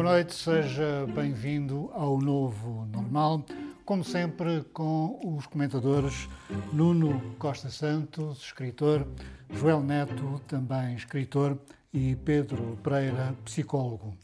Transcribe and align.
Boa 0.00 0.12
noite, 0.12 0.34
seja 0.34 1.06
bem-vindo 1.14 1.90
ao 1.92 2.16
novo 2.16 2.86
normal. 2.86 3.44
Como 3.84 4.02
sempre, 4.02 4.64
com 4.72 5.20
os 5.36 5.46
comentadores 5.46 6.26
Nuno 6.72 7.20
Costa 7.38 7.68
Santos, 7.68 8.38
escritor, 8.38 9.06
Joel 9.50 9.82
Neto, 9.82 10.40
também 10.48 10.94
escritor, 10.94 11.58
e 11.92 12.16
Pedro 12.16 12.78
Pereira, 12.82 13.34
psicólogo. 13.44 14.16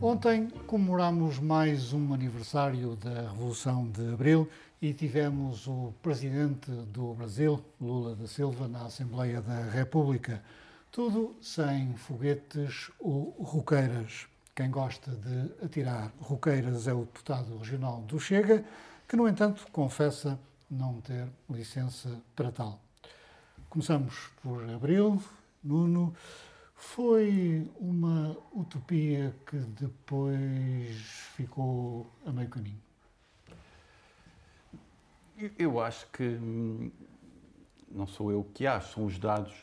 Ontem 0.00 0.46
comemorámos 0.68 1.40
mais 1.40 1.92
um 1.92 2.14
aniversário 2.14 2.94
da 2.94 3.22
Revolução 3.22 3.90
de 3.90 4.12
Abril 4.12 4.48
e 4.80 4.94
tivemos 4.94 5.66
o 5.66 5.92
presidente 6.00 6.70
do 6.70 7.12
Brasil, 7.14 7.60
Lula 7.80 8.14
da 8.14 8.28
Silva, 8.28 8.68
na 8.68 8.86
Assembleia 8.86 9.42
da 9.42 9.64
República. 9.64 10.40
Tudo 10.92 11.34
sem 11.40 11.92
foguetes 11.96 12.92
ou 13.00 13.30
roqueiras. 13.40 14.30
Quem 14.54 14.70
gosta 14.70 15.10
de 15.10 15.64
atirar 15.64 16.12
roqueiras 16.20 16.86
é 16.86 16.92
o 16.92 17.06
deputado 17.06 17.56
regional 17.56 18.02
do 18.02 18.20
Chega, 18.20 18.62
que, 19.08 19.16
no 19.16 19.26
entanto, 19.26 19.66
confessa 19.72 20.38
não 20.70 21.00
ter 21.00 21.26
licença 21.48 22.20
para 22.36 22.52
tal. 22.52 22.78
Começamos 23.70 24.30
por 24.42 24.68
Abril. 24.68 25.22
Nuno, 25.64 26.14
foi 26.74 27.66
uma 27.80 28.36
utopia 28.52 29.34
que 29.46 29.56
depois 29.56 30.98
ficou 31.34 32.06
a 32.26 32.30
meio 32.30 32.50
caminho? 32.50 32.82
Eu 35.58 35.80
acho 35.80 36.06
que 36.08 36.24
hum, 36.24 36.90
não 37.90 38.06
sou 38.06 38.30
eu 38.30 38.44
que 38.52 38.66
acho, 38.66 38.92
são 38.92 39.06
os 39.06 39.18
dados 39.18 39.54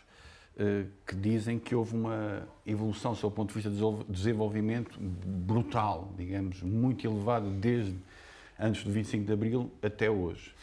que 1.06 1.16
dizem 1.16 1.58
que 1.58 1.74
houve 1.74 1.96
uma 1.96 2.46
evolução, 2.66 3.16
sob 3.16 3.32
o 3.32 3.36
ponto 3.36 3.50
de 3.50 3.56
vista 3.56 3.70
de 3.70 4.12
desenvolvimento, 4.12 5.00
brutal, 5.00 6.14
digamos, 6.18 6.62
muito 6.62 7.08
elevada 7.08 7.50
desde 7.50 7.96
antes 8.60 8.84
do 8.84 8.92
25 8.92 9.26
de 9.26 9.32
Abril 9.32 9.72
até 9.82 10.10
hoje. 10.10 10.54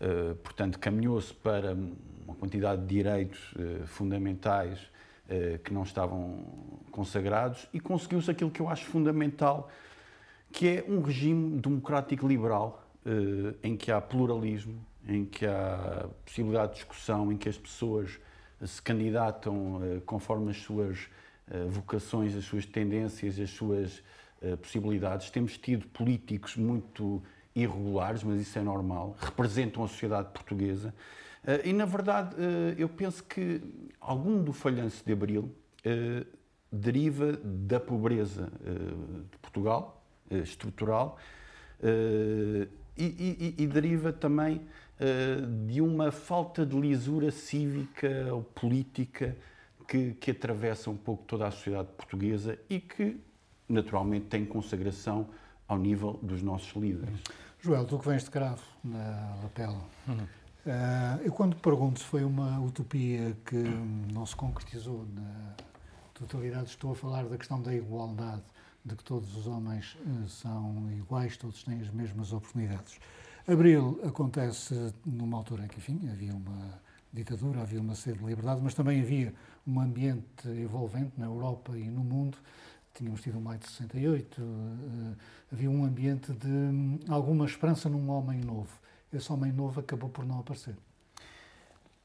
Uh, 0.00 0.36
portanto, 0.36 0.78
caminhou-se 0.78 1.34
para 1.34 1.76
uma 2.24 2.34
quantidade 2.36 2.80
de 2.82 2.86
direitos 2.86 3.52
uh, 3.52 3.86
fundamentais 3.86 4.88
que 5.62 5.72
não 5.72 5.84
estavam 5.84 6.44
consagrados 6.90 7.68
e 7.72 7.78
conseguiu-se 7.78 8.28
aquilo 8.28 8.50
que 8.50 8.60
eu 8.60 8.68
acho 8.68 8.84
fundamental, 8.86 9.70
que 10.50 10.66
é 10.66 10.84
um 10.88 11.00
regime 11.00 11.60
democrático 11.60 12.26
liberal 12.26 12.84
em 13.62 13.76
que 13.76 13.92
há 13.92 14.00
pluralismo, 14.00 14.84
em 15.06 15.24
que 15.24 15.46
há 15.46 16.08
possibilidade 16.24 16.72
de 16.72 16.78
discussão, 16.78 17.30
em 17.30 17.36
que 17.36 17.48
as 17.48 17.56
pessoas 17.56 18.18
se 18.66 18.80
candidatam 18.82 19.80
eh, 19.82 20.00
conforme 20.04 20.50
as 20.50 20.58
suas 20.58 21.08
eh, 21.50 21.64
vocações, 21.66 22.36
as 22.36 22.44
suas 22.44 22.66
tendências, 22.66 23.38
as 23.38 23.50
suas 23.50 24.02
eh, 24.42 24.56
possibilidades. 24.56 25.30
Temos 25.30 25.56
tido 25.56 25.86
políticos 25.88 26.56
muito 26.56 27.22
irregulares, 27.54 28.22
mas 28.22 28.40
isso 28.40 28.58
é 28.58 28.62
normal, 28.62 29.16
representam 29.18 29.82
a 29.84 29.88
sociedade 29.88 30.28
portuguesa. 30.32 30.94
E, 31.64 31.72
na 31.72 31.86
verdade, 31.86 32.36
eu 32.76 32.86
penso 32.86 33.24
que 33.24 33.62
algum 33.98 34.44
do 34.44 34.52
falhanço 34.52 35.02
de 35.04 35.12
Abril 35.12 35.50
deriva 36.70 37.32
da 37.42 37.80
pobreza 37.80 38.52
de 39.30 39.38
Portugal, 39.38 40.04
estrutural, 40.30 41.18
e, 41.82 43.02
e, 43.04 43.54
e 43.56 43.66
deriva 43.66 44.12
também 44.12 44.60
de 45.66 45.80
uma 45.80 46.10
falta 46.10 46.64
de 46.66 46.78
lisura 46.78 47.30
cívica 47.30 48.32
ou 48.32 48.42
política 48.42 49.36
que, 49.88 50.12
que 50.14 50.30
atravessa 50.30 50.88
um 50.88 50.96
pouco 50.96 51.24
toda 51.24 51.48
a 51.48 51.50
sociedade 51.50 51.88
portuguesa 51.96 52.58
e 52.68 52.78
que, 52.78 53.20
naturalmente, 53.68 54.26
tem 54.26 54.44
consagração 54.44 55.28
ao 55.66 55.78
nível 55.78 56.18
dos 56.22 56.42
nossos 56.42 56.72
líderes. 56.80 57.18
Joel, 57.60 57.84
tu 57.84 57.98
que 57.98 58.08
vens 58.08 58.24
de 58.24 58.30
cravo 58.30 58.62
na 58.84 59.36
lapela, 59.42 59.80
uhum. 60.06 60.14
uh, 60.14 61.22
eu 61.22 61.32
quando 61.32 61.56
pergunto 61.56 61.98
se 61.98 62.04
foi 62.04 62.24
uma 62.24 62.60
utopia 62.60 63.36
que 63.44 63.56
não 64.12 64.24
se 64.24 64.34
concretizou 64.36 65.06
na 65.14 65.54
totalidade, 66.14 66.70
estou 66.70 66.92
a 66.92 66.94
falar 66.94 67.24
da 67.24 67.36
questão 67.36 67.60
da 67.60 67.74
igualdade, 67.74 68.42
de 68.84 68.96
que 68.96 69.04
todos 69.04 69.36
os 69.36 69.46
homens 69.46 69.96
uh, 70.06 70.28
são 70.28 70.90
iguais, 70.92 71.36
todos 71.36 71.62
têm 71.64 71.80
as 71.80 71.90
mesmas 71.90 72.32
oportunidades. 72.32 72.98
Abril 73.46 74.00
acontece 74.04 74.94
numa 75.04 75.36
altura 75.36 75.64
em 75.64 75.68
que, 75.68 75.78
enfim, 75.78 76.08
havia 76.10 76.34
uma 76.34 76.80
ditadura, 77.12 77.62
havia 77.62 77.80
uma 77.80 77.94
sede 77.94 78.18
de 78.18 78.24
liberdade, 78.24 78.60
mas 78.62 78.74
também 78.74 79.00
havia 79.00 79.34
um 79.66 79.80
ambiente 79.80 80.48
envolvente 80.48 81.12
na 81.16 81.26
Europa 81.26 81.76
e 81.76 81.90
no 81.90 82.02
mundo. 82.02 82.38
Tínhamos 82.94 83.20
tido 83.20 83.38
o 83.38 83.40
maio 83.40 83.58
de 83.58 83.68
68, 83.68 84.42
uh, 84.42 85.16
havia 85.52 85.70
um 85.70 85.84
ambiente 85.84 86.32
de 86.32 86.48
um, 86.48 86.98
alguma 87.08 87.44
esperança 87.44 87.88
num 87.88 88.10
homem 88.10 88.40
novo. 88.40 88.70
Esse 89.12 89.32
homem 89.32 89.52
novo 89.52 89.80
acabou 89.80 90.08
por 90.08 90.24
não 90.24 90.40
aparecer. 90.40 90.76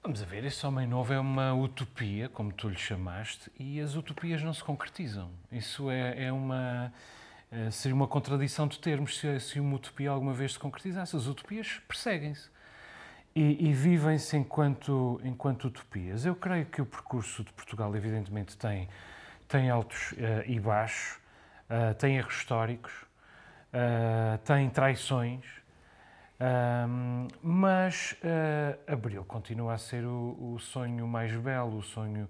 Vamos 0.02 0.22
a 0.22 0.26
ver, 0.26 0.44
esse 0.44 0.64
homem 0.66 0.88
novo 0.88 1.12
é 1.12 1.20
uma 1.20 1.54
utopia, 1.54 2.30
como 2.30 2.54
tu 2.54 2.70
lhe 2.70 2.78
chamaste, 2.78 3.52
e 3.60 3.80
as 3.80 3.96
utopias 3.96 4.44
não 4.44 4.54
se 4.54 4.64
concretizam. 4.64 5.32
Isso 5.52 5.90
é, 5.90 6.26
é 6.26 6.32
uma 6.32 6.94
eh, 7.56 7.72
seria 7.72 7.96
uma 7.96 8.08
contradição 8.08 8.68
de 8.68 8.78
termos 8.78 9.18
se, 9.18 9.40
se 9.40 9.60
uma 9.62 9.78
utopia 9.78 10.12
alguma 10.12 10.34
vez 10.34 10.54
se 10.54 10.60
concretizasse. 10.60 11.16
As 11.16 11.26
utopias 11.26 11.80
perseguem-se 11.88 12.50
e, 13.34 13.70
e 13.70 13.74
vivem-se 13.74 14.36
enquanto, 14.36 15.22
enquanto 15.24 15.66
utopias. 15.70 16.26
Eu 16.26 16.36
creio 16.36 16.66
que 16.66 16.82
o 16.82 16.86
percurso 16.86 17.46
de 17.46 17.54
Portugal, 17.54 17.96
evidentemente, 17.96 18.58
tem, 18.58 18.90
tem 19.48 19.70
altos 19.70 20.12
uh, 20.14 20.16
e 20.46 20.60
baixos, 20.60 21.18
uh, 21.70 21.94
tem 21.96 22.18
erros 22.18 22.36
históricos, 22.36 22.92
tem 24.46 24.70
traições, 24.70 25.44
mas 27.44 28.16
Abril 28.88 29.26
continua 29.26 29.74
a 29.74 29.78
ser 29.78 30.06
o, 30.06 30.54
o, 30.54 30.60
sonho 30.60 31.06
mais 31.06 31.36
belo, 31.36 31.80
o 31.80 31.84
sonho 31.84 32.30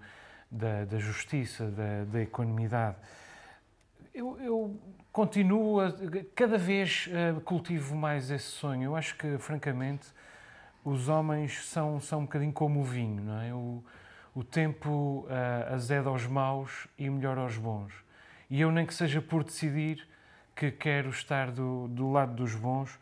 da, 0.50 0.86
da 0.86 0.98
justiça, 0.98 1.70
da, 1.70 2.04
da. 2.06 2.96
Eu, 4.16 4.40
eu 4.40 4.80
continuo, 5.12 5.82
a, 5.82 5.94
cada 6.34 6.58
vez 6.58 7.10
uh, 7.10 7.42
cultivo 7.42 7.98
mais 7.98 8.32
esse 8.32 8.46
sonho. 8.46 8.84
Eu 8.84 8.96
acho 8.96 9.18
que, 9.18 9.38
francamente, 9.38 10.08
os 10.86 11.10
homens 11.10 11.66
são, 11.66 12.00
são 12.00 12.20
um 12.20 12.22
bocadinho 12.22 12.54
como 12.54 12.80
o 12.80 12.84
vinho, 12.86 13.22
não 13.22 13.42
é? 13.42 13.54
O, 13.54 13.84
o 14.34 14.42
tempo 14.42 15.28
uh, 15.28 15.74
azeda 15.74 16.08
aos 16.08 16.26
maus 16.26 16.88
e 16.98 17.10
melhor 17.10 17.38
aos 17.38 17.58
bons. 17.58 17.92
E 18.50 18.62
eu, 18.62 18.72
nem 18.72 18.86
que 18.86 18.94
seja 18.94 19.22
por 19.22 19.44
decidir 19.44 20.08
que 20.56 20.72
quero 20.72 21.10
estar 21.10 21.52
do, 21.52 21.90
do 21.90 22.10
lado 22.10 22.36
dos 22.36 22.56
bons, 22.56 22.98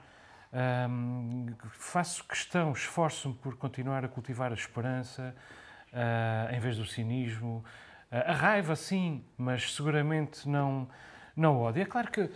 um, 0.51 1.45
ehm, 1.47 1.55
faço 1.73 2.23
questão, 2.23 2.71
esforço-me 2.71 3.35
por 3.35 3.55
continuar 3.55 4.03
a 4.03 4.07
cultivar 4.07 4.51
a 4.51 4.55
esperança 4.55 5.35
uh, 5.93 6.55
em 6.55 6.59
vez 6.59 6.75
do 6.75 6.85
cinismo. 6.87 7.63
A 8.09 8.33
raiva, 8.33 8.75
sim, 8.75 9.23
mas 9.37 9.75
seguramente 9.75 10.47
não 10.47 10.87
não 11.35 11.59
ódio. 11.59 11.81
É 11.81 11.85
claro 11.85 12.11
que 12.11 12.29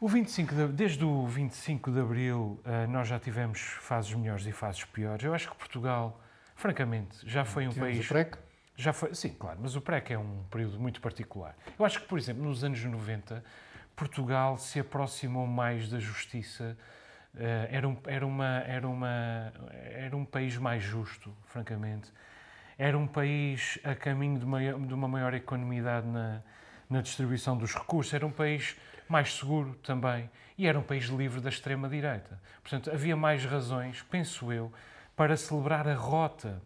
o 0.00 0.08
25 0.08 0.54
de, 0.54 0.66
desde 0.68 1.04
o 1.04 1.26
25 1.26 1.90
de 1.90 2.00
Abril 2.00 2.60
uh, 2.64 2.90
nós 2.90 3.08
já 3.08 3.18
tivemos 3.18 3.60
fases 3.60 4.12
melhores 4.12 4.44
e 4.46 4.52
fases 4.52 4.84
piores. 4.84 5.24
Eu 5.24 5.32
acho 5.32 5.50
que 5.50 5.56
Portugal, 5.56 6.20
francamente, 6.54 7.18
já 7.24 7.44
foi 7.44 7.66
um 7.66 7.70
tivemos 7.70 7.94
país... 7.94 8.06
o 8.06 8.08
PREC? 8.08 8.38
Já 8.76 8.92
foi, 8.92 9.14
sim, 9.14 9.30
claro, 9.30 9.60
mas 9.62 9.76
o 9.76 9.80
PREC 9.80 10.12
é 10.12 10.18
um 10.18 10.42
período 10.50 10.80
muito 10.80 11.00
particular. 11.00 11.56
Eu 11.78 11.84
acho 11.84 12.00
que, 12.00 12.08
por 12.08 12.18
exemplo, 12.18 12.42
nos 12.42 12.64
anos 12.64 12.84
90, 12.84 13.42
Portugal 13.94 14.58
se 14.58 14.80
aproximou 14.80 15.46
mais 15.46 15.88
da 15.88 16.00
justiça, 16.00 16.76
uh, 17.34 17.38
era, 17.70 17.88
um, 17.88 17.96
era, 18.04 18.26
uma, 18.26 18.58
era, 18.66 18.88
uma, 18.88 19.52
era 19.72 20.16
um 20.16 20.24
país 20.24 20.56
mais 20.58 20.82
justo, 20.82 21.32
francamente. 21.46 22.12
Era 22.76 22.98
um 22.98 23.06
país 23.06 23.78
a 23.84 23.94
caminho 23.94 24.38
de, 24.40 24.44
maior, 24.44 24.78
de 24.78 24.92
uma 24.92 25.06
maior 25.06 25.32
economidade 25.32 26.06
na, 26.08 26.42
na 26.94 27.02
distribuição 27.02 27.56
dos 27.56 27.74
recursos, 27.74 28.14
era 28.14 28.24
um 28.24 28.30
país 28.30 28.76
mais 29.08 29.34
seguro 29.34 29.74
também 29.82 30.30
e 30.56 30.66
era 30.66 30.78
um 30.78 30.82
país 30.82 31.06
livre 31.06 31.40
da 31.40 31.48
extrema-direita. 31.48 32.40
Portanto, 32.62 32.90
havia 32.90 33.16
mais 33.16 33.44
razões, 33.44 34.02
penso 34.02 34.52
eu, 34.52 34.72
para 35.16 35.36
celebrar 35.36 35.88
a 35.88 35.94
rota 35.94 36.62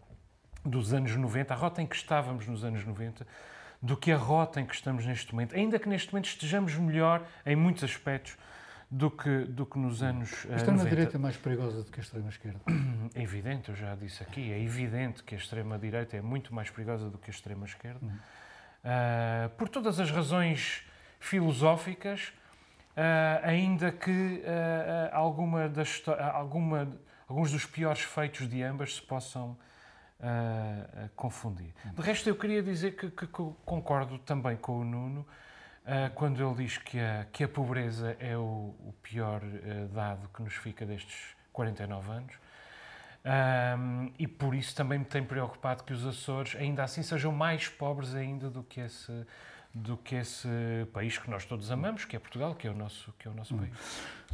dos 0.64 0.92
anos 0.92 1.16
90, 1.16 1.54
a 1.54 1.56
rota 1.56 1.80
em 1.80 1.86
que 1.86 1.96
estávamos 1.96 2.46
nos 2.46 2.62
anos 2.62 2.84
90, 2.84 3.26
do 3.80 3.96
que 3.96 4.12
a 4.12 4.16
rota 4.19 4.60
em 4.60 4.66
que 4.66 4.75
estamos 4.75 5.06
neste 5.06 5.32
momento. 5.32 5.56
Ainda 5.56 5.78
que 5.78 5.88
neste 5.88 6.12
momento 6.12 6.26
estejamos 6.26 6.75
melhor 6.75 7.26
em 7.46 7.56
muitos 7.56 7.82
aspectos 7.82 8.36
do 8.90 9.10
que, 9.10 9.44
do 9.44 9.64
que 9.64 9.78
nos 9.78 10.02
anos 10.02 10.46
a 10.50 10.56
extrema-direita 10.56 11.16
é 11.16 11.19
mais 11.19 11.36
perigosa 11.36 11.82
do 11.82 11.90
que 11.90 12.00
a 12.00 12.02
extrema-esquerda? 12.02 12.60
É 13.14 13.22
evidente, 13.22 13.70
eu 13.70 13.75
já 13.75 13.94
disse 13.94 14.22
aqui, 14.22 14.52
é 14.52 14.62
evidente 14.62 15.22
que 15.22 15.34
a 15.34 15.38
extrema-direita 15.38 16.16
é 16.16 16.20
muito 16.20 16.54
mais 16.54 16.69
perigosa 16.69 17.08
do 17.08 17.16
que 17.16 17.30
a 17.30 17.32
extrema-esquerda. 17.32 18.04
Hum. 18.04 18.19
Uh, 18.84 19.48
por 19.56 19.69
todas 19.69 19.98
as 19.98 20.10
razões 20.10 20.84
filosóficas, 21.19 22.32
uh, 22.96 23.42
ainda 23.42 23.90
que 23.90 24.10
uh, 24.10 25.14
alguma 25.14 25.69
das, 25.69 26.02
alguma, 26.32 26.88
alguns 27.28 27.50
dos 27.50 27.66
piores 27.66 28.02
feitos 28.02 28.48
de 28.48 28.62
ambas 28.62 28.96
se 28.96 29.02
possam 29.02 29.56
confundir. 31.14 31.72
De 31.94 32.02
resto, 32.02 32.28
eu 32.28 32.34
queria 32.34 32.60
dizer 32.60 32.96
que, 32.96 33.08
que, 33.08 33.25
que 33.25 33.52
concordo 33.64 34.19
também 34.19 34.56
com 34.56 34.80
o 34.80 34.84
Nuno 34.84 35.25
quando 36.16 36.44
ele 36.44 36.64
diz 36.64 36.76
que 36.76 36.98
a, 36.98 37.25
que 37.30 37.44
a 37.44 37.48
pobreza 37.48 38.16
é 38.19 38.36
o, 38.36 38.75
o 38.80 38.92
pior 39.00 39.40
dado 39.94 40.28
que 40.34 40.42
nos 40.42 40.54
fica 40.54 40.84
destes 40.84 41.36
49 41.52 42.10
anos. 42.10 42.32
Um, 43.24 44.12
e 44.18 44.26
por 44.26 44.54
isso 44.54 44.74
também 44.74 44.98
me 45.00 45.04
tem 45.04 45.22
preocupado 45.22 45.82
que 45.82 45.92
os 45.92 46.06
Açores 46.06 46.54
ainda 46.56 46.84
assim 46.84 47.02
sejam 47.02 47.32
mais 47.32 47.68
pobres 47.68 48.14
ainda 48.14 48.48
do 48.48 48.62
que 48.62 48.80
esse 48.80 49.12
do 49.74 49.96
que 49.98 50.14
esse 50.14 50.48
país 50.92 51.18
que 51.18 51.28
nós 51.30 51.44
todos 51.44 51.70
amamos, 51.70 52.04
que 52.04 52.16
é 52.16 52.18
Portugal, 52.18 52.54
que 52.54 52.66
é 52.66 52.70
o 52.70 52.74
nosso 52.74 53.12
que 53.18 53.28
é 53.28 53.30
o 53.30 53.34
nosso 53.34 53.54
hum. 53.54 53.58
país. 53.58 53.72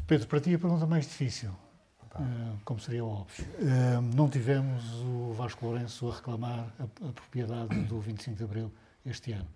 Pedro, 0.06 0.28
para 0.28 0.40
ti 0.40 0.54
a 0.54 0.58
pergunta 0.58 0.86
mais 0.86 1.06
difícil, 1.06 1.50
uh, 1.50 2.58
como 2.64 2.78
seria 2.78 3.04
óbvio, 3.04 3.44
uh, 3.58 4.00
não 4.14 4.28
tivemos 4.28 4.84
o 5.00 5.32
Vasco 5.32 5.66
Lourenço 5.66 6.10
a 6.10 6.14
reclamar 6.14 6.66
a, 6.78 6.84
a 6.84 7.12
propriedade 7.12 7.74
do 7.84 8.00
25 8.00 8.36
de 8.36 8.44
Abril 8.44 8.72
este 9.04 9.32
ano. 9.32 9.48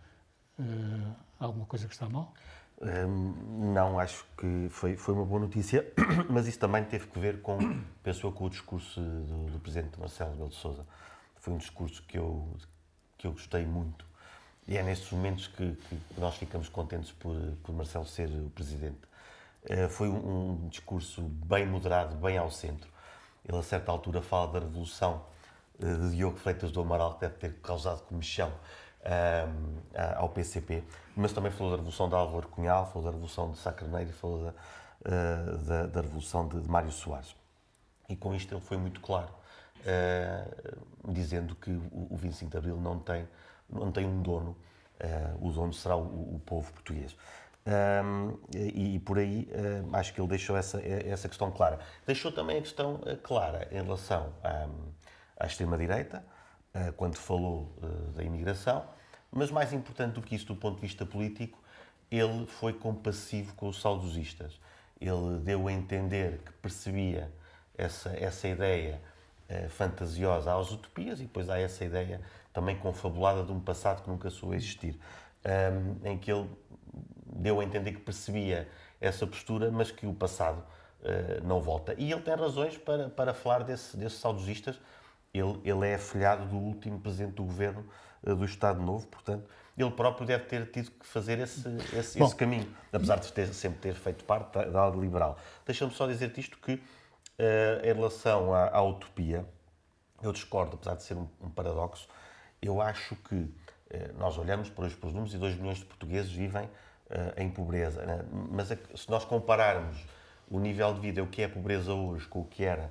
Uh, 0.59 1.15
alguma 1.39 1.67
coisa 1.67 1.87
que 1.87 1.95
está 1.95 2.09
mal? 2.09 2.35
Um, 2.81 3.73
não, 3.73 3.99
acho 3.99 4.25
que 4.37 4.69
foi, 4.71 4.97
foi 4.97 5.15
uma 5.15 5.25
boa 5.25 5.41
notícia, 5.41 5.85
mas 6.31 6.47
isso 6.47 6.61
também 6.61 6.85
teve 6.85 7.09
que 7.09 7.19
ver 7.19 7.43
com, 7.43 7.59
pensou 8.03 8.31
com 8.33 8.45
o 8.45 8.51
discurso 8.51 9.01
do, 9.01 9.51
do 9.51 9.59
Presidente 9.59 9.99
Marcelo 9.99 10.31
Rebelo 10.31 10.51
de 10.51 10.57
Sousa. 10.57 10.87
Foi 11.37 11.53
um 11.53 11.59
discurso 11.59 12.03
que 12.05 12.19
eu, 12.19 12.49
que 13.17 13.27
eu 13.27 13.33
gostei 13.33 13.65
muito 13.67 14.09
e 14.69 14.77
é 14.77 14.83
nestes 14.83 15.11
momentos 15.11 15.47
que, 15.47 15.73
que 15.73 16.21
nós 16.21 16.37
ficamos 16.37 16.69
contentes 16.69 17.11
por, 17.13 17.35
por 17.65 17.75
Marcelo 17.75 18.05
ser 18.05 18.29
o 18.29 18.51
Presidente. 18.51 19.01
Uh, 19.65 19.89
foi 19.89 20.09
um, 20.09 20.61
um, 20.63 20.69
discurso 20.69 21.23
bem 21.23 21.67
moderado, 21.67 22.15
bem 22.17 22.37
ao 22.37 22.51
centro. 22.51 22.89
Ele, 23.49 23.57
a 23.57 23.63
certa 23.63 23.91
altura, 23.91 24.21
fala 24.21 24.53
da 24.53 24.59
revolução 24.61 25.25
uh, 25.81 26.11
de 26.11 26.17
Diogo 26.17 26.37
Freitas 26.37 26.71
do 26.71 26.83
Amaral, 26.83 27.15
que 27.15 27.23
deve 27.23 27.35
ter 27.37 27.55
causado 27.63 28.03
comichão 28.03 28.53
ao 30.17 30.29
PCP, 30.29 30.85
mas 31.17 31.33
também 31.33 31.51
falou 31.51 31.71
da 31.73 31.77
Revolução 31.77 32.09
de 32.09 32.15
Álvaro 32.15 32.49
Cunhal, 32.49 32.87
falou 32.87 33.05
da 33.05 33.11
Revolução 33.11 33.51
de 33.51 33.59
Sá 33.59 33.73
falou 34.13 34.45
da, 34.45 34.55
uh, 35.01 35.59
da, 35.59 35.87
da, 35.87 36.01
Revolução 36.01 36.47
de, 36.49 36.61
de, 36.61 36.69
Mário 36.69 36.91
Soares. 36.91 37.35
E 38.09 38.17
com 38.17 38.35
isto 38.35 38.55
ele 38.55 38.61
foi 38.61 38.77
muito 38.77 39.01
claro, 39.01 39.31
uh, 39.81 41.13
dizendo 41.13 41.55
que 41.55 41.71
o, 41.71 42.09
o 42.11 42.17
25 42.17 42.51
de 42.51 42.57
Abril 42.57 42.77
não 42.77 42.99
tem, 42.99 43.29
não 43.69 43.93
tem 43.93 44.07
um 44.07 44.23
dono, 44.23 44.57
uh, 45.01 45.47
o 45.47 45.53
dono 45.53 45.73
será 45.73 45.97
o, 45.97 46.37
o 46.37 46.41
povo 46.45 46.73
português. 46.73 47.17
Um, 47.67 48.39
e, 48.57 48.95
e, 48.95 48.99
por 49.01 49.19
aí 49.19 49.47
acho 49.93 50.15
que 50.15 50.21
ele 50.23 50.29
deixou 50.29 50.57
essa, 50.57 50.81
essa 50.81 51.29
questão 51.29 51.51
clara. 51.51 51.79
Deixou 52.07 52.33
também 52.33 52.57
a 52.57 52.63
questão 52.63 52.99
clara 53.23 53.69
em 53.71 53.83
relação 53.83 54.33
à, 54.43 54.67
à 55.39 55.47
extrema-direita, 55.47 56.25
quando 56.97 57.17
falou 57.17 57.73
da 58.15 58.23
imigração, 58.23 58.85
mas 59.31 59.51
mais 59.51 59.73
importante 59.73 60.15
do 60.15 60.23
que 60.23 60.35
isso, 60.35 60.47
do 60.47 60.57
ponto 60.57 60.77
de 60.77 60.83
vista 60.83 61.05
político, 61.05 61.59
ele 62.11 62.47
foi 62.47 62.73
compassivo 62.73 63.55
com 63.55 63.69
os 63.69 63.81
saudosistas. 63.81 64.59
Ele 65.01 65.39
deu 65.43 65.69
a 65.69 65.73
entender 65.73 66.39
que 66.39 66.53
percebia 66.53 67.31
essa, 67.77 68.11
essa 68.11 68.49
ideia 68.49 69.01
eh, 69.49 69.69
fantasiosa 69.69 70.55
às 70.55 70.71
utopias 70.71 71.21
e 71.21 71.23
depois 71.23 71.49
há 71.49 71.59
essa 71.59 71.85
ideia 71.85 72.21
também 72.53 72.77
confabulada 72.77 73.45
de 73.45 73.53
um 73.53 73.61
passado 73.61 74.03
que 74.03 74.11
nunca 74.11 74.31
soube 74.31 74.57
existir, 74.57 74.99
um, 75.45 76.09
em 76.09 76.19
que 76.19 76.33
ele 76.33 76.49
deu 77.25 77.61
a 77.61 77.65
entender 77.65 77.93
que 77.93 78.01
percebia 78.01 78.69
essa 79.01 79.27
postura, 79.27 79.71
mas 79.71 79.91
que 79.91 80.07
o 80.07 80.13
passado 80.13 80.65
não 81.45 81.61
volta. 81.61 81.95
E 81.97 82.11
ele 82.11 82.21
tem 82.23 82.35
razões 82.35 82.77
para, 82.77 83.09
para 83.09 83.33
falar 83.33 83.63
desse, 83.63 83.97
desses 83.97 84.19
saudosistas. 84.19 84.81
Ele, 85.33 85.61
ele 85.65 85.87
é 85.87 85.95
afilhado 85.95 86.47
do 86.47 86.57
último 86.57 86.99
presidente 87.01 87.35
do 87.35 87.45
governo 87.45 87.85
eh, 88.25 88.35
do 88.35 88.45
Estado 88.45 88.81
Novo, 88.81 89.07
portanto, 89.07 89.49
ele 89.77 89.91
próprio 89.93 90.27
deve 90.27 90.45
ter 90.45 90.67
tido 90.71 90.91
que 90.91 91.07
fazer 91.07 91.39
esse, 91.39 91.69
esse, 91.97 92.21
esse 92.23 92.37
caminho, 92.37 92.69
apesar 92.93 93.17
de 93.17 93.33
ter, 93.33 93.47
sempre 93.55 93.79
ter 93.79 93.95
feito 93.95 94.25
parte 94.25 94.53
da, 94.53 94.65
da 94.65 94.81
ala 94.81 94.97
liberal. 94.97 95.39
Deixa-me 95.65 95.93
só 95.93 96.07
dizer-te 96.07 96.41
isto 96.41 96.59
que, 96.59 96.73
uh, 96.73 97.85
em 97.85 97.93
relação 97.93 98.53
à, 98.53 98.71
à, 98.71 98.83
utopia, 98.83 99.47
eu 100.21 100.33
discordo, 100.33 100.75
apesar 100.75 100.97
de 100.97 101.05
ser 101.05 101.15
um, 101.15 101.29
um 101.41 101.49
paradoxo, 101.49 102.09
eu 102.61 102.81
acho 102.81 103.15
que 103.15 103.37
uh, 103.37 103.53
nós 104.19 104.37
olhamos 104.37 104.69
para 104.69 104.87
os, 104.87 104.95
para 104.97 105.07
os 105.07 105.13
números 105.13 105.33
e 105.33 105.39
2 105.39 105.57
milhões 105.57 105.79
de 105.79 105.85
portugueses 105.85 106.33
vivem 106.33 106.65
uh, 106.65 106.71
em 107.37 107.49
pobreza, 107.49 108.05
né? 108.05 108.25
mas 108.51 108.73
a, 108.73 108.77
se 108.97 109.09
nós 109.09 109.25
compararmos 109.25 110.05
o 110.51 110.59
nível 110.59 110.93
de 110.95 111.01
vida, 111.01 111.23
o 111.23 111.29
que 111.29 111.43
é 111.43 111.45
a 111.45 111.49
pobreza 111.49 111.93
hoje 111.93 112.27
com 112.27 112.41
o 112.41 112.45
que 112.45 112.65
era 112.65 112.91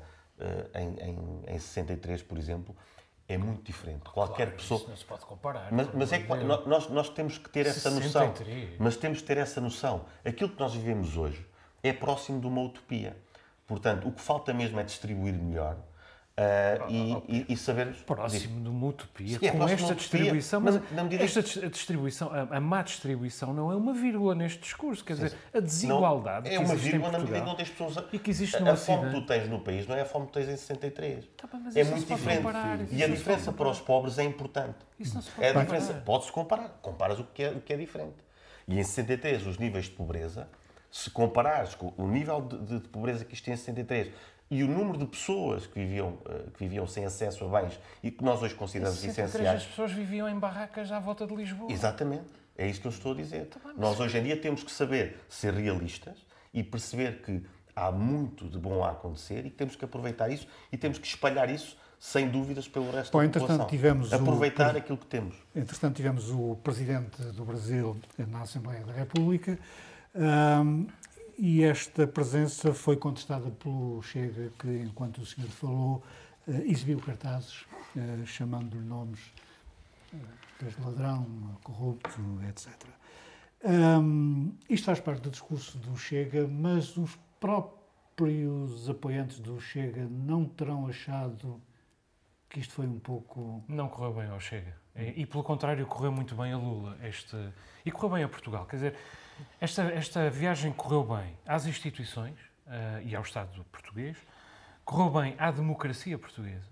em, 0.74 1.10
em, 1.10 1.56
em 1.56 1.60
63, 1.60 2.24
por 2.24 2.38
exemplo, 2.38 2.76
é 3.28 3.38
muito 3.38 3.64
diferente. 3.64 4.10
Qualquer 4.10 4.48
claro, 4.48 4.58
pessoa. 4.58 4.80
Isso 4.80 4.90
não 4.90 4.98
se 4.98 5.06
pode 5.06 5.26
comparar. 5.26 5.72
Mas, 5.72 5.90
mas 5.94 6.14
é 6.14 6.20
que 6.20 6.28
nós, 6.28 6.90
nós 6.90 7.10
temos 7.10 7.38
que 7.38 7.50
ter 7.50 7.66
essa 7.66 7.90
63. 7.92 8.06
noção. 8.06 8.76
Mas 8.80 8.96
temos 8.96 9.22
que 9.22 9.28
ter 9.28 9.38
essa 9.38 9.60
noção. 9.60 10.06
Aquilo 10.24 10.50
que 10.50 10.60
nós 10.60 10.74
vivemos 10.74 11.18
hoje 11.18 11.46
é 11.84 11.92
próximo 11.92 12.40
de 12.40 12.48
uma 12.48 12.62
utopia. 12.62 13.18
Portanto, 13.66 14.08
o 14.08 14.12
que 14.12 14.22
falta 14.22 14.54
mesmo 14.54 14.80
é 14.80 14.84
distribuir 14.84 15.34
melhor 15.34 15.78
Uh, 16.40 16.92
e, 16.92 17.24
e, 17.28 17.46
e, 17.50 17.58
saber. 17.58 17.96
Próximo 18.06 18.62
de 18.62 18.70
uma 18.70 18.88
utopia, 18.90 19.40
Sim, 19.40 19.48
é 19.48 19.52
com 19.52 19.68
esta 19.68 19.96
distribuição, 19.96 20.62
mas 20.62 20.80
esta 21.20 21.42
distribuição, 21.68 22.30
a, 22.32 22.58
a, 22.58 22.62
má 22.62 22.84
distribuição 22.84 23.56
não 23.56 23.72
é 23.72 23.76
uma 23.76 23.92
vírgula 23.92 24.36
neste 24.36 24.60
discurso, 24.60 25.04
quer 25.04 25.14
dizer, 25.14 25.34
a 25.52 25.60
desigualdade. 25.60 26.48
Não, 26.48 26.56
é 26.56 26.60
uma 26.60 26.76
vírgula 26.76 27.12
na 27.12 27.18
medida 27.18 27.40
que 27.40 27.46
não 27.48 27.56
tens 27.56 27.70
pessoas. 27.70 28.06
E 28.14 28.20
que 28.20 28.30
existe 28.30 28.56
a, 28.56 28.72
a 28.72 28.76
fome 28.76 29.10
que 29.10 29.20
tu 29.20 29.26
tens 29.26 29.50
no 29.50 29.62
país 29.62 29.88
não 29.88 29.96
é 29.96 30.02
a 30.02 30.06
fome 30.06 30.28
que 30.28 30.34
tens 30.34 30.48
em 30.48 30.58
63. 30.58 31.26
Tá 31.36 31.50
é 31.74 31.84
muito 31.84 32.06
diferente. 32.06 32.38
Comparar, 32.38 32.80
e 32.92 33.04
a 33.04 33.08
diferença 33.08 33.52
para 33.52 33.70
os 33.70 33.80
pobres 33.80 34.20
é 34.20 34.24
importante. 34.24 34.78
Isso 35.00 35.16
não 35.16 35.24
se 35.24 35.32
pode 35.32 35.48
é 35.48 35.50
a 35.50 35.54
diferença. 35.60 35.94
Pode-se 36.06 36.32
comparar. 36.32 36.70
Comparas 36.84 37.20
o 37.20 37.24
que, 37.24 37.42
é, 37.42 37.50
o 37.50 37.62
que 37.62 37.74
é 37.74 37.78
diferente. 37.78 38.18
E 38.68 38.80
em 38.80 38.84
63, 38.84 39.48
os 39.48 39.58
níveis 39.58 39.86
de 39.86 39.92
pobreza, 39.92 40.48
se 40.92 41.10
comparares 41.10 41.74
com 41.74 41.92
o 41.98 42.08
nível 42.08 42.42
de, 42.42 42.80
de 42.80 42.88
pobreza 42.90 43.26
que 43.26 43.34
isto 43.34 43.46
tem 43.46 43.56
em 43.56 43.58
63 43.58 44.12
e 44.50 44.64
o 44.64 44.68
número 44.68 44.98
de 44.98 45.06
pessoas 45.06 45.68
que 45.68 45.80
viviam, 45.80 46.18
eh, 46.30 46.46
que 46.54 46.60
viviam 46.60 46.88
sem 46.88 47.06
acesso 47.06 47.46
a 47.46 47.62
bens 47.62 47.80
e 48.02 48.12
que 48.12 48.24
nós 48.24 48.42
hoje 48.42 48.56
consideramos 48.56 49.04
essenciais. 49.04 49.62
As 49.62 49.66
pessoas 49.66 49.92
viviam 49.92 50.28
em 50.28 50.40
barracas 50.40 50.92
à 50.92 51.00
volta 51.00 51.28
de 51.28 51.36
Lisboa. 51.36 51.72
Exatamente. 51.72 52.26
É 52.58 52.68
isso 52.68 52.82
que 52.82 52.88
eu 52.88 52.92
estou 52.92 53.12
a 53.12 53.16
dizer. 53.16 53.50
Bem, 53.64 53.74
nós 53.78 54.00
hoje 54.00 54.18
em 54.18 54.24
dia 54.24 54.38
temos 54.38 54.64
que 54.64 54.72
saber 54.72 55.20
ser 55.30 55.54
realistas 55.54 56.18
e 56.54 56.64
perceber 56.64 57.22
que 57.22 57.46
há 57.76 57.92
muito 57.92 58.48
de 58.50 58.58
bom 58.58 58.84
a 58.84 58.92
acontecer 58.92 59.46
e 59.46 59.50
que 59.50 59.58
temos 59.58 59.76
que 59.76 59.86
aproveitar 59.86 60.30
isso 60.32 60.48
e 60.72 60.78
temos 60.78 60.98
que 60.98 61.06
espalhar 61.06 61.50
isso 61.50 61.78
sem 62.00 62.30
dúvidas 62.30 62.68
pelo 62.68 62.90
resto 62.92 63.12
Bom, 63.12 63.24
da 63.24 63.40
população. 63.40 63.68
Tivemos 63.68 64.14
aproveitar 64.14 64.76
o, 64.76 64.78
aquilo 64.78 64.98
que 64.98 65.06
temos. 65.06 65.36
Entretanto, 65.56 65.96
tivemos 65.96 66.30
o 66.30 66.56
Presidente 66.64 67.22
do 67.22 67.44
Brasil 67.44 67.98
na 68.18 68.42
Assembleia 68.42 68.84
da 68.86 68.94
República 68.94 69.58
um, 70.16 70.88
e 71.38 71.64
esta 71.64 72.08
presença 72.08 72.74
foi 72.74 72.98
contestada 72.98 73.52
pelo 73.52 74.02
Chega, 74.02 74.52
que, 74.58 74.68
enquanto 74.68 75.20
o 75.20 75.26
senhor 75.26 75.50
falou, 75.50 76.04
uh, 76.48 76.52
exibiu 76.64 77.00
cartazes 77.00 77.62
uh, 77.96 78.26
chamando-lhe 78.26 78.84
nomes 78.84 79.20
uh, 80.14 80.18
desde 80.60 80.82
ladrão, 80.82 81.26
corrupto, 81.64 82.20
etc. 82.50 82.74
Um, 83.64 84.54
isto 84.70 84.86
faz 84.86 85.00
parte 85.00 85.22
do 85.22 85.30
discurso 85.30 85.78
do 85.78 85.96
Chega, 85.98 86.48
mas 86.48 86.98
os 86.98 87.18
próprios 87.40 88.90
apoiantes 88.90 89.40
do 89.40 89.60
Chega 89.60 90.08
não 90.10 90.46
terão 90.46 90.88
achado 90.88 91.62
que 92.50 92.60
isto 92.60 92.74
foi 92.74 92.88
um 92.88 93.00
pouco. 93.00 93.64
Não 93.68 93.88
correu 93.90 94.14
bem 94.14 94.30
ao 94.30 94.40
Chega. 94.40 94.76
E, 94.96 95.22
e 95.22 95.26
pelo 95.26 95.44
contrário, 95.44 95.86
correu 95.86 96.12
muito 96.12 96.36
bem 96.36 96.54
a 96.54 96.58
Lula. 96.58 96.98
Este, 97.04 97.36
e 97.86 97.92
correu 97.92 98.16
bem 98.16 98.24
a 98.24 98.30
Portugal. 98.30 98.66
Quer 98.66 98.76
dizer, 98.78 98.96
esta, 99.60 99.84
esta 99.84 100.30
viagem 100.30 100.72
correu 100.72 101.04
bem 101.04 101.38
às 101.46 101.66
instituições 101.66 102.38
uh, 102.68 103.02
e 103.04 103.16
ao 103.16 103.24
Estado 103.24 103.66
português, 103.72 104.18
correu 104.86 105.10
bem 105.10 105.36
à 105.38 105.52
democracia 105.52 106.18
portuguesa, 106.18 106.70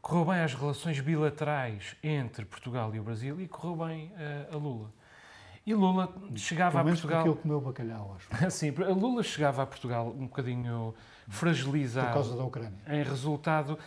correu 0.00 0.24
bem 0.24 0.40
às 0.40 0.54
relações 0.54 1.00
bilaterais 1.00 1.96
entre 2.02 2.44
Portugal 2.44 2.94
e 2.94 3.00
o 3.00 3.02
Brasil 3.02 3.40
e 3.40 3.48
correu 3.48 3.86
bem 3.86 4.12
uh, 4.12 4.54
a 4.54 4.56
Lula. 4.56 4.92
E 5.64 5.74
Lula 5.74 6.12
chegava 6.34 6.80
a 6.80 6.84
Portugal. 6.84 7.22
Porque 7.22 7.36
ele 7.36 7.42
comeu 7.42 7.60
bacalhau, 7.60 8.16
acho. 8.16 8.50
Sim, 8.50 8.70
Lula 8.70 9.22
chegava 9.22 9.62
a 9.62 9.66
Portugal 9.66 10.08
um 10.08 10.26
bocadinho 10.26 10.92
fragilizado. 11.28 12.08
Por 12.08 12.14
causa 12.14 12.36
da 12.36 12.44
Ucrânia. 12.44 12.78
Em 12.88 13.02
resultado, 13.04 13.78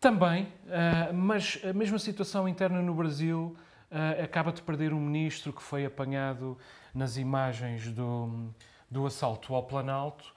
também, 0.00 0.44
uh, 0.44 1.12
mas 1.12 1.60
a 1.62 1.74
mesma 1.74 1.98
situação 1.98 2.48
interna 2.48 2.80
no 2.80 2.94
Brasil 2.94 3.54
uh, 3.90 4.22
acaba 4.22 4.52
de 4.52 4.62
perder 4.62 4.92
um 4.92 5.00
ministro 5.00 5.52
que 5.52 5.62
foi 5.62 5.84
apanhado 5.84 6.56
nas 6.94 7.16
imagens 7.16 7.90
do, 7.92 8.50
do 8.90 9.06
assalto 9.06 9.54
ao 9.54 9.62
Planalto, 9.62 10.32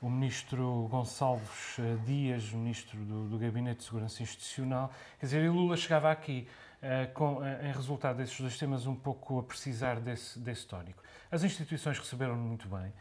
o 0.00 0.10
ministro 0.10 0.86
Gonçalves 0.90 1.78
eh, 1.78 1.96
Dias, 2.04 2.52
ministro 2.52 2.98
do, 2.98 3.28
do 3.28 3.38
Gabinete 3.38 3.78
de 3.78 3.84
Segurança 3.84 4.22
Institucional. 4.22 4.92
Quer 5.18 5.26
dizer, 5.26 5.42
e 5.42 5.48
Lula 5.48 5.76
chegava 5.76 6.10
aqui, 6.10 6.46
uh, 6.82 7.12
com, 7.14 7.38
uh, 7.38 7.44
em 7.64 7.72
resultado 7.72 8.18
desses 8.18 8.38
dois 8.38 8.58
temas, 8.58 8.86
um 8.86 8.94
pouco 8.94 9.38
a 9.38 9.42
precisar 9.42 9.98
desse, 9.98 10.38
desse 10.38 10.66
tónico. 10.66 11.02
As 11.30 11.42
instituições 11.42 11.98
receberam-no 11.98 12.42
muito 12.42 12.68
bem, 12.68 12.92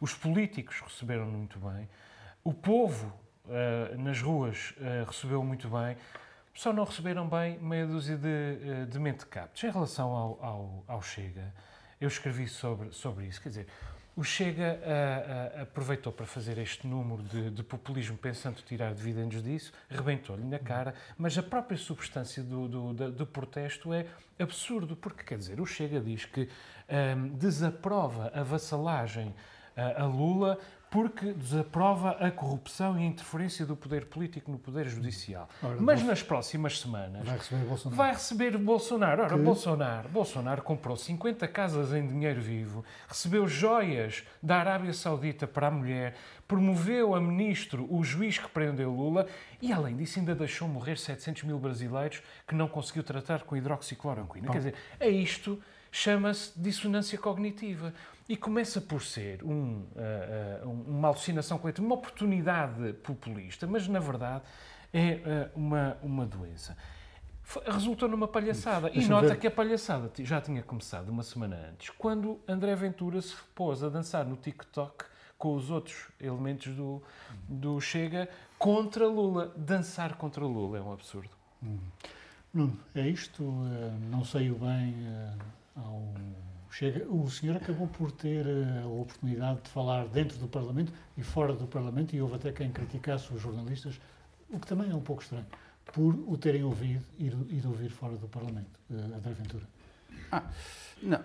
os 0.00 0.14
políticos 0.14 0.80
receberam-no 0.80 1.36
muito 1.36 1.58
bem, 1.58 1.88
o 2.42 2.52
povo 2.52 3.12
nas 3.98 4.22
ruas 4.22 4.74
recebeu 5.06 5.44
muito 5.44 5.68
bem, 5.68 5.98
só 6.54 6.72
não 6.72 6.84
receberam 6.84 7.28
bem 7.28 7.58
meia 7.58 7.86
dúzia 7.86 8.16
de, 8.16 8.86
de 8.86 8.98
mentecaptos. 8.98 9.62
Em 9.64 9.70
relação 9.70 10.10
ao, 10.10 10.44
ao, 10.44 10.84
ao 10.86 11.02
Chega, 11.02 11.52
eu 12.00 12.08
escrevi 12.08 12.46
sobre, 12.46 12.92
sobre 12.92 13.26
isso. 13.26 13.40
Quer 13.40 13.48
dizer, 13.48 13.66
o 14.16 14.22
Chega 14.22 14.78
uh, 14.80 15.58
uh, 15.58 15.62
aproveitou 15.62 16.12
para 16.12 16.24
fazer 16.24 16.56
este 16.58 16.86
número 16.86 17.22
de, 17.24 17.50
de, 17.50 17.62
populismo 17.64 18.16
pensando 18.16 18.62
tirar 18.62 18.94
dividendos 18.94 19.42
disso, 19.42 19.72
rebentou-lhe 19.90 20.44
na 20.44 20.58
cara, 20.58 20.94
mas 21.18 21.36
a 21.36 21.42
própria 21.42 21.76
substância 21.76 22.40
do, 22.40 22.68
do, 22.68 22.94
do, 22.94 23.10
do, 23.10 23.26
protesto 23.26 23.92
é 23.92 24.06
absurdo, 24.38 24.94
porque 24.94 25.24
quer 25.24 25.38
dizer, 25.38 25.60
o 25.60 25.66
Chega 25.66 26.00
diz 26.00 26.24
que 26.24 26.48
um, 27.16 27.28
desaprova 27.30 28.30
a 28.32 28.44
vassalagem 28.44 29.34
a 29.76 30.04
Lula 30.04 30.58
porque 30.94 31.32
desaprova 31.32 32.12
a 32.20 32.30
corrupção 32.30 32.96
e 32.96 33.02
a 33.02 33.06
interferência 33.06 33.66
do 33.66 33.74
poder 33.74 34.04
político 34.04 34.48
no 34.48 34.60
poder 34.60 34.86
judicial. 34.86 35.48
Ora, 35.60 35.76
Mas 35.80 36.04
nas 36.04 36.22
próximas 36.22 36.78
semanas 36.78 37.26
vai 37.26 37.36
receber 37.36 37.64
Bolsonaro. 37.64 37.96
Vai 37.96 38.12
receber 38.12 38.58
Bolsonaro. 38.58 39.22
Ora, 39.24 39.36
que? 39.36 39.42
Bolsonaro, 39.42 40.08
Bolsonaro 40.08 40.62
comprou 40.62 40.96
50 40.96 41.48
casas 41.48 41.92
em 41.92 42.06
dinheiro 42.06 42.40
vivo, 42.40 42.84
recebeu 43.08 43.48
joias 43.48 44.22
da 44.40 44.58
Arábia 44.58 44.92
Saudita 44.92 45.48
para 45.48 45.66
a 45.66 45.70
mulher, 45.72 46.14
promoveu 46.46 47.16
a 47.16 47.20
ministro 47.20 47.92
o 47.92 48.04
juiz 48.04 48.38
que 48.38 48.48
prendeu 48.48 48.92
Lula 48.92 49.26
e, 49.60 49.72
além 49.72 49.96
disso, 49.96 50.20
ainda 50.20 50.32
deixou 50.32 50.68
morrer 50.68 50.96
700 50.96 51.42
mil 51.42 51.58
brasileiros 51.58 52.22
que 52.46 52.54
não 52.54 52.68
conseguiu 52.68 53.02
tratar 53.02 53.42
com 53.42 53.56
hidroxicloroquina. 53.56 54.48
Quer 54.48 54.58
dizer, 54.58 54.74
é 55.00 55.08
isto 55.08 55.60
chama-se 55.94 56.52
dissonância 56.56 57.16
cognitiva. 57.16 57.94
E 58.28 58.36
começa 58.36 58.80
por 58.80 59.02
ser 59.02 59.44
um, 59.44 59.82
uh, 59.82 60.66
uh, 60.66 60.70
uma 60.70 61.08
alucinação 61.08 61.58
coletiva, 61.58 61.86
uma 61.86 61.96
oportunidade 61.96 62.94
populista, 62.94 63.66
mas 63.66 63.86
na 63.86 63.98
verdade 64.00 64.44
é 64.92 65.50
uh, 65.54 65.58
uma, 65.58 65.98
uma 66.02 66.24
doença. 66.24 66.76
Resultou 67.66 68.08
numa 68.08 68.26
palhaçada. 68.26 68.90
E 68.94 69.06
nota 69.06 69.28
ver. 69.28 69.38
que 69.38 69.46
a 69.46 69.50
palhaçada 69.50 70.10
já 70.20 70.40
tinha 70.40 70.62
começado 70.62 71.10
uma 71.10 71.22
semana 71.22 71.68
antes, 71.70 71.90
quando 71.90 72.40
André 72.48 72.74
Ventura 72.74 73.20
se 73.20 73.34
pôs 73.54 73.84
a 73.84 73.90
dançar 73.90 74.24
no 74.24 74.36
TikTok 74.36 75.04
com 75.36 75.54
os 75.54 75.70
outros 75.70 76.08
elementos 76.18 76.74
do, 76.74 77.02
do 77.46 77.78
Chega 77.78 78.26
contra 78.58 79.06
Lula. 79.06 79.52
Dançar 79.54 80.16
contra 80.16 80.42
Lula 80.42 80.78
é 80.78 80.80
um 80.80 80.92
absurdo. 80.94 81.28
Hum. 81.62 81.76
Nuno, 82.54 82.80
é 82.94 83.06
isto? 83.06 83.42
Não 84.10 84.24
sei 84.24 84.48
bem 84.50 84.94
ao 85.76 86.14
Chega. 86.74 87.06
O 87.08 87.30
senhor 87.30 87.56
acabou 87.56 87.86
por 87.86 88.10
ter 88.10 88.44
eh, 88.44 88.82
a 88.82 88.88
oportunidade 88.88 89.60
de 89.62 89.70
falar 89.70 90.08
dentro 90.08 90.36
do 90.38 90.48
Parlamento 90.48 90.92
e 91.16 91.22
fora 91.22 91.54
do 91.54 91.68
Parlamento, 91.68 92.16
e 92.16 92.20
houve 92.20 92.34
até 92.34 92.50
quem 92.50 92.68
criticasse 92.72 93.32
os 93.32 93.40
jornalistas, 93.40 94.00
o 94.50 94.58
que 94.58 94.66
também 94.66 94.90
é 94.90 94.94
um 94.94 95.00
pouco 95.00 95.22
estranho, 95.22 95.46
por 95.84 96.16
o 96.26 96.36
terem 96.36 96.64
ouvido 96.64 97.04
e 97.16 97.28
de 97.28 97.66
ouvir 97.68 97.90
fora 97.90 98.16
do 98.16 98.26
Parlamento, 98.26 98.80
uh, 98.90 99.16
André 99.16 99.32
Ventura. 99.34 99.62
Ah, 100.32 100.42
não, 101.00 101.20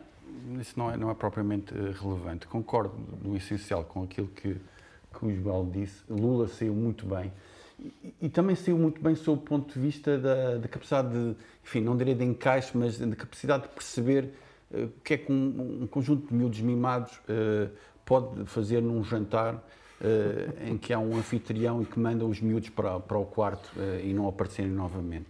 isso 0.59 0.77
não 0.77 0.91
é, 0.91 0.97
não 0.97 1.09
é 1.09 1.15
propriamente 1.15 1.73
eh, 1.73 1.95
relevante. 1.99 2.45
Concordo 2.45 2.95
no 3.23 3.35
essencial 3.35 3.83
com 3.83 4.03
aquilo 4.03 4.27
que, 4.27 4.55
que 4.55 5.25
o 5.25 5.35
Joel 5.35 5.67
disse. 5.71 6.03
Lula 6.07 6.47
saiu 6.47 6.75
muito 6.75 7.07
bem. 7.07 7.33
E, 7.79 8.13
e, 8.21 8.29
também 8.29 8.55
saiu 8.55 8.77
muito 8.77 9.01
bem 9.01 9.15
sob 9.15 9.41
o 9.41 9.43
ponto 9.43 9.73
de 9.73 9.79
vista 9.79 10.15
da, 10.19 10.57
da 10.57 10.67
capacidade 10.67 11.09
de, 11.09 11.35
enfim, 11.63 11.81
não 11.81 11.97
direi 11.97 12.13
de 12.13 12.23
encaixe, 12.23 12.77
mas 12.77 12.99
da 12.99 13.15
capacidade 13.15 13.63
de 13.63 13.69
perceber 13.69 14.25
eh, 14.25 14.48
o 14.71 15.01
que 15.03 15.13
é 15.15 15.17
que 15.17 15.31
um, 15.31 15.81
um 15.83 15.87
conjunto 15.87 16.27
de 16.27 16.33
miúdos 16.33 16.61
mimados 16.61 17.11
uh, 17.17 17.69
pode 18.05 18.45
fazer 18.45 18.81
num 18.81 19.03
jantar 19.03 19.55
uh, 19.55 20.69
em 20.69 20.77
que 20.77 20.93
há 20.93 20.99
um 20.99 21.17
anfitrião 21.17 21.81
e 21.81 21.85
que 21.85 21.99
manda 21.99 22.25
os 22.25 22.39
miúdos 22.39 22.69
para, 22.69 22.99
para 22.99 23.17
o 23.17 23.25
quarto 23.25 23.71
e 24.03 24.13
não 24.13 24.27
aparecerem 24.27 24.71
novamente. 24.71 25.27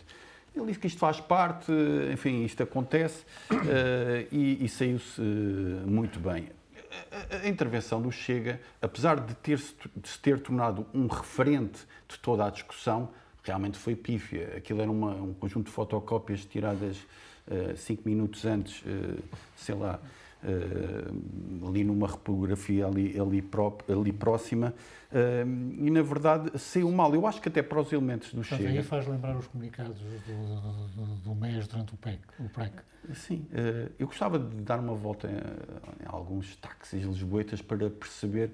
Ele 0.55 0.65
disse 0.65 0.79
que 0.79 0.87
isto 0.87 0.99
faz 0.99 1.21
parte, 1.21 1.71
enfim, 2.11 2.43
isto 2.43 2.61
acontece 2.63 3.23
e, 4.31 4.57
e 4.65 4.67
saiu-se 4.67 5.21
muito 5.21 6.19
bem. 6.19 6.49
A, 7.43 7.47
intervenção 7.47 8.01
do 8.01 8.11
Chega, 8.11 8.59
apesar 8.81 9.19
de, 9.19 9.35
ter 9.35 9.59
-se, 9.59 9.75
de 9.95 10.09
se 10.09 10.19
ter 10.19 10.39
tornado 10.39 10.85
um 10.93 11.07
referente 11.07 11.79
de 12.07 12.17
toda 12.19 12.45
a 12.45 12.49
discussão, 12.49 13.09
realmente 13.43 13.77
foi 13.77 13.95
pífia. 13.95 14.53
Aquilo 14.57 14.81
era 14.81 14.91
uma, 14.91 15.13
um 15.13 15.33
conjunto 15.33 15.67
de 15.67 15.71
fotocópias 15.71 16.45
tiradas 16.45 16.97
cinco 17.75 18.03
minutos 18.05 18.45
antes, 18.45 18.81
uh, 18.81 19.23
sei 19.55 19.75
lá, 19.75 19.99
uh, 20.43 21.67
ali 21.67 21.83
numa 21.83 22.07
repografia 22.07 22.85
ali, 22.85 23.19
ali, 23.19 23.41
pró 23.41 23.77
ali 23.89 24.11
próxima, 24.11 24.73
e 25.11 25.89
na 25.89 26.03
verdade 26.03 26.57
saiu 26.59 26.91
mal. 26.91 27.13
Eu 27.15 27.25
acho 27.25 27.41
que 27.41 27.49
até 27.49 27.63
para 27.63 27.81
os 27.81 27.91
elementos 27.91 28.29
do 28.31 28.41
Portanto, 28.41 28.59
Chega... 28.59 28.69
aí 28.69 28.83
faz 28.83 29.07
lembrar 29.07 29.35
os 29.35 29.47
comunicados 29.47 29.97
do, 29.97 30.95
do, 30.95 31.15
do 31.23 31.35
MES 31.35 31.67
durante 31.67 31.95
o 31.95 31.97
PEC. 31.97 32.19
O 32.39 32.49
PREC. 32.49 32.73
Sim, 33.15 33.47
eu 33.97 34.05
gostava 34.05 34.37
de 34.37 34.57
dar 34.57 34.79
uma 34.79 34.93
volta 34.93 35.27
em, 35.27 36.03
em 36.03 36.07
alguns 36.07 36.55
táxis 36.57 37.03
lisboetas 37.03 37.59
para 37.59 37.89
perceber 37.89 38.51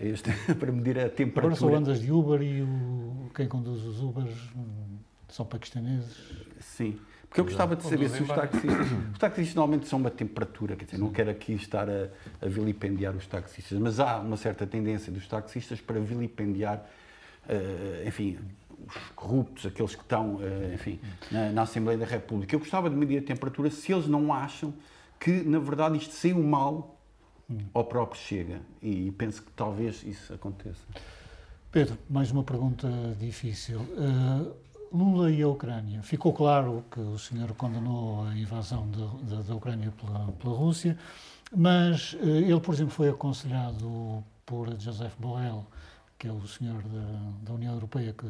este, 0.00 0.30
para 0.58 0.72
medir 0.72 0.98
a 0.98 1.10
temperatura. 1.10 1.54
Agora 1.54 1.56
são 1.56 1.74
andas 1.74 2.00
de 2.00 2.10
Uber 2.10 2.40
e 2.40 2.62
o, 2.62 3.30
quem 3.34 3.46
conduz 3.46 3.84
os 3.84 4.00
Ubers 4.02 4.34
hum, 4.56 4.96
são 5.28 5.44
paquistaneses. 5.44 6.16
Sim. 6.58 6.98
Porque 7.28 7.40
eu 7.40 7.44
gostava 7.44 7.76
de 7.76 7.82
saber 7.82 8.08
se 8.08 8.22
os 8.22 8.28
taxistas. 8.28 8.86
Os 9.12 9.18
taxistas 9.18 9.54
normalmente 9.54 9.88
são 9.88 9.98
uma 9.98 10.10
temperatura, 10.10 10.76
quer 10.76 10.84
dizer, 10.84 10.98
não 10.98 11.10
quero 11.10 11.30
aqui 11.30 11.52
estar 11.52 11.88
a, 11.88 12.08
a, 12.40 12.48
vilipendiar 12.48 13.14
os 13.14 13.26
taxistas, 13.26 13.78
mas 13.78 14.00
há 14.00 14.18
uma 14.18 14.36
certa 14.36 14.66
tendência 14.66 15.12
dos 15.12 15.26
taxistas 15.26 15.80
para 15.80 16.00
vilipendiar, 16.00 16.86
uh, 17.48 18.08
enfim, 18.08 18.38
os 18.86 18.96
corruptos, 19.14 19.66
aqueles 19.66 19.94
que 19.94 20.02
estão, 20.02 20.36
uh, 20.36 20.74
enfim, 20.74 21.00
na, 21.30 21.50
na, 21.50 21.62
Assembleia 21.62 21.98
da 21.98 22.06
República. 22.06 22.54
Eu 22.54 22.60
gostava 22.60 22.88
de 22.88 22.96
medir 22.96 23.18
a 23.18 23.22
temperatura 23.22 23.70
se 23.70 23.92
eles 23.92 24.06
não 24.06 24.32
acham 24.32 24.72
que, 25.18 25.42
na 25.42 25.58
verdade, 25.58 25.98
isto 25.98 26.14
saiu 26.14 26.42
mal 26.42 26.96
ao 27.72 27.84
próprio 27.84 28.20
Chega. 28.20 28.60
E 28.82 29.10
penso 29.12 29.42
que 29.42 29.50
talvez 29.52 30.02
isso 30.04 30.32
aconteça. 30.32 30.82
Pedro, 31.70 31.98
mais 32.08 32.30
uma 32.30 32.42
pergunta 32.42 32.88
difícil. 33.18 33.80
Uh, 33.80 34.54
Lula 34.92 35.30
e 35.30 35.42
a 35.42 35.48
Ucrânia. 35.48 36.02
Ficou 36.02 36.32
claro 36.32 36.84
que 36.90 37.00
o 37.00 37.18
senhor 37.18 37.52
condenou 37.54 38.26
a 38.26 38.36
invasão 38.36 38.88
da 38.88 39.54
Ucrânia 39.54 39.92
pela, 39.92 40.32
pela 40.32 40.54
Rússia, 40.54 40.96
mas 41.54 42.16
eh, 42.20 42.26
ele, 42.26 42.60
por 42.60 42.74
exemplo, 42.74 42.92
foi 42.92 43.08
aconselhado 43.08 44.24
por 44.44 44.68
Joseph 44.80 45.14
Borrell, 45.18 45.66
que 46.18 46.28
é 46.28 46.32
o 46.32 46.46
senhor 46.46 46.82
da, 46.82 47.32
da 47.42 47.52
União 47.52 47.74
Europeia 47.74 48.12
que, 48.12 48.26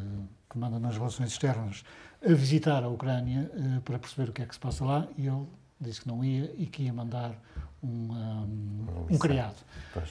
que, 0.51 0.59
manda 0.59 0.79
nas 0.79 0.97
relações 0.97 1.31
externas, 1.31 1.85
a 2.25 2.33
visitar 2.33 2.83
a 2.83 2.89
Ucrânia 2.89 3.51
eh, 3.55 3.81
para 3.85 3.99
perceber 3.99 4.31
o 4.31 4.33
que 4.33 4.43
é 4.43 4.47
que 4.47 4.55
se 4.55 4.61
passa 4.61 4.85
lá 4.85 5.07
e 5.17 5.27
ele 5.27 5.47
disse 5.81 6.01
que 6.01 6.09
não 6.09 6.25
ia 6.25 6.53
e 6.57 6.67
que 6.67 6.85
ia 6.85 6.93
mandar 6.93 7.33
um, 7.83 8.13
um, 8.13 9.07
um 9.11 9.19
criado. 9.19 9.57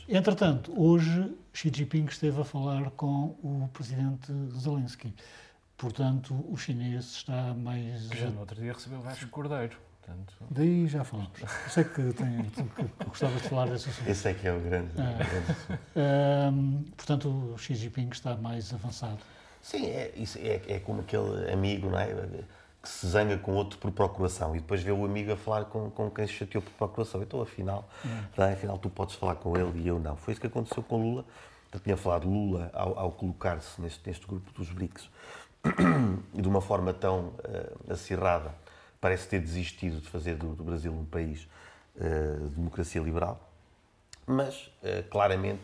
Entretanto, 0.07 0.71
hoje 0.75 1.33
Xi 1.53 1.71
Jinping 1.73 2.05
esteve 2.05 2.41
a 2.41 2.45
falar 2.45 2.91
com 2.91 3.35
o 3.43 3.69
presidente 3.73 4.31
Zelensky. 4.57 5.13
Portanto, 5.77 6.33
o 6.49 6.55
chinês 6.57 7.05
está 7.05 7.53
mais. 7.53 8.07
Que 8.07 8.17
já 8.17 8.29
no 8.29 8.39
outro 8.39 8.55
dia 8.55 8.73
recebeu 8.73 9.01
Vasco 9.01 9.27
Cordeiro. 9.27 9.77
Portanto... 10.01 10.35
Daí 10.51 10.87
já 10.87 11.03
falamos. 11.03 11.31
Eu 11.41 11.47
sei 11.69 11.83
que, 11.83 12.13
tem, 12.13 12.43
que 12.43 13.05
gostavas 13.05 13.41
de 13.41 13.49
falar 13.49 13.67
desse 13.67 13.89
assunto. 13.89 14.07
Esse 14.07 14.29
é 14.29 14.33
que 14.35 14.47
é 14.47 14.53
o 14.53 14.59
grande. 14.59 14.91
Ah, 15.95 16.51
portanto, 16.95 17.53
o 17.53 17.57
Xi 17.57 17.73
Jinping 17.73 18.09
está 18.09 18.37
mais 18.37 18.71
avançado. 18.71 19.17
Sim, 19.61 19.87
é, 19.87 20.13
isso 20.15 20.37
é, 20.37 20.61
é 20.67 20.79
como 20.79 21.01
aquele 21.01 21.51
amigo, 21.51 21.89
não 21.89 21.97
é? 21.97 22.07
Que 22.81 22.87
se 22.87 23.07
zanga 23.07 23.35
com 23.39 23.53
outro 23.53 23.79
por 23.79 23.91
procuração 23.91 24.55
e 24.55 24.59
depois 24.59 24.83
vê 24.83 24.91
o 24.91 25.03
amigo 25.03 25.33
a 25.33 25.37
falar 25.37 25.65
com, 25.65 25.89
com 25.89 26.11
quem 26.11 26.27
se 26.27 26.33
chateou 26.33 26.61
por 26.61 26.71
procuração. 26.73 27.23
Então, 27.23 27.41
afinal, 27.41 27.89
hum. 28.05 28.43
afinal, 28.53 28.77
tu 28.77 28.91
podes 28.91 29.15
falar 29.15 29.35
com 29.35 29.57
ele 29.57 29.81
e 29.81 29.87
eu 29.87 29.99
não. 29.99 30.15
Foi 30.15 30.33
isso 30.33 30.41
que 30.41 30.47
aconteceu 30.47 30.83
com 30.83 31.01
Lula. 31.01 31.25
Eu 31.75 31.81
tinha 31.81 31.97
falado 31.97 32.25
Lula 32.29 32.71
ao, 32.73 32.97
ao 32.97 33.11
colocar-se 33.11 33.81
neste, 33.81 34.07
neste 34.07 34.25
grupo 34.25 34.49
dos 34.53 34.71
BRICS 34.71 35.09
e 36.33 36.39
de 36.41 36.47
uma 36.47 36.61
forma 36.61 36.93
tão 36.93 37.27
uh, 37.27 37.91
acirrada, 37.91 38.55
parece 39.01 39.27
ter 39.27 39.41
desistido 39.41 39.99
de 39.99 40.07
fazer 40.07 40.35
do, 40.35 40.55
do 40.55 40.63
Brasil 40.63 40.93
um 40.93 41.03
país 41.03 41.49
uh, 41.97 42.47
de 42.47 42.55
democracia 42.55 43.01
liberal, 43.01 43.51
mas 44.25 44.67
uh, 44.83 45.03
claramente 45.09 45.59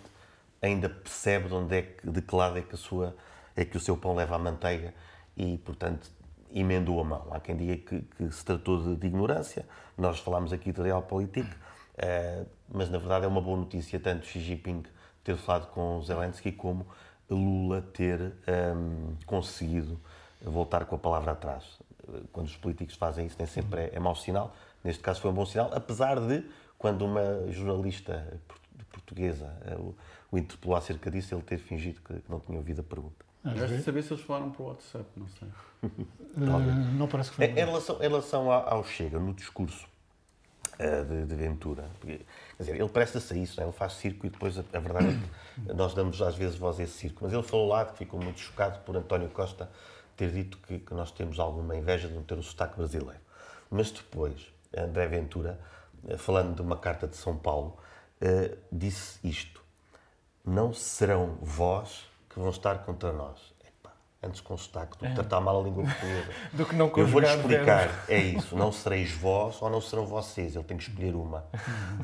ainda 0.62 0.90
percebe 0.90 1.48
de 1.48 1.54
onde 1.54 1.78
é 1.78 1.82
que, 1.82 2.10
de 2.10 2.22
que 2.22 2.36
lado 2.36 2.58
é 2.58 2.62
que, 2.62 2.76
a 2.76 2.78
sua, 2.78 3.16
é 3.56 3.64
que 3.64 3.78
o 3.78 3.80
seu 3.80 3.96
pão 3.96 4.14
leva 4.14 4.36
a 4.36 4.40
manteiga 4.40 4.94
e, 5.38 5.60
portanto, 5.60 6.12
emendou 6.54 7.00
a 7.00 7.06
mão. 7.06 7.28
Há 7.32 7.40
quem 7.40 7.56
diga 7.56 7.78
que, 7.78 8.02
que 8.02 8.32
se 8.34 8.44
tratou 8.44 8.84
de, 8.84 8.98
de, 8.98 9.08
ignorância, 9.08 9.66
nós 9.98 10.20
falámos 10.20 10.52
aqui 10.52 10.74
de 10.74 10.82
realpolitik, 10.82 11.48
uh, 11.48 12.46
mas 12.68 12.90
na 12.90 12.98
verdade 12.98 13.24
é 13.24 13.30
uma 13.30 13.42
boa 13.42 13.58
notícia 13.58 13.98
tanto 13.98 14.26
Xi 14.26 14.42
Jinping 14.42 14.84
ter 15.24 15.38
falado 15.38 15.68
com 15.72 16.02
Zelensky 16.02 16.52
como 16.52 16.86
Lula 17.30 17.82
ter 17.82 18.34
um, 18.76 19.16
conseguido 19.26 20.00
voltar 20.42 20.86
com 20.86 20.96
a 20.96 21.00
palavra 21.00 21.32
atrás. 21.32 21.80
Quando 22.32 22.48
os 22.48 22.58
políticos 22.58 22.96
fazem 22.96 23.26
isso, 23.26 23.36
nem 23.38 23.48
sempre 23.48 23.82
é, 23.82 23.92
é 23.94 24.00
mau 24.00 24.16
sinal. 24.16 24.56
Neste 24.84 25.02
caso 25.02 25.22
foi 25.22 25.32
um 25.32 25.34
bom 25.34 25.46
sinal, 25.46 25.70
apesar 25.74 26.20
de, 26.20 26.44
quando 26.78 27.06
uma 27.06 27.52
jornalista 27.52 28.40
portuguesa 28.92 29.56
eh, 29.66 29.76
o, 29.76 29.96
o 30.32 30.38
interpelou 30.38 30.76
acerca 30.76 31.10
disso, 31.10 31.34
ele 31.36 31.44
ter 31.44 31.58
fingido 31.58 32.02
que 32.02 32.22
não 32.28 32.40
tinha 32.40 32.58
ouvido 32.58 32.82
a 32.82 32.84
pergunta. 32.84 33.26
Resta 33.44 33.80
saber 33.82 34.04
se 34.04 34.14
eles 34.14 34.24
falaram 34.24 34.52
para 34.52 34.64
o 34.64 34.68
WhatsApp, 34.68 35.06
não 35.16 35.28
sei. 35.28 35.48
uh, 35.82 36.94
não 36.98 37.08
parece 37.08 37.32
que 37.32 37.38
foi. 37.38 37.46
Em 37.46 37.54
relação, 37.54 37.96
em 37.98 38.08
relação 38.08 38.52
ao 38.52 38.84
Chega, 38.84 39.20
no 39.20 39.34
discurso, 39.34 39.88
uh, 40.82 41.06
de, 41.06 41.26
de, 41.26 41.36
Ventura. 41.36 41.84
Porque, 42.00 42.18
quer 42.58 42.64
dizer, 42.64 42.76
ele 42.76 42.90
presta-se 42.90 43.34
a 43.34 43.38
isso, 43.38 43.62
é? 43.62 43.64
ele 43.64 43.72
faz 43.72 43.94
circo 43.94 44.26
e 44.26 44.30
depois 44.30 44.58
a, 44.58 44.64
a, 44.74 44.80
verdade 44.80 45.20
é 45.68 45.74
nós 45.74 45.94
damos 45.94 46.22
às 46.22 46.36
vezes 46.36 46.58
voz 46.58 46.80
a 46.80 46.84
esse 46.84 46.94
circo. 46.94 47.20
Mas 47.24 47.34
ele 47.34 47.44
falou 47.44 47.68
lá 47.68 47.86
que 47.86 47.98
ficou 47.98 48.20
muito 48.22 48.40
chocado 48.40 48.80
por 48.80 48.96
António 48.96 49.30
Costa 49.30 49.70
ter 50.18 50.32
dito 50.32 50.58
que, 50.60 50.80
que 50.80 50.94
nós 50.94 51.12
temos 51.12 51.40
alguma 51.40 51.76
inveja 51.76 52.08
de 52.08 52.14
não 52.14 52.24
ter 52.24 52.38
o 52.38 52.44
sotaque 52.44 52.78
brasileiro. 52.78 53.20
Mas 53.70 53.92
depois, 53.92 54.52
André 54.76 55.08
Ventura, 55.08 55.60
uh, 56.04 56.18
falando 56.18 56.56
de 56.56 56.62
uma 56.62 56.78
carta 56.78 57.08
de 57.08 57.16
São 57.16 57.38
Paulo, 57.38 57.78
uh, 58.22 58.58
disse 58.72 59.20
isto: 59.24 59.64
Não 60.44 60.74
serão 60.74 61.38
vós 61.42 62.10
que 62.30 62.40
vão 62.40 62.50
estar 62.50 62.80
contra 62.80 63.12
nós 63.12 63.51
antes 64.24 64.40
com 64.40 64.56
sotaque 64.56 64.98
do 64.98 65.08
que 65.08 65.16
tratar 65.16 65.42
mal 65.42 65.60
a 65.60 65.64
língua 65.64 65.84
portuguesa. 65.84 66.30
do 66.54 66.66
que 66.66 66.76
não 66.76 66.92
Eu 66.96 67.08
vou-lhe 67.08 67.28
explicar, 67.28 68.06
é 68.08 68.20
isso, 68.20 68.56
não 68.56 68.72
sereis 68.72 69.12
vós 69.12 69.62
ou 69.62 69.70
não 69.70 69.82
serão 69.82 70.06
vocês, 70.06 70.56
ele 70.56 70.64
tem 70.64 70.78
que 70.78 70.84
escolher 70.84 71.16
uma. 71.16 71.44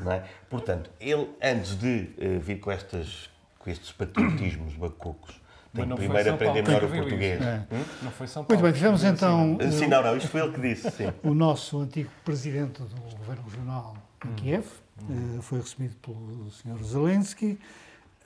Não 0.02 0.12
é? 0.12 0.24
Portanto, 0.50 0.90
ele, 1.00 1.30
antes 1.42 1.78
de 1.78 2.10
uh, 2.18 2.40
vir 2.40 2.58
com, 2.58 2.70
estas, 2.70 3.30
com 3.58 3.70
estes 3.70 3.92
patriotismos 3.92 4.74
bacocos, 4.74 5.40
tem 5.72 5.88
que 5.88 5.94
primeiro 5.94 6.34
aprender 6.34 6.62
melhor 6.62 6.84
o 6.84 6.88
português. 6.88 7.40
É. 7.40 7.66
Hum? 7.70 7.84
Não 8.02 8.10
foi 8.10 8.26
São 8.26 8.44
Paulo. 8.44 8.62
Muito 8.62 8.72
bem, 8.72 8.72
tivemos 8.72 9.04
então... 9.04 9.56
O, 9.56 9.72
sim, 9.72 9.86
não, 9.86 10.02
não, 10.02 10.16
isto 10.16 10.28
foi 10.28 10.40
ele 10.40 10.52
que 10.52 10.60
disse, 10.60 10.90
sim. 10.90 11.12
O 11.22 11.34
nosso 11.34 11.80
antigo 11.80 12.10
presidente 12.24 12.82
do 12.82 13.16
governo 13.16 13.42
regional 13.44 13.94
em 14.24 14.28
hum. 14.28 14.34
Kiev, 14.34 14.66
hum. 15.08 15.38
uh, 15.38 15.42
foi 15.42 15.60
recebido 15.60 15.94
pelo 15.96 16.50
Sr. 16.50 16.82
Zelensky, 16.82 17.58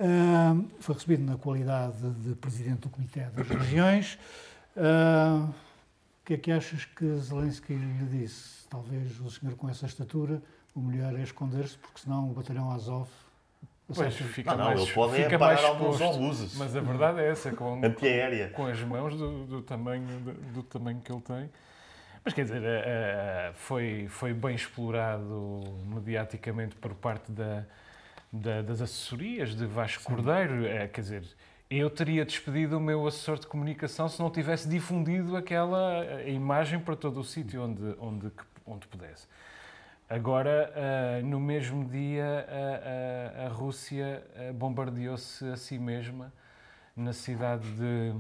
Uh, 0.03 0.69
foi 0.81 0.97
recebido 0.97 1.23
na 1.23 1.37
qualidade 1.37 2.11
de 2.11 2.35
presidente 2.35 2.81
do 2.81 2.89
Comitê 2.89 3.21
das 3.27 3.47
Regiões. 3.47 4.19
Uh, 4.77 5.49
o 5.49 6.25
que 6.25 6.35
é 6.35 6.37
que 6.37 6.51
achas 6.51 6.85
que 6.85 7.07
Zelensky 7.19 7.75
lhe 7.75 8.07
disse? 8.07 8.67
Talvez 8.69 9.21
o 9.21 9.31
senhor 9.31 9.55
com 9.55 9.69
essa 9.69 9.87
estatura, 9.87 10.43
o 10.75 10.81
melhor 10.81 11.17
é 11.17 11.23
esconder-se, 11.23 11.79
porque 11.79 12.01
senão 12.01 12.31
o 12.31 12.35
batalhão 12.35 12.73
Azov 12.73 13.09
Pois, 13.95 14.15
fica 14.17 14.57
não, 14.57 14.65
mais, 14.65 14.79
não, 14.79 14.87
ele 14.87 14.95
pode 14.95 15.17
fica 15.17 15.35
é 15.35 15.39
mais 15.39 15.65
alguns 15.65 16.01
obuses. 16.01 16.55
Mas 16.57 16.75
a 16.75 16.81
verdade 16.81 17.21
é 17.21 17.29
essa, 17.29 17.53
com, 17.53 17.75
Antiaérea. 17.85 18.49
com 18.51 18.67
as 18.67 18.81
mãos 18.81 19.15
do, 19.15 19.45
do 19.45 19.63
tamanho, 19.63 20.07
do, 20.21 20.33
do, 20.33 20.63
tamanho 20.63 21.01
que 21.01 21.13
ele 21.13 21.21
tem. 21.21 21.51
Mas 22.25 22.33
quer 22.33 22.45
dizer, 22.45 22.63
uh, 22.63 23.53
foi, 23.55 24.07
foi 24.09 24.33
bem 24.33 24.55
explorado 24.55 25.63
mediaticamente 25.87 26.75
por 26.77 26.95
parte 26.95 27.31
da, 27.33 27.67
da, 28.33 28.63
das 28.63 28.81
assessorias 28.81 29.55
de 29.55 29.67
Vasco 29.67 30.03
Sim. 30.03 30.09
Cordeiro. 30.09 30.65
É, 30.65 30.89
quer 30.89 31.01
dizer, 31.03 31.25
eu 31.71 31.91
teria 31.91 32.25
despedido 32.25 32.79
o 32.79 32.81
meu 32.81 33.07
assessor 33.07 33.39
de 33.39 33.47
comunicação 33.47 34.09
se 34.09 34.21
não 34.21 34.31
tivesse 34.31 34.69
difundido 34.69 35.37
aquela 35.37 36.05
eh, 36.05 36.33
imagem 36.33 36.79
para 36.79 36.97
todo 36.97 37.21
o 37.21 37.25
sítio 37.25 37.63
onde, 37.63 37.97
onde, 37.99 38.33
onde 38.67 38.87
pudesse. 38.89 39.27
Agora, 40.09 40.71
uh, 40.77 41.27
no 41.27 41.41
mesmo 41.41 41.87
dia, 41.87 42.47
a, 42.47 43.45
a, 43.45 43.47
a 43.47 43.49
Rússia 43.49 44.23
eh, 44.37 44.53
bombardeou-se 44.53 45.43
a 45.47 45.57
si 45.57 45.79
mesma 45.79 46.31
na 46.95 47.15
cidade 47.15 47.67
de 47.73 48.15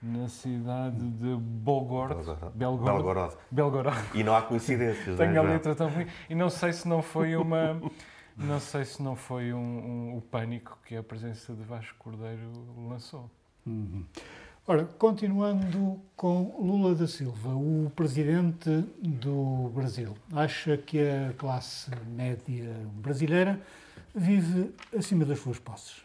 na 0.00 0.28
cidade 0.28 1.10
de 1.10 1.36
Belgorod. 1.36 2.14
Belgorod. 2.54 2.84
Belgorod. 2.84 3.36
Belgorod. 3.50 3.98
E 4.14 4.22
não 4.22 4.36
há 4.36 4.42
coincidências. 4.42 5.16
Tenho 5.16 5.34
é, 5.34 5.38
a 5.38 5.42
letra 5.42 5.74
tão 5.74 5.88
ruim. 5.88 6.06
E 6.30 6.34
não 6.34 6.48
sei 6.48 6.72
se 6.72 6.86
não 6.86 7.02
foi 7.02 7.34
uma 7.34 7.80
não 8.36 8.60
sei 8.60 8.84
se 8.84 9.02
não 9.02 9.16
foi 9.16 9.52
um, 9.52 9.58
um, 9.58 10.16
o 10.18 10.20
pânico 10.20 10.78
que 10.84 10.94
a 10.94 11.02
presença 11.02 11.54
de 11.54 11.62
Vasco 11.64 11.96
Cordeiro 11.98 12.50
lançou. 12.88 13.30
Uhum. 13.64 14.04
Ora, 14.66 14.84
continuando 14.84 16.02
com 16.16 16.54
Lula 16.60 16.94
da 16.94 17.06
Silva, 17.06 17.50
o 17.50 17.90
presidente 17.96 18.68
do 18.98 19.70
Brasil, 19.70 20.16
acha 20.34 20.76
que 20.76 20.98
a 21.00 21.32
classe 21.38 21.90
média 22.04 22.74
brasileira 22.94 23.60
vive 24.14 24.74
acima 24.96 25.24
das 25.24 25.38
suas 25.38 25.58
posses? 25.58 26.04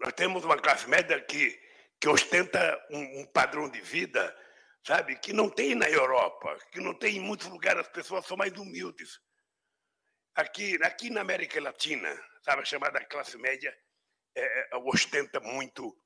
Nós 0.00 0.12
temos 0.12 0.44
uma 0.44 0.58
classe 0.58 0.88
média 0.88 1.18
que, 1.20 1.58
que 1.98 2.08
ostenta 2.08 2.78
um, 2.90 3.20
um 3.20 3.26
padrão 3.26 3.70
de 3.70 3.80
vida, 3.80 4.36
sabe, 4.84 5.16
que 5.16 5.32
não 5.32 5.48
tem 5.48 5.74
na 5.74 5.88
Europa, 5.88 6.58
que 6.72 6.80
não 6.80 6.92
tem 6.92 7.16
em 7.16 7.20
muitos 7.20 7.46
lugares, 7.46 7.80
as 7.80 7.88
pessoas 7.88 8.26
são 8.26 8.36
mais 8.36 8.52
humildes 8.52 9.20
aqui, 10.34 10.78
aqui 10.82 11.10
na 11.10 11.20
América 11.20 11.60
Latina, 11.60 12.08
sabe, 12.42 12.62
a 12.62 12.64
chamada 12.64 13.04
classe 13.04 13.36
média 13.38 13.74
é, 14.34 14.74
é, 14.74 14.76
ostenta 14.76 15.40
muito 15.40 15.96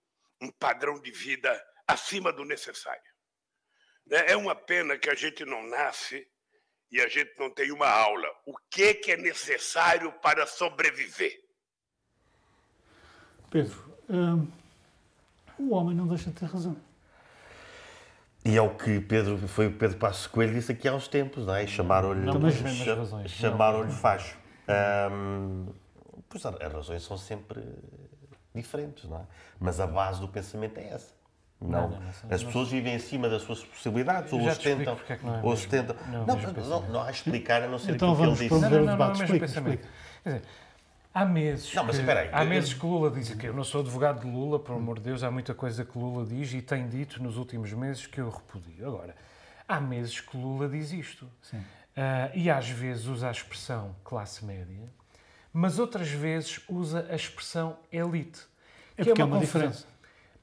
um 0.41 0.51
padrão 0.51 1.01
de 1.01 1.11
vida 1.11 1.63
acima 1.87 2.33
do 2.33 2.45
necessário. 2.45 3.03
É, 4.11 4.33
é 4.33 4.37
uma 4.37 4.55
pena 4.55 4.99
que 4.99 5.11
a 5.11 5.15
gente 5.15 5.45
não 5.45 5.63
nasce 5.67 6.27
e 6.91 7.01
a 7.01 7.09
gente 7.09 7.37
não 7.39 7.51
tem 7.51 7.73
uma 7.73 7.89
aula. 7.89 8.29
O 8.47 8.57
que, 8.71 8.95
que 8.95 9.13
é 9.13 9.17
necessário 9.17 10.13
para 10.21 10.47
sobreviver? 10.47 11.43
Pedro, 13.51 13.99
hum, 14.09 14.51
o 15.59 15.75
homem 15.75 15.97
não 15.97 16.07
deixa 16.07 16.31
de 16.31 16.39
ter 16.39 16.47
razão. 16.47 16.77
E 18.47 18.57
é 18.57 18.63
o 18.63 18.71
que 18.71 19.01
Pedro, 19.01 19.37
foi 19.49 19.67
o 19.67 19.73
Pedro 19.73 19.97
Passos 19.97 20.29
Coelho 20.29 20.55
disse 20.55 20.71
aqui 20.71 20.87
há 20.87 20.95
uns 20.95 21.09
tempos, 21.09 21.47
não 21.47 21.55
é? 21.57 21.67
Chamaram-lhe 21.67 22.31
chamaram 23.27 23.91
facho. 23.91 24.39
Um, 25.11 25.67
pois 26.29 26.47
as 26.47 26.73
razões 26.73 27.03
são 27.03 27.19
sempre 27.19 27.61
diferentes, 28.55 29.09
não 29.09 29.19
é? 29.19 29.23
Mas 29.59 29.81
a 29.81 29.87
base 29.87 30.21
do 30.21 30.29
pensamento 30.29 30.79
é 30.79 30.91
essa. 30.91 31.17
Não, 31.61 31.89
não, 31.89 32.01
não 32.01 32.01
as 32.31 32.45
pessoas 32.45 32.69
vivem 32.69 32.95
acima 32.95 33.29
das 33.29 33.43
suas 33.43 33.65
possibilidades, 33.65 34.33
ou 34.33 34.47
ostentam. 34.47 34.97
É 35.09 35.19
não, 35.23 35.35
é 35.37 35.43
ou 35.43 35.53
ostentam. 35.53 35.97
Não, 36.09 36.27
não, 36.27 36.89
não, 36.89 37.03
há 37.03 37.11
explicar 37.11 37.63
a 37.63 37.67
não 37.67 37.79
ser 37.79 37.97
então 37.97 38.13
aquilo 38.13 38.37
que 38.37 38.45
ele 38.45 38.49
disse. 38.49 38.61
Não, 38.61 38.71
não, 38.71 38.85
não, 38.85 38.97
não, 38.97 39.07
é 39.07 39.09
o 39.09 39.19
mesmo 39.19 39.41
pensamento. 39.41 39.89
Quer 40.23 40.29
dizer, 40.29 40.43
Há 41.17 41.25
meses, 41.25 41.73
não, 41.73 41.83
mas, 41.83 41.99
que, 41.99 42.11
aí, 42.11 42.29
há 42.31 42.45
meses 42.45 42.75
que 42.75 42.85
Lula 42.85 43.11
diz 43.11 43.33
que 43.33 43.47
eu 43.47 43.55
não 43.55 43.65
sou 43.65 43.81
advogado 43.81 44.21
de 44.21 44.27
Lula, 44.27 44.59
por 44.59 44.77
amor 44.77 44.99
de 44.99 45.05
Deus, 45.05 45.23
há 45.23 45.31
muita 45.31 45.55
coisa 45.55 45.83
que 45.83 45.99
Lula 45.99 46.27
diz 46.27 46.53
e 46.53 46.61
tem 46.61 46.87
dito 46.87 47.23
nos 47.23 47.39
últimos 47.39 47.73
meses 47.73 48.07
que 48.07 48.21
eu 48.21 48.29
repudio. 48.29 48.87
Agora, 48.87 49.17
há 49.67 49.81
meses 49.81 50.21
que 50.21 50.37
Lula 50.37 50.69
diz 50.69 50.93
isto. 50.93 51.25
Uh, 51.55 51.59
e 52.35 52.51
às 52.51 52.69
vezes 52.69 53.07
usa 53.07 53.29
a 53.29 53.31
expressão 53.31 53.97
classe 54.05 54.45
média, 54.45 54.93
mas 55.55 55.79
outras 55.79 56.11
vezes 56.11 56.61
usa 56.69 57.07
a 57.09 57.17
expressão 57.17 57.79
elite. 57.91 58.43
É 58.95 59.03
porque 59.03 59.23
é 59.23 59.25
uma, 59.25 59.37
é 59.37 59.39
uma 59.39 59.41
diferença. 59.41 59.87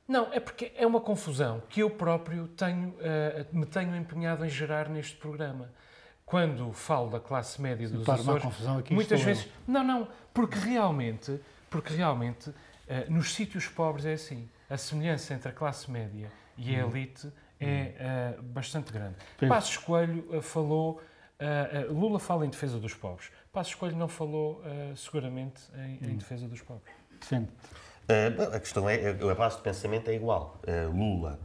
Não, 0.07 0.33
é 0.33 0.39
porque 0.39 0.71
é 0.75 0.87
uma 0.87 0.99
confusão 0.99 1.61
que 1.69 1.81
eu 1.81 1.89
próprio 1.91 2.47
tenho, 2.47 2.89
uh, 2.89 3.45
me 3.55 3.67
tenho 3.67 3.95
empenhado 3.95 4.43
em 4.43 4.49
gerar 4.49 4.89
neste 4.89 5.17
programa 5.17 5.69
quando 6.25 6.71
falo 6.71 7.09
da 7.09 7.19
classe 7.19 7.61
média 7.61 7.87
dos 7.87 8.07
Açores, 8.07 8.45
muitas 8.89 9.21
vezes... 9.21 9.45
Eu. 9.45 9.51
Não, 9.67 9.83
não, 9.83 10.07
porque 10.33 10.57
realmente, 10.57 11.39
porque 11.69 11.93
realmente 11.93 12.49
uh, 12.49 12.55
nos 13.09 13.33
sítios 13.33 13.67
pobres 13.67 14.05
é 14.05 14.13
assim. 14.13 14.49
A 14.69 14.77
semelhança 14.77 15.33
entre 15.33 15.49
a 15.49 15.51
classe 15.51 15.91
média 15.91 16.31
e 16.57 16.75
a 16.75 16.85
uhum. 16.85 16.91
elite 16.91 17.31
é 17.59 18.35
uh, 18.37 18.41
bastante 18.41 18.91
grande. 18.91 19.15
Penso. 19.37 19.53
Passos 19.53 19.77
Coelho 19.77 20.25
uh, 20.35 20.41
falou... 20.41 21.01
Lula 21.89 22.19
fala 22.19 22.45
em 22.45 22.49
defesa 22.49 22.79
dos 22.79 22.93
pobres. 22.93 23.29
Passos 23.51 23.75
Coelho 23.75 23.97
não 23.97 24.07
falou 24.07 24.61
seguramente 24.95 25.61
em, 25.75 25.99
em, 26.01 26.13
hum. 26.13 26.17
defesa 26.17 26.47
dos 26.47 26.61
pobres. 26.61 26.95
Defende. 27.19 27.49
a 28.53 28.59
questão 28.61 28.87
é, 28.87 29.09
a 29.09 29.35
base 29.35 29.57
de 29.57 29.63
pensamento 29.63 30.09
é 30.09 30.13
igual. 30.13 30.57
Lula 30.93 31.37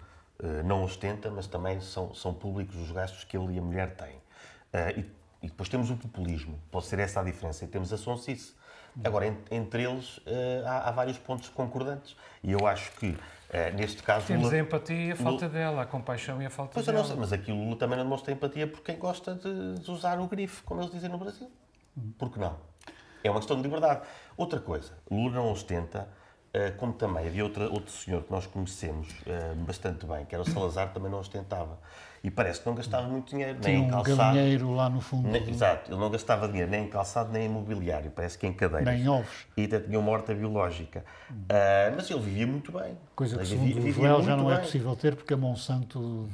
não 0.65 0.85
ostenta, 0.85 1.33
mas 1.33 1.49
também 1.49 1.81
são, 1.81 2.15
são 2.15 2.33
públicos 2.33 2.77
os 2.77 2.93
gastos 2.93 3.25
que 3.25 3.37
ele 3.37 3.55
e 3.55 3.59
a 3.59 3.63
mulher 3.63 3.97
têm. 3.97 4.21
Uh, 4.73 5.01
e, 5.01 5.47
e, 5.47 5.49
depois 5.49 5.69
temos 5.69 5.91
o 5.91 5.97
populismo, 5.97 6.59
pode 6.71 6.87
ser 6.87 6.99
essa 6.99 7.21
a 7.21 7.25
diferença, 7.25 7.65
e 7.65 7.69
temos 7.69 7.93
a 7.93 7.97
sonsice. 7.97 8.55
Agora, 9.05 9.27
entre 9.51 9.85
eles, 9.85 10.19
uh, 10.19 10.67
há, 10.67 10.89
há, 10.89 10.91
vários 10.91 11.19
pontos 11.19 11.49
concordantes. 11.51 12.17
E 12.43 12.51
eu 12.51 12.67
acho 12.67 12.91
que, 12.93 13.11
uh, 13.11 13.77
neste 13.77 14.03
caso. 14.03 14.27
Temos 14.27 14.47
Lula, 14.47 14.57
a 14.57 14.61
empatia 14.61 15.07
e 15.07 15.13
a 15.13 15.17
falta 15.17 15.47
Lula, 15.47 15.59
dela, 15.59 15.83
a 15.83 15.87
compaixão 15.87 16.43
e 16.43 16.47
a 16.47 16.51
falta 16.51 16.73
pois 16.75 16.87
dela. 16.87 17.05
Pois 17.05 17.19
mas 17.19 17.33
aqui 17.33 17.53
o 17.53 17.55
Lula 17.55 17.77
também 17.77 17.97
não 17.97 18.05
demonstra 18.05 18.33
empatia 18.33 18.67
por 18.67 18.83
quem 18.83 18.99
gosta 18.99 19.35
de, 19.35 19.75
de 19.75 19.91
usar 19.91 20.19
o 20.19 20.27
grife, 20.27 20.63
como 20.65 20.81
eles 20.81 20.91
dizem 20.91 21.09
no 21.09 21.19
Brasil. 21.19 21.51
Por 22.19 22.31
que 22.33 22.39
não? 22.41 22.57
É 23.23 23.31
uma 23.31 23.39
questão 23.39 23.57
de 23.57 23.63
liberdade. 23.63 24.07
Outra 24.37 24.59
coisa, 24.61 24.93
Lula 25.11 25.35
não 25.35 25.53
ostenta, 25.53 26.09
como 26.79 26.93
também 26.93 27.27
havia 27.27 27.45
outra, 27.45 27.69
outro 27.69 27.91
senhor 27.91 28.23
que 28.23 28.31
nós 28.31 28.47
conhecemos 28.47 29.09
bastante 29.67 30.07
bem, 30.07 30.25
que 30.25 30.35
era 30.35 30.43
o 30.43 30.49
Salazar, 30.49 30.93
também 30.93 31.11
não 31.11 31.19
ostentava 31.19 31.79
e 32.23 32.31
parece 32.31 32.61
que 32.61 32.67
não 32.67 32.75
gastava 32.75 33.07
muito 33.07 33.31
dinheiro, 33.31 33.59
Tinha 33.61 33.79
nem 33.79 33.87
em 33.87 33.91
calçado. 33.91 34.13
um 34.13 34.17
galinheiro 34.17 34.75
lá 34.75 34.91
no 34.91 35.01
fundo. 35.01 35.29
Nem, 35.29 35.49
exato, 35.49 35.91
ele 35.91 36.01
não 36.01 36.11
gastava 36.11 36.49
dinheiro 36.49 36.71
nem 36.71 36.85
em 36.85 36.89
calçado 36.89 37.33
nem 37.33 37.47
em 37.47 37.49
mobiliário, 37.49 38.11
parece 38.11 38.37
que 38.37 38.47
em 38.47 38.53
cadeiras. 38.53 38.93
Nem 38.93 39.05
em 39.05 39.09
ovos. 39.09 39.47
E 39.57 39.65
até 39.65 39.81
tinha 39.81 39.99
uma 39.99 40.11
horta 40.11 40.35
biológica. 40.35 41.05
Uh, 41.31 41.95
mas 41.95 42.11
ele 42.11 42.21
vivia 42.21 42.47
muito 42.47 42.73
bem. 42.73 42.97
Coisa 43.15 43.39
que, 43.39 43.47
segundo 43.47 43.81
vivia, 43.81 44.17
o 44.17 44.23
já 44.23 44.37
não 44.37 44.51
é 44.51 44.55
bem. 44.55 44.63
é 44.63 44.67
possível 44.67 44.97
ter, 44.97 45.15
porque 45.15 45.35
a 45.35 45.37
Monsanto 45.37 46.29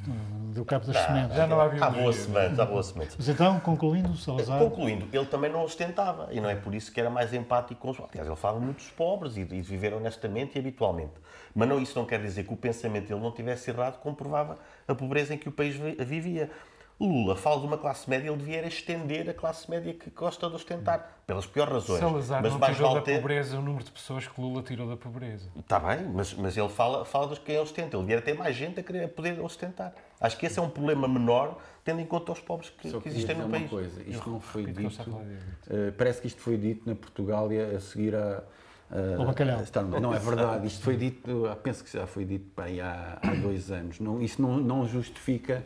deu 0.53 0.65
cabo 0.65 0.85
das 0.85 0.97
sementes. 1.05 1.35
Já 1.35 1.47
não 1.47 1.59
há 1.59 1.67
biologia. 1.69 1.85
Há 1.85 2.03
boas 2.03 2.15
sementes, 2.15 2.59
há 2.59 2.65
boas 2.65 2.85
sementes. 2.87 3.15
Mas 3.17 3.29
então, 3.29 3.59
concluindo, 3.59 4.15
Salazar... 4.17 4.59
Concluindo, 4.59 5.07
ele 5.11 5.25
também 5.25 5.51
não 5.51 5.63
ostentava, 5.63 6.29
e 6.31 6.41
não 6.41 6.49
é 6.49 6.55
por 6.55 6.73
isso 6.73 6.91
que 6.91 6.99
era 6.99 7.09
mais 7.09 7.33
empático 7.33 7.81
com 7.81 7.91
os... 7.91 7.99
Aliás, 7.99 8.27
ele 8.27 8.35
falava 8.35 8.59
muito 8.59 8.77
dos 8.77 8.89
pobres 8.91 9.37
e 9.37 9.43
de 9.43 9.61
viver 9.61 9.93
honestamente 9.93 10.55
e 10.55 10.59
habitualmente. 10.59 11.13
Mas 11.53 11.69
não, 11.69 11.79
isso 11.79 11.97
não 11.97 12.05
quer 12.05 12.21
dizer 12.21 12.43
que 12.43 12.53
o 12.53 12.57
pensamento 12.57 13.07
dele 13.07 13.21
não 13.21 13.31
tivesse 13.31 13.69
errado, 13.69 13.99
comprovava 13.99 14.57
a 14.87 14.95
pobreza 14.95 15.33
em 15.33 15.37
que 15.37 15.49
o 15.49 15.51
país 15.51 15.75
vivia. 15.99 16.49
Lula 16.99 17.35
fala 17.35 17.59
de 17.59 17.67
uma 17.67 17.77
classe 17.77 18.09
média, 18.09 18.29
ele 18.29 18.37
devia 18.37 18.65
estender 18.65 19.29
a 19.29 19.33
classe 19.33 19.69
média 19.69 19.93
que 19.93 20.09
gosta 20.11 20.49
de 20.49 20.55
ostentar, 20.55 21.19
pelas 21.27 21.45
piores 21.45 21.73
razões. 21.73 21.99
Salazar 21.99 22.41
mas 22.41 22.53
não 22.53 22.59
mais 22.59 22.73
tirou 22.73 22.91
vale 22.91 23.01
da 23.01 23.05
ter... 23.05 23.17
pobreza 23.17 23.57
o 23.57 23.61
número 23.61 23.83
de 23.83 23.91
pessoas 23.91 24.25
que 24.25 24.39
Lula 24.39 24.63
tirou 24.63 24.87
da 24.87 24.95
pobreza. 24.95 25.49
Está 25.59 25.77
bem, 25.77 26.05
mas, 26.07 26.33
mas 26.33 26.55
ele 26.55 26.69
fala, 26.69 27.03
fala 27.03 27.27
dos 27.27 27.37
que 27.37 27.57
ostenta. 27.57 27.97
Ele 27.97 28.05
devia 28.05 28.21
ter 28.21 28.33
mais 28.33 28.55
gente 28.55 28.79
a 28.79 28.83
querer 28.83 29.03
a 29.03 29.07
poder 29.09 29.37
ostentar. 29.41 29.93
Acho 30.21 30.37
que 30.37 30.45
esse 30.45 30.57
é 30.57 30.61
um 30.61 30.69
problema 30.69 31.05
menor, 31.05 31.57
tendo 31.83 31.99
em 31.99 32.05
conta 32.05 32.31
os 32.31 32.39
pobres 32.39 32.69
que, 32.69 32.89
que 32.89 33.09
existem 33.09 33.35
no 33.35 33.45
uma 33.45 33.57
país. 33.57 33.69
coisa, 33.69 34.01
isto 34.07 34.29
não 34.29 34.39
foi 34.39 34.63
ele 34.63 34.71
dito, 34.71 35.21
eh, 35.69 35.91
parece 35.97 36.21
que 36.21 36.27
isto 36.27 36.39
foi 36.39 36.57
dito 36.57 36.87
na 36.87 36.95
Portugália 36.95 37.75
a 37.75 37.79
seguir 37.81 38.15
a... 38.15 38.41
Ao 39.17 39.25
bacalhau. 39.25 39.61
estar- 39.61 39.83
não, 39.83 40.13
é 40.13 40.19
verdade, 40.19 40.67
isto 40.67 40.83
foi 40.83 40.95
dito, 40.95 41.43
penso 41.63 41.83
que 41.83 41.91
já 41.91 42.05
foi 42.07 42.23
dito 42.25 42.45
bem, 42.61 42.79
há, 42.81 43.17
há 43.21 43.33
dois 43.35 43.71
anos. 43.71 43.99
Não, 43.99 44.21
isso 44.21 44.41
não, 44.41 44.57
não 44.57 44.87
justifica, 44.87 45.65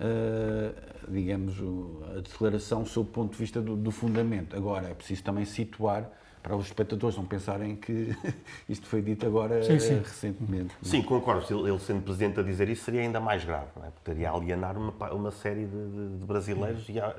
eh, 0.00 0.72
digamos, 1.08 1.58
o- 1.60 2.02
a 2.16 2.20
declaração 2.20 2.84
sob 2.84 3.08
o 3.08 3.12
ponto 3.12 3.32
de 3.32 3.38
vista 3.38 3.60
do, 3.60 3.74
do 3.76 3.90
fundamento. 3.90 4.56
Agora, 4.56 4.88
é 4.88 4.94
preciso 4.94 5.22
também 5.24 5.44
situar, 5.44 6.08
para 6.42 6.54
os 6.56 6.66
espectadores 6.66 7.16
não 7.16 7.24
pensarem 7.26 7.74
que 7.74 8.14
isto 8.68 8.86
foi 8.86 9.02
dito 9.02 9.26
agora 9.26 9.60
Sim, 9.62 9.78
sim. 9.80 9.98
recentemente. 9.98 10.74
Sim, 10.82 11.02
concordo. 11.02 11.44
Se 11.46 11.52
Ele, 11.52 11.78
sendo 11.80 12.02
presidente 12.02 12.38
a 12.38 12.42
dizer 12.42 12.68
isso 12.68 12.84
seria 12.84 13.00
ainda 13.00 13.18
mais 13.18 13.44
grave, 13.44 13.66
não 13.76 13.82
é? 13.84 13.90
Porque 13.90 14.10
estaria 14.10 14.30
a 14.30 14.34
alienar 14.34 14.76
uma, 14.78 14.92
uma 15.12 15.30
série 15.32 15.64
de, 15.66 15.86
de- 15.90 16.18
de 16.18 16.24
brasileiros 16.24 16.88
e 16.88 17.00
a, 17.00 17.12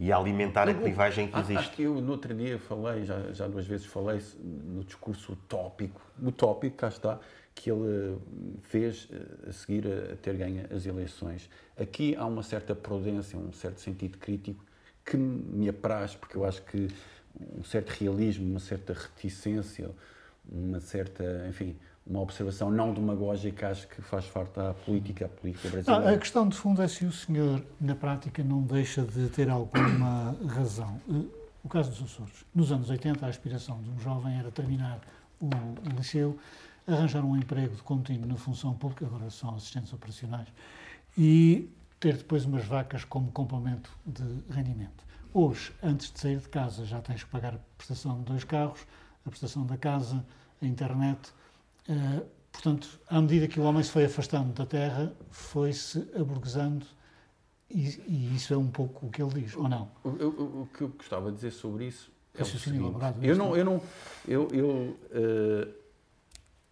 e 0.00 0.10
a 0.10 0.16
alimentar 0.16 0.66
a 0.66 0.72
clivagem 0.72 1.28
que 1.28 1.34
Ah, 1.36 1.40
Acho 1.40 1.52
existe. 1.52 1.76
que 1.76 1.82
eu 1.82 2.00
no 2.00 2.12
outro 2.12 2.32
dia 2.34 2.58
falei, 2.58 3.04
já, 3.04 3.20
já 3.32 3.46
duas 3.46 3.66
vezes 3.66 3.84
falei 3.84 4.18
no 4.42 4.82
discurso 4.82 5.34
utópico, 5.34 6.00
utópico, 6.22 6.74
cá 6.74 6.88
está, 6.88 7.20
que 7.54 7.70
ele 7.70 8.16
eh, 8.16 8.56
fez 8.62 9.06
eh, 9.12 9.50
a 9.50 9.52
seguir 9.52 9.86
a, 9.86 10.14
a 10.14 10.16
ter 10.16 10.34
ganho 10.38 10.64
as 10.74 10.86
eleições. 10.86 11.50
Aqui 11.78 12.16
há 12.16 12.24
uma 12.24 12.42
certa 12.42 12.74
prudência, 12.74 13.38
um 13.38 13.52
certo 13.52 13.78
sentido 13.82 14.16
crítico 14.16 14.64
que 15.04 15.18
me 15.18 15.68
apraz, 15.68 16.14
porque 16.14 16.34
eu 16.34 16.46
acho 16.46 16.62
que 16.62 16.88
um 17.58 17.62
certo 17.62 17.90
realismo, 17.90 18.48
uma 18.48 18.58
certa 18.60 18.94
reticência, 18.94 19.90
uma 20.50 20.80
certa, 20.80 21.46
enfim, 21.46 21.76
uma 22.10 22.20
observação 22.20 22.70
não 22.72 22.92
demagógica, 22.92 23.70
acho 23.70 23.86
que 23.86 24.02
faz 24.02 24.24
falta 24.26 24.70
à 24.70 24.74
política, 24.74 25.26
à 25.26 25.28
política 25.28 25.68
Ah, 25.68 25.70
brasileira. 25.70 26.14
a 26.14 26.18
questão 26.18 26.48
de 26.48 26.56
fundo 26.56 26.82
é 26.82 26.88
se 26.88 27.04
o 27.04 27.12
senhor, 27.12 27.62
na 27.80 27.94
prática, 27.94 28.42
não 28.42 28.60
deixa 28.62 29.02
de 29.02 29.28
ter 29.28 29.48
alguma 29.48 30.36
razão. 30.48 31.00
Eh, 31.08 31.40
O 31.62 31.68
caso 31.68 31.90
dos 31.90 32.02
Açores. 32.02 32.44
Nos 32.54 32.72
anos 32.72 32.88
80, 32.88 33.24
a 33.24 33.28
aspiração 33.28 33.82
de 33.82 33.90
um 33.90 33.98
jovem 34.00 34.34
era 34.38 34.50
terminar 34.50 34.98
o, 35.38 35.46
o 35.46 35.96
liceu, 35.96 36.38
arranjar 36.88 37.22
um 37.22 37.36
emprego 37.36 37.76
de 37.76 37.82
contínuo 37.82 38.26
na 38.26 38.36
função 38.36 38.72
pública, 38.74 39.04
agora 39.06 39.28
são 39.30 39.54
assistentes 39.54 39.92
operacionais, 39.92 40.48
e 41.18 41.68
ter 42.00 42.16
depois 42.16 42.44
umas 42.46 42.64
vacas 42.64 43.04
como 43.04 43.30
complemento 43.30 43.90
de 44.06 44.24
rendimento. 44.50 45.04
Hoje, 45.34 45.70
antes 45.82 46.10
de 46.10 46.18
sair 46.18 46.38
de 46.38 46.48
casa, 46.48 46.84
já 46.86 46.98
tens 47.02 47.22
que 47.24 47.30
pagar 47.30 47.54
a 47.54 47.58
prestação 47.76 48.18
de 48.18 48.24
dois 48.24 48.42
carros, 48.42 48.80
a 49.26 49.28
prestação 49.28 49.64
da 49.66 49.76
casa, 49.76 50.24
a 50.62 50.66
internet. 50.66 51.20
Eh, 51.88 52.22
portanto, 52.52 53.00
à 53.08 53.20
medida 53.20 53.46
que 53.48 53.58
o 53.60 53.62
homem 53.64 53.82
se 53.82 53.90
foi 53.90 54.04
afastando 54.04 54.52
da 54.52 54.66
terra, 54.66 55.12
foi-se 55.30 56.08
aburguesando, 56.14 56.86
e, 57.70 58.00
e 58.06 58.34
isso 58.34 58.52
é 58.52 58.56
um 58.56 58.66
pouco 58.68 59.06
o 59.06 59.10
que 59.10 59.22
ele 59.22 59.42
diz, 59.42 59.56
ou 59.56 59.68
não? 59.68 59.88
O, 60.02 60.08
o- 60.08 60.62
o 60.62 60.68
que 60.74 60.82
eu 60.82 60.88
gostava 60.88 61.30
de 61.30 61.36
dizer 61.36 61.52
sobre 61.52 61.86
isso 61.86 62.10
é 62.34 62.42
o 62.42 62.44
seguinte, 62.44 62.76
elaborado, 62.82 63.24
eu 63.24 63.36
não, 63.36 63.56
eu 63.56 63.64
não, 63.64 63.82
eu, 64.26 64.48
eu 64.52 64.96
eh, 65.12 65.68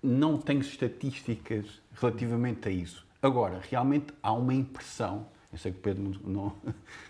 não 0.02 0.36
tenho 0.38 0.60
estatísticas 0.60 1.66
relativamente 1.94 2.68
a 2.68 2.70
isso. 2.70 3.06
Agora, 3.20 3.60
realmente 3.68 4.12
há 4.22 4.32
uma 4.32 4.54
impressão, 4.54 5.26
eu 5.52 5.58
sei 5.58 5.72
que 5.72 5.78
o 5.78 5.82
Pedro 5.82 6.20
não, 6.24 6.52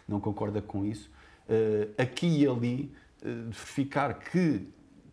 não, 0.06 0.20
concorda 0.20 0.62
com 0.62 0.84
isso, 0.84 1.10
eh, 1.48 1.88
aqui 1.98 2.26
e 2.42 2.46
ali, 2.46 2.92
eh, 3.22 3.28
de 3.28 3.56
verificar 3.56 4.14
que 4.18 4.66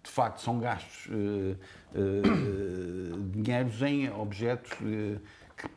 de 0.06 0.12
facto 0.12 0.40
são 0.42 0.60
gastos 0.60 1.08
eh, 1.12 1.56
eh, 1.96 3.18
dinheiros 3.32 3.82
em 3.82 4.10
objetos 4.12 4.72
eh, 4.84 5.18
que 5.58 5.68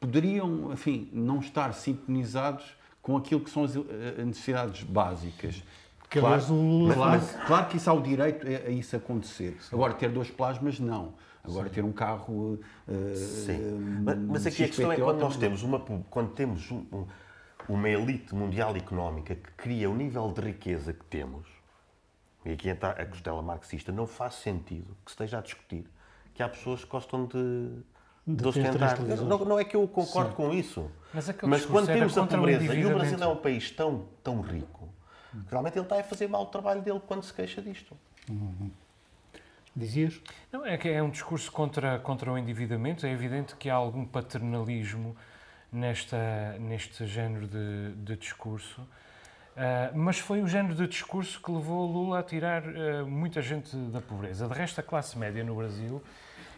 poderiam, 0.00 0.72
enfim, 0.72 1.08
não 1.12 1.40
estar 1.40 1.72
sintonizados 1.74 2.64
com 3.02 3.16
aquilo 3.16 3.40
que 3.40 3.50
são 3.50 3.64
as 3.64 3.74
eh, 3.76 3.80
necessidades 4.24 4.82
básicas. 4.84 5.62
Que, 6.10 6.20
claro, 6.20 7.20
claro 7.46 7.66
que 7.66 7.76
isso 7.76 7.90
há 7.90 7.92
o 7.92 8.00
direito 8.00 8.46
a, 8.46 8.68
a 8.68 8.70
isso 8.70 8.96
acontecer. 8.96 9.56
Agora, 9.72 9.92
ter 9.94 10.08
dois 10.10 10.30
plasmas, 10.30 10.78
não. 10.80 11.12
Agora, 11.44 11.68
ter 11.68 11.84
um 11.84 11.92
carro. 11.92 12.58
eh, 12.88 13.14
Sim. 13.14 14.00
Mas, 14.04 14.18
mas 14.18 14.46
aqui 14.46 14.64
a 14.64 14.66
questão 14.68 14.90
é 14.92 14.96
quando 14.96 15.20
nós 15.20 15.36
temos 15.36 15.62
uma, 15.62 15.80
quando 16.10 16.30
temos 16.30 16.70
um- 16.70 16.84
um- 16.92 17.06
uma 17.68 17.88
elite 17.88 18.34
mundial 18.34 18.74
económica 18.76 19.34
que 19.34 19.50
cria 19.52 19.90
o 19.90 19.94
nível 19.94 20.32
de 20.32 20.40
riqueza 20.40 20.92
que 20.94 21.04
temos, 21.04 21.46
e 22.44 22.52
aqui 22.52 22.68
entra 22.68 22.90
a 22.90 23.04
costela 23.04 23.42
marxista, 23.42 23.92
não 23.92 24.06
faz 24.06 24.34
sentido 24.34 24.96
que 25.04 25.10
se 25.10 25.14
esteja 25.14 25.38
a 25.38 25.40
discutir 25.40 25.84
que 26.34 26.42
há 26.42 26.48
pessoas 26.48 26.84
que 26.84 26.90
gostam 26.90 27.26
de, 27.26 27.82
De 28.26 28.36
de 28.36 28.46
ostentar. 28.46 29.00
Não, 29.00 29.38
não 29.44 29.58
é 29.58 29.64
que 29.64 29.74
eu 29.74 29.86
concordo 29.88 30.34
com 30.34 30.52
isso. 30.52 30.88
Mas 31.12 31.28
Mas 31.42 31.66
quando 31.66 31.86
temos 31.86 32.16
a 32.16 32.26
pobreza 32.26 32.74
e 32.74 32.86
o 32.86 32.94
Brasil 32.94 33.18
é 33.20 33.26
um 33.26 33.36
país 33.36 33.70
tão, 33.72 34.06
tão 34.22 34.40
rico, 34.40 34.88
realmente 35.50 35.76
ele 35.76 35.84
está 35.84 35.98
a 35.98 36.04
fazer 36.04 36.28
mal 36.28 36.42
o 36.42 36.46
trabalho 36.46 36.80
dele 36.80 37.00
quando 37.06 37.24
se 37.24 37.34
queixa 37.34 37.60
disto. 37.60 37.96
Dizias? 39.74 40.20
Não, 40.52 40.64
é 40.64 40.76
que 40.76 40.88
é 40.88 41.02
um 41.02 41.10
discurso 41.10 41.50
contra, 41.50 41.98
contra 41.98 42.32
o 42.32 42.38
endividamento. 42.38 43.06
É 43.06 43.10
evidente 43.10 43.56
que 43.56 43.68
há 43.68 43.74
algum 43.74 44.04
paternalismo 44.04 45.16
nesta, 45.72 46.56
neste 46.60 47.06
género 47.06 47.46
de, 47.46 47.94
de 47.96 48.16
discurso. 48.16 48.80
Ah, 49.60 49.90
mas 49.94 50.18
foi 50.20 50.40
o 50.40 50.46
género 50.46 50.74
de 50.74 50.86
discurso 50.86 51.40
que 51.42 51.50
levou 51.50 51.84
Lula 51.90 52.20
a 52.20 52.22
tirar 52.22 52.62
ah, 52.64 53.04
muita 53.04 53.42
gente 53.42 53.74
da 53.76 54.00
pobreza. 54.00 54.46
De 54.46 54.54
resto, 54.54 54.78
a 54.78 54.82
classe 54.84 55.18
média 55.18 55.42
no 55.42 55.56
Brasil 55.56 56.00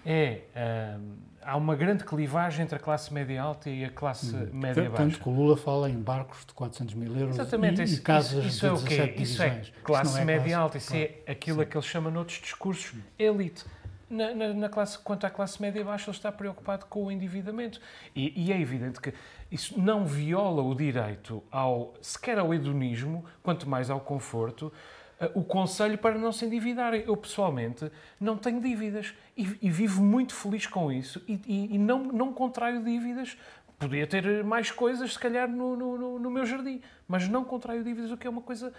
é. 0.05 0.41
ah, 0.55 0.99
há 1.43 1.57
uma 1.57 1.75
grande 1.75 2.05
clivagem 2.05 2.63
entre 2.65 2.77
a 2.77 2.79
classe 2.79 3.13
média 3.15 3.41
alta 3.43 3.71
e 3.71 3.83
a 3.85 3.89
classe 3.91 4.37
média 4.53 4.85
Tanto 4.91 4.97
baixa. 4.99 5.19
que 5.19 5.29
o 5.29 5.33
Lula 5.33 5.57
fala 5.57 5.89
em 5.89 5.99
barcos 5.99 6.45
de 6.47 6.53
400 6.53 6.95
mil 6.95 7.17
euros 7.17 7.37
Exatamente, 7.37 7.81
e, 7.81 7.85
isso, 7.85 7.95
e 7.97 8.01
casas 8.03 8.45
isso, 8.45 8.49
isso 8.49 8.67
é 8.67 8.73
o 8.73 8.77
quê? 8.83 8.97
17 8.97 9.23
Isso 9.23 9.43
é 9.43 9.49
divisões. 9.49 9.73
classe 9.83 10.11
Isso 10.11 10.19
é 10.19 10.25
média 10.27 10.43
classe- 10.43 10.55
alta, 10.55 10.77
isso 10.79 10.95
é 10.95 11.15
aquilo 11.27 11.63
a 11.63 11.65
que 11.65 11.77
ele 11.79 11.85
chama 11.87 12.11
noutros 12.11 12.39
discursos 12.39 12.93
elite. 13.19 13.65
Na, 14.11 14.35
na- 14.35 14.53
na 14.53 14.69
classe, 14.69 14.99
quanto 14.99 15.25
à 15.25 15.31
classe 15.31 15.63
média 15.63 15.85
baixa, 15.85 16.11
ele 16.11 16.17
está 16.17 16.33
preocupado 16.33 16.85
com 16.87 17.05
o 17.05 17.13
endividamento. 17.13 17.81
E, 18.15 18.47
e 18.47 18.53
é 18.53 18.61
evidente 18.61 19.01
que 19.01 19.15
isso 19.53 19.81
não 19.81 20.05
viola 20.05 20.63
o 20.63 20.75
direito 20.75 21.43
ao, 21.51 21.95
sequer 22.03 22.37
ao 22.39 22.53
hedonismo, 22.53 23.25
quanto 23.43 23.69
mais 23.69 23.89
ao 23.89 24.01
conforto, 24.01 24.73
eh, 25.21 25.31
o 25.33 25.45
conselho 25.45 25.97
para 25.97 26.19
não 26.19 26.33
se 26.33 26.45
endividarem. 26.45 27.05
Eu, 27.07 27.17
pessoalmente, 27.17 27.89
não 28.21 28.37
tenho 28.37 28.61
dívidas 28.61 29.15
e, 29.37 29.57
e 29.63 29.71
vivo 29.71 30.03
muito 30.03 30.35
feliz 30.35 30.67
com 30.67 30.91
isso 30.91 31.23
e, 31.29 31.35
e- 31.47 31.75
e 31.77 31.79
não, 31.79 32.03
não 32.03 32.33
contraio 32.33 32.83
dívidas. 32.83 33.39
Podia 33.79 34.07
ter 34.09 34.43
mais 34.43 34.73
coisas, 34.73 35.13
se 35.13 35.19
calhar, 35.21 35.49
no, 35.49 35.77
no- 35.77 36.19
no- 36.19 36.31
meu 36.31 36.45
jardim, 36.45 36.83
mas 37.07 37.29
não 37.29 37.45
contraio 37.45 37.85
dívidas, 37.85 38.11
o 38.11 38.17
que 38.17 38.27
é 38.27 38.31
uma 38.31 38.43
coisa. 38.43 38.73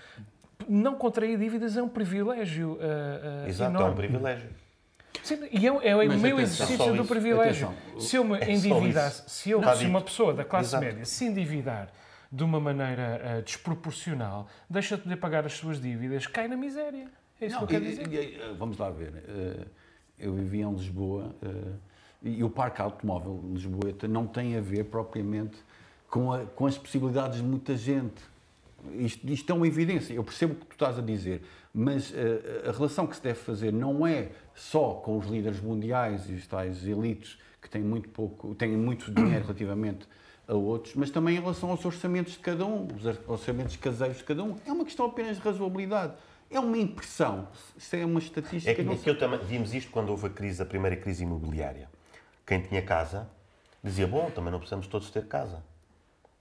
Não 0.67 0.93
contrair 0.93 1.37
dívidas 1.39 1.75
é 1.77 1.81
um 1.81 1.89
privilégio. 1.89 2.77
eh, 2.81 3.45
eh, 3.45 3.49
Exato, 3.49 3.71
é 3.71 3.73
enorme. 3.75 3.93
um 3.93 3.95
privilégio. 3.95 4.49
Sim, 5.23 5.39
e 5.51 5.67
é, 5.67 5.69
é 5.69 5.95
o 5.95 6.07
Mas 6.07 6.21
meu 6.21 6.37
atenção, 6.37 6.65
exercício 6.65 6.95
do 6.95 7.05
privilégio. 7.05 7.67
Atenção, 7.69 7.99
Se 7.99 8.15
eu 8.15 8.23
me 8.23 8.37
é 8.39 8.51
endividasse, 8.51 9.23
se 9.29 9.51
eu, 9.51 9.61
se 9.75 9.85
uma 9.85 10.01
pessoa 10.01 10.33
da 10.33 10.43
classe 10.43 10.69
Exato. 10.69 10.83
média 10.85 11.05
se 11.05 11.25
endividar 11.25 11.89
de 12.31 12.43
uma 12.43 12.59
maneira 12.59 13.21
eh, 13.23 13.41
desproporcional, 13.41 14.47
deixa 14.69 14.95
de 14.97 15.03
poder 15.03 15.17
pagar 15.17 15.45
as 15.45 15.53
suas 15.53 15.79
dívidas, 15.81 16.25
cai 16.27 16.47
na 16.47 16.55
miséria. 16.57 17.07
É 17.39 17.45
isso 17.47 17.55
Não, 17.59 17.67
que 17.67 17.75
eu 17.75 17.79
quero 17.81 17.91
e- 17.91 17.95
dizer. 18.05 18.13
e- 18.13 18.35
e- 18.51 18.55
vamos 18.57 18.77
lá 18.77 18.89
ver. 18.89 19.13
eh, 19.27 19.65
Eu 20.23 20.35
vivia 20.35 20.65
em 20.65 20.71
Lisboa 20.73 21.35
eh, 21.41 21.47
e 22.21 22.43
o 22.43 22.49
parque 22.49 22.79
automóvel 22.79 23.39
de 23.43 23.53
Lisboa 23.53 23.91
não 24.07 24.27
tem 24.27 24.55
a 24.55 24.61
ver 24.61 24.83
propriamente 24.85 25.57
com, 26.07 26.31
a- 26.31 26.45
com 26.45 26.67
as 26.67 26.77
possibilidades 26.77 27.37
de 27.37 27.43
muita 27.43 27.75
gente. 27.75 28.21
Isto, 28.99 29.27
isto 29.27 29.51
é 29.51 29.55
uma 29.55 29.67
evidência. 29.67 30.13
Eu 30.13 30.23
percebo 30.23 30.53
o 30.53 30.55
que 30.57 30.65
tu 30.67 30.73
estás 30.73 30.99
a 30.99 31.01
dizer, 31.01 31.41
mas 31.73 32.13
eh, 32.13 32.69
a 32.69 32.71
relação 32.71 33.07
que 33.07 33.15
se 33.15 33.21
deve 33.21 33.39
fazer 33.39 33.71
não 33.71 34.05
é 34.05 34.29
só 34.53 34.95
com 34.95 35.17
os 35.17 35.27
líderes 35.27 35.59
mundiais 35.61 36.29
e 36.29 36.33
os 36.33 36.45
tais 36.45 36.85
elites 36.85 37.37
que 37.61 37.69
têm 37.69 37.81
muito 37.81 38.09
pouco, 38.09 38.53
têm 38.55 38.75
muito 38.75 39.11
dinheiro 39.11 39.43
relativamente 39.43 40.07
a 40.47 40.53
outros, 40.53 40.95
mas 40.95 41.09
também 41.09 41.37
em 41.37 41.39
relação 41.39 41.69
aos 41.69 41.85
orçamentos 41.85 42.33
de 42.33 42.39
cada 42.39 42.65
um, 42.65 42.87
os 42.87 43.05
orçamentos 43.27 43.75
caseiros 43.77 44.17
de 44.17 44.23
cada 44.23 44.43
um. 44.43 44.57
É 44.65 44.71
uma 44.71 44.83
questão 44.83 45.05
apenas 45.05 45.37
de 45.37 45.43
razoabilidade. 45.43 46.13
É 46.49 46.59
uma 46.59 46.77
impressão. 46.77 47.47
Isso 47.77 47.95
é 47.95 48.05
uma 48.05 48.19
estatística. 48.19 48.69
É 48.69 48.75
que, 48.75 48.81
é 48.81 48.95
que 48.97 49.09
eu 49.09 49.17
também 49.17 49.39
vimos 49.39 49.73
isto 49.73 49.89
quando 49.89 50.09
houve 50.09 50.27
a 50.27 50.29
crise, 50.29 50.61
a 50.61 50.65
primeira 50.65 50.97
crise 50.97 51.23
imobiliária. 51.23 51.87
Quem 52.45 52.59
tinha 52.61 52.81
casa 52.81 53.29
dizia, 53.81 54.05
bom, 54.05 54.29
também 54.31 54.51
não 54.51 54.59
precisamos 54.59 54.87
todos 54.87 55.09
ter 55.09 55.25
casa. 55.27 55.63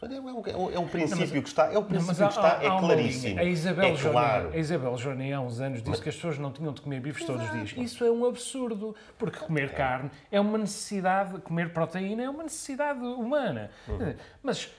É 0.02 0.20
um, 0.20 0.28
é 0.74 0.78
um- 0.78 0.84
é 0.84 0.88
princípio 0.88 1.42
que 1.42 1.48
está, 1.48 1.66
é 1.66 1.70
um 1.70 1.74
Não, 1.74 1.82
princípio 1.84 2.06
mas 2.06 2.16
que 2.16 2.22
há- 2.22 2.28
está, 2.28 2.58
há- 2.58 2.64
é 2.64 2.68
há 2.68 2.78
claríssimo. 2.78 3.38
A 3.38 3.44
Isabel, 3.44 3.84
é 3.84 3.96
claro. 3.98 4.50
a 4.52 4.56
Isabel 4.56 4.96
Jornet 4.96 5.32
há 5.32 5.40
uns 5.40 5.60
anos 5.60 5.82
disse 5.82 6.00
que 6.02 6.08
as 6.08 6.14
pessoas 6.14 6.38
não 6.38 6.50
tinham 6.52 6.72
de 6.72 6.80
comer 6.80 7.00
bifes 7.00 7.24
todos 7.26 7.44
os 7.44 7.52
dias. 7.52 7.74
Isso 7.76 8.02
é 8.04 8.10
um 8.10 8.24
absurdo, 8.24 8.94
porque 9.18 9.38
comer 9.38 9.74
carne 9.74 10.10
é 10.32 10.40
uma 10.40 10.56
necessidade, 10.56 11.38
comer 11.42 11.72
proteína 11.72 12.22
é 12.22 12.30
uma 12.30 12.42
necessidade 12.44 13.00
humana. 13.00 13.70
Uhum. 13.88 14.14
Mas 14.42 14.70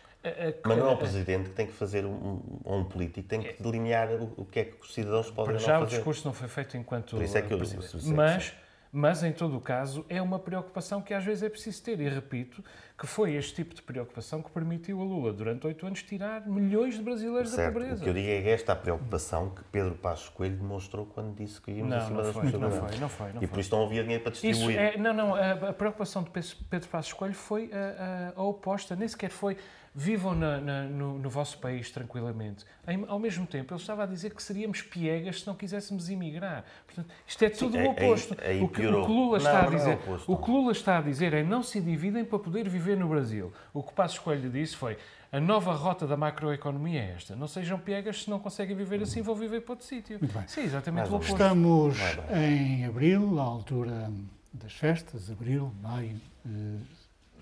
Mas 0.63 0.77
não 0.77 0.88
é 0.89 0.93
o 0.93 0.97
Presidente 0.97 1.49
que 1.49 1.55
tem 1.55 1.65
que 1.65 1.73
fazer, 1.73 2.05
um, 2.05 2.39
ou 2.63 2.77
um 2.79 2.84
político, 2.84 3.27
tem 3.27 3.41
que 3.41 3.62
delinear 3.62 4.07
o, 4.38 4.45
que 4.45 4.60
é 4.60 4.65
que 4.65 4.75
os 4.81 4.93
cidadãos 4.93 5.31
podem 5.31 5.55
Para 5.55 5.63
já 5.65 5.79
o 5.79 5.86
discurso 5.86 6.27
não 6.27 6.34
foi 6.34 6.47
feito 6.47 6.77
enquanto 6.77 7.15
Por 7.15 7.23
isso 7.23 7.38
é 7.38 7.41
que 7.41 7.51
eu, 7.51 7.57
Presidente. 7.57 8.05
Mas 8.07 8.53
mas, 8.91 9.23
em 9.23 9.32
todo 9.32 9.56
o 9.56 9.62
caso, 9.62 10.06
é 10.10 10.21
uma 10.21 10.38
preocupação 10.38 11.01
que 11.01 11.13
às 11.13 11.23
vezes 11.23 11.43
é 11.43 11.49
preciso 11.49 11.82
ter. 11.82 11.99
E 12.01 12.10
repito 12.10 12.62
que 12.97 13.08
foi 13.08 13.34
este 13.34 13.56
tipo 13.56 13.73
de 13.73 13.82
preocupação 13.82 14.43
que 14.43 14.51
permitiu 14.51 15.01
a 15.01 15.04
Lula, 15.04 15.34
durante 15.34 15.65
oito 15.65 15.88
anos, 15.88 16.04
tirar 16.04 16.45
milhões 16.47 16.95
de 16.95 17.01
brasileiros 17.01 17.49
certo. 17.49 17.73
da 17.73 17.80
pobreza. 17.80 18.01
O 18.01 18.04
que 18.04 18.10
eu 18.10 18.13
digo 18.13 18.27
é 18.27 18.49
esta 18.51 18.73
a 18.73 18.75
preocupação 18.75 19.49
que 19.49 19.63
Pedro 19.71 19.95
Passos 19.95 20.30
Coelho 20.30 20.58
demonstrou 20.58 21.06
quando 21.06 21.34
disse 21.34 21.60
que 21.60 21.71
íamos 21.71 21.89
não, 21.89 21.97
acima 21.97 22.17
não 22.17 22.23
das 22.23 22.34
foi, 22.34 22.43
não 22.43 22.51
foi, 22.51 22.99
não 22.99 23.10
foi, 23.10 23.34
não 23.34 23.41
E 23.41 23.47
por 23.47 23.60
isso 23.60 23.73
não 23.73 23.86
havia 23.86 24.04
dinheiro 24.04 24.23
para 24.23 24.34
distribuir. 24.34 24.77
É, 24.77 24.97
não, 24.97 25.13
não. 25.13 25.36
A, 25.36 25.51
a, 25.69 25.73
preocupação 25.73 26.21
de 26.21 26.30
Pedro 26.69 26.89
Passos 26.89 27.13
Coelho 27.13 27.34
foi 27.34 27.71
a, 27.73 28.34
a, 28.36 28.39
a 28.39 28.43
oposta. 28.43 28.95
Nem 28.95 29.08
sequer 29.08 29.32
foi 29.32 29.58
vivam 29.93 30.34
na, 30.34 30.60
na, 30.62 30.84
no, 30.84 31.19
no, 31.19 31.30
vosso 31.30 31.58
país 31.58 31.91
tranquilamente. 31.91 32.65
Ao 33.08 33.19
mesmo 33.19 33.45
tempo, 33.45 33.73
ele 33.73 33.82
estava 33.82 34.04
a 34.04 34.06
dizer 34.06 34.34
que 34.34 34.41
seríamos 34.41 34.82
piegas 34.82 35.41
se 35.41 35.47
não 35.47 35.54
quiséssemos 35.54 36.10
emigrar. 36.10 36.63
Portanto, 36.86 37.10
isto 37.27 37.43
é 37.43 37.49
tudo 37.49 37.77
Sim, 37.77 37.84
o 37.84 37.91
oposto. 37.91 38.36
Aí, 38.39 38.51
aí 38.51 38.63
o, 38.63 38.69
que, 38.69 38.88
o, 38.88 39.06
que, 39.06 39.12
Lula 39.12 39.38
está 39.38 39.62
não, 39.63 39.67
a 39.67 39.71
dizer, 39.71 39.91
é 39.91 40.12
o, 40.27 40.34
o 40.34 40.38
que 40.38 40.51
Lula 40.51 40.71
está 40.71 40.97
a 40.97 41.01
dizer 41.01 41.34
é 41.34 41.43
não 41.43 41.62
se 41.62 41.82
dividem 41.82 42.23
para 42.23 42.39
poder 42.39 42.69
viver 42.69 42.95
no 42.97 43.10
Brasil. 43.10 43.51
O 43.73 43.84
que 43.84 43.93
Passos 43.93 44.17
Coelho 44.17 44.49
disse 44.49 44.77
foi 44.77 44.97
a 45.32 45.39
nova 45.39 45.73
rota 45.73 46.06
da 46.06 46.15
macroeconomia 46.17 47.01
é 47.01 47.13
esta. 47.15 47.36
Não 47.36 47.47
sejam 47.47 47.80
piegas 47.80 48.23
se 48.23 48.30
não 48.30 48.39
conseguem 48.39 48.75
viver 48.75 49.01
assim, 49.01 49.21
vão 49.21 49.36
viver 49.36 49.62
para 49.62 49.73
outro 49.73 49.86
sítio. 49.86 50.19
Muito 50.19 50.34
bem. 50.34 50.47
Sim, 50.47 50.62
exatamente 50.62 51.10
o 51.10 51.15
oposto. 51.15 51.32
Estamos 51.32 51.97
em 52.34 52.86
abril, 52.86 53.39
à 53.39 53.43
altura 53.43 54.12
das 54.54 54.73
festas, 54.73 55.32
abril, 55.32 55.73
maio, 55.82 56.19
eh, 56.45 56.49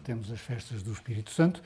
temos 0.03 0.31
as 0.31 0.39
festas 0.39 0.83
do 0.83 0.91
Espírito 0.91 1.31
Santo. 1.31 1.63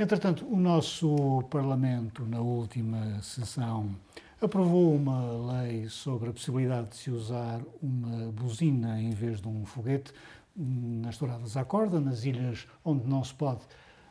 Entretanto, 0.00 0.46
o 0.50 0.56
nosso 0.56 1.42
Parlamento, 1.50 2.24
na 2.24 2.40
última 2.40 3.20
sessão, 3.20 3.94
aprovou 4.40 4.94
uma 4.94 5.52
lei 5.52 5.90
sobre 5.90 6.30
a 6.30 6.32
possibilidade 6.32 6.88
de 6.88 6.96
se 6.96 7.10
usar 7.10 7.60
uma 7.82 8.32
buzina 8.32 8.98
em 8.98 9.10
vez 9.10 9.42
de 9.42 9.48
um 9.48 9.66
foguete 9.66 10.10
nas 10.56 11.18
touradas 11.18 11.54
à 11.54 11.66
corda, 11.66 12.00
nas 12.00 12.24
ilhas 12.24 12.66
onde 12.82 13.06
não 13.06 13.22
se 13.22 13.34
pode 13.34 13.60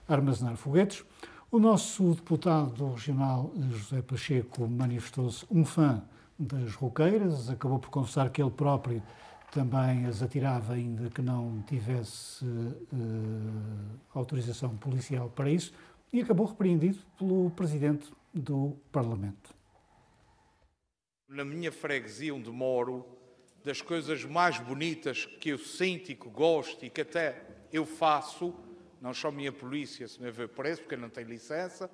armazenar 0.08 0.56
foguetes. 0.58 1.04
O 1.50 1.58
nosso 1.58 2.14
deputado 2.14 2.92
regional, 2.92 3.52
José 3.72 4.04
Pacheco, 4.04 4.68
manifestou-se 4.68 5.44
um 5.50 5.66
fã 5.66 6.04
das 6.38 6.76
roqueiras, 6.76 7.50
acabou 7.50 7.80
por 7.80 7.90
confessar 7.90 8.30
que 8.30 8.40
ele 8.40 8.52
próprio 8.52 9.02
também 9.52 10.06
as 10.06 10.22
atirava, 10.22 10.74
ainda 10.74 11.10
que 11.10 11.22
não 11.22 11.64
tivesse 11.68 12.46
uh, 12.46 14.00
autorização 14.14 14.78
policial 14.78 15.30
para 15.30 15.50
isso, 15.50 15.74
e 16.12 16.22
acabou 16.22 16.46
repreendido 16.46 17.00
pelo 17.18 17.50
Presidente 17.52 18.12
do 18.34 18.78
Parlamento. 18.92 19.54
Na 21.28 21.46
minha 21.46 21.72
freguesia 21.72 22.34
onde 22.34 22.50
moro, 22.50 23.06
das 23.64 23.82
coisas 23.82 24.24
mais 24.24 24.58
bonitas 24.60 25.26
que 25.26 25.50
eu 25.50 25.58
sinto 25.58 26.12
e 26.12 26.16
que 26.16 26.30
gosto 26.30 26.86
e 26.86 26.90
que 26.90 27.02
até 27.02 27.46
eu 27.72 27.86
faço, 27.86 28.56
não 29.02 29.14
só 29.14 29.32
minha 29.32 29.52
polícia 29.52 30.08
se 30.08 30.22
me 30.22 30.32
vê 30.32 30.48
preso 30.48 30.82
porque 30.82 30.96
não 30.96 31.10
tenho 31.10 31.28
licença, 31.28 31.90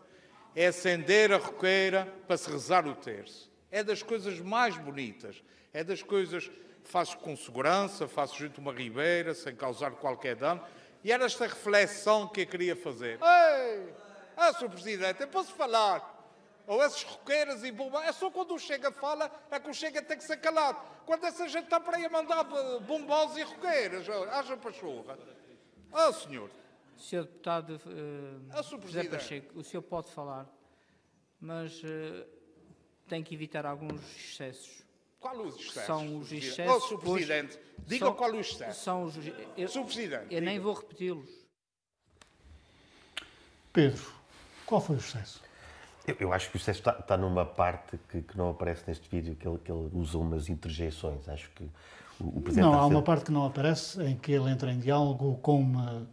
é 0.56 0.68
acender 0.68 1.34
a 1.34 1.38
roqueira 1.38 2.06
para 2.28 2.38
se 2.38 2.50
rezar 2.50 2.88
o 2.88 2.96
terço. 2.96 3.52
É 3.70 3.84
das 3.84 4.02
coisas 4.02 4.40
mais 4.40 4.78
bonitas, 4.78 5.44
é 5.74 5.84
das 5.84 6.02
coisas 6.02 6.50
faço 6.86 7.18
com 7.18 7.36
segurança, 7.36 8.08
faço 8.08 8.36
junto 8.38 8.60
a 8.60 8.62
uma 8.62 8.74
ribeira, 8.74 9.34
sem 9.34 9.56
causar 9.56 9.92
qualquer 9.92 10.36
dano. 10.36 10.62
E 11.04 11.12
era 11.12 11.26
esta 11.26 11.46
reflexão 11.46 12.28
que 12.28 12.42
eu 12.42 12.48
queria 12.48 12.76
fazer. 12.76 13.20
Ei! 13.22 13.94
Ah, 14.38 14.54
Sr. 14.54 14.70
Presidente, 14.70 15.22
eu 15.22 15.28
posso 15.28 15.54
falar. 15.54 16.14
Ou 16.68 16.82
essas 16.84 17.04
roqueiras 17.04 17.64
e 17.64 17.72
bombas. 17.72 18.04
É 18.06 18.12
só 18.12 18.32
quando 18.32 18.56
o 18.56 18.60
Chega 18.60 18.92
fala, 18.92 19.32
é 19.52 19.60
que 19.60 19.70
o 19.70 19.74
Chega 19.74 20.02
tem 20.02 20.18
que 20.18 20.24
ser 20.24 20.38
calado. 20.38 20.80
Quando 21.06 21.26
essa 21.26 21.48
gente 21.48 21.66
está 21.66 21.80
para 21.80 21.98
aí 21.98 22.06
a 22.06 22.10
mandar 22.10 22.44
bombons 22.82 23.38
e 23.38 23.44
roqueiras, 23.44 24.08
haja 24.10 24.58
pachorra. 24.58 25.18
Ah, 25.94 26.12
senhor. 26.12 26.50
Senhor 26.98 27.26
Deputado 27.26 27.76
uh, 27.86 28.42
ah, 28.52 28.62
José 28.62 29.04
Pacheco, 29.04 29.60
o 29.60 29.64
senhor 29.64 29.84
pode 29.84 30.10
falar, 30.12 30.50
mas 31.42 31.84
uh, 31.84 32.26
tem 33.08 33.22
que 33.22 33.36
evitar 33.36 33.66
alguns 33.66 34.02
excessos. 34.16 34.85
Qual 35.26 35.42
os 35.42 35.56
excessos? 35.56 35.86
São 35.86 36.18
os 36.20 36.32
excessos. 36.32 36.84
Oh, 36.84 36.88
Sr. 36.88 36.98
Presidente, 37.00 37.60
diga 37.88 38.12
qual 38.12 38.32
os 38.32 38.48
excessos. 38.48 38.84
São 38.84 39.04
os, 39.06 39.16
eu, 39.58 39.68
Sr. 39.68 39.84
Presidente. 39.84 40.24
Eu 40.26 40.40
diga. 40.40 40.42
nem 40.42 40.60
vou 40.60 40.74
repeti-los. 40.74 41.30
Pedro, 43.74 44.06
qual 44.68 44.80
foi 44.80 44.98
o 44.98 45.02
sucesso? 45.02 45.42
Eu, 46.06 46.16
eu 46.20 46.32
acho 46.32 46.52
que 46.52 46.58
o 46.58 46.60
sucesso 46.60 46.78
está, 46.78 46.92
está 47.00 47.18
numa 47.18 47.44
parte 47.44 47.98
que, 48.08 48.22
que, 48.22 48.38
não 48.38 48.52
aparece 48.52 48.84
neste 48.86 49.10
vídeo, 49.10 49.36
que 49.36 49.48
ele, 49.48 49.58
que 49.58 49.72
ele 49.72 49.90
usa 49.94 50.16
umas 50.20 50.48
interjeições. 50.48 51.28
Acho 51.28 51.50
que 51.56 51.64
o, 52.20 52.28
o 52.28 52.42
Presidente. 52.42 52.64
Não, 52.64 52.76
há 52.76 52.86
uma 52.86 53.02
parte 53.02 53.26
que 53.26 53.32
não 53.32 53.48
aparece 53.48 54.00
em 54.04 54.16
que 54.16 54.32
ele 54.32 54.52
entra 54.52 54.72
em 54.72 54.78
diálogo 54.78 55.40
com 55.42 55.60
uma. 55.60 56.08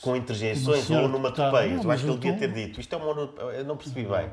Com 0.00 0.16
interjeições 0.16 0.90
ou 0.90 1.06
numa 1.06 1.30
topeias. 1.30 1.84
Eu 1.84 1.90
acho 1.92 2.02
que 2.02 2.10
ele 2.10 2.18
devia 2.18 2.36
ter 2.36 2.52
dito. 2.52 2.80
Isto 2.80 2.96
é 2.96 2.98
uma. 2.98 3.22
Eu 3.52 3.64
não 3.64 3.76
percebi 3.76 4.02
não. 4.02 4.10
bem. 4.10 4.28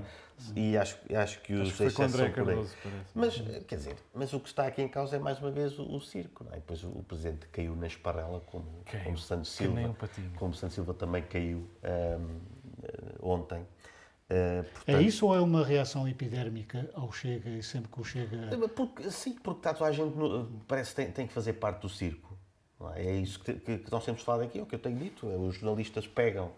E 0.55 0.77
acho, 0.77 0.97
acho 1.15 1.41
que 1.41 1.53
os 1.53 1.69
acho 1.69 1.83
excessos 1.83 2.11
são 2.11 2.31
por 2.31 2.49
aí. 2.49 2.67
Mas, 3.13 3.41
quer 3.67 3.75
dizer, 3.75 3.95
mas 4.13 4.33
o 4.33 4.39
que 4.39 4.47
está 4.47 4.67
aqui 4.67 4.81
em 4.81 4.87
causa 4.87 5.15
é 5.15 5.19
mais 5.19 5.39
uma 5.39 5.51
vez 5.51 5.77
o, 5.79 5.83
o 5.83 6.01
circo, 6.01 6.43
não 6.43 6.51
é? 6.51 6.55
Depois 6.55 6.83
o, 6.83 6.89
o 6.89 7.03
Presidente 7.03 7.47
caiu 7.47 7.75
na 7.75 7.87
esparela, 7.87 8.39
como, 8.41 8.65
como 9.03 9.17
Santos 9.17 9.51
Silva. 9.51 9.79
Um 9.79 9.95
como 10.35 10.53
Santos 10.53 10.75
Silva 10.75 10.93
também 10.93 11.23
caiu 11.23 11.67
um, 13.21 13.31
ontem. 13.33 13.61
Uh, 13.61 14.63
portanto, 14.63 14.97
é 14.97 15.01
isso 15.01 15.27
ou 15.27 15.35
é 15.35 15.39
uma 15.39 15.63
reação 15.63 16.07
epidérmica 16.07 16.89
ao 16.93 17.11
Chega 17.11 17.49
e 17.49 17.61
sempre 17.61 17.91
que 17.91 18.01
o 18.01 18.03
Chega. 18.03 18.57
Porque, 18.69 19.11
sim, 19.11 19.33
porque 19.33 19.59
está 19.59 19.73
toda 19.73 19.89
a 19.89 19.93
gente 19.93 20.15
no, 20.15 20.45
parece 20.67 20.91
que 20.91 20.95
tem, 20.95 21.11
tem, 21.11 21.27
que 21.27 21.33
fazer 21.33 21.53
parte 21.53 21.81
do 21.81 21.89
circo. 21.89 22.37
É? 22.95 23.05
é? 23.05 23.15
isso 23.15 23.39
que, 23.39 23.53
que, 23.53 23.77
que, 23.79 23.91
nós 23.91 24.03
temos 24.03 24.21
falado 24.21 24.43
aqui, 24.43 24.59
é 24.59 24.61
o 24.61 24.65
que 24.65 24.75
eu 24.75 24.79
tenho 24.79 24.97
dito. 24.97 25.29
É, 25.29 25.35
os 25.35 25.55
jornalistas 25.55 26.07
pegam 26.07 26.51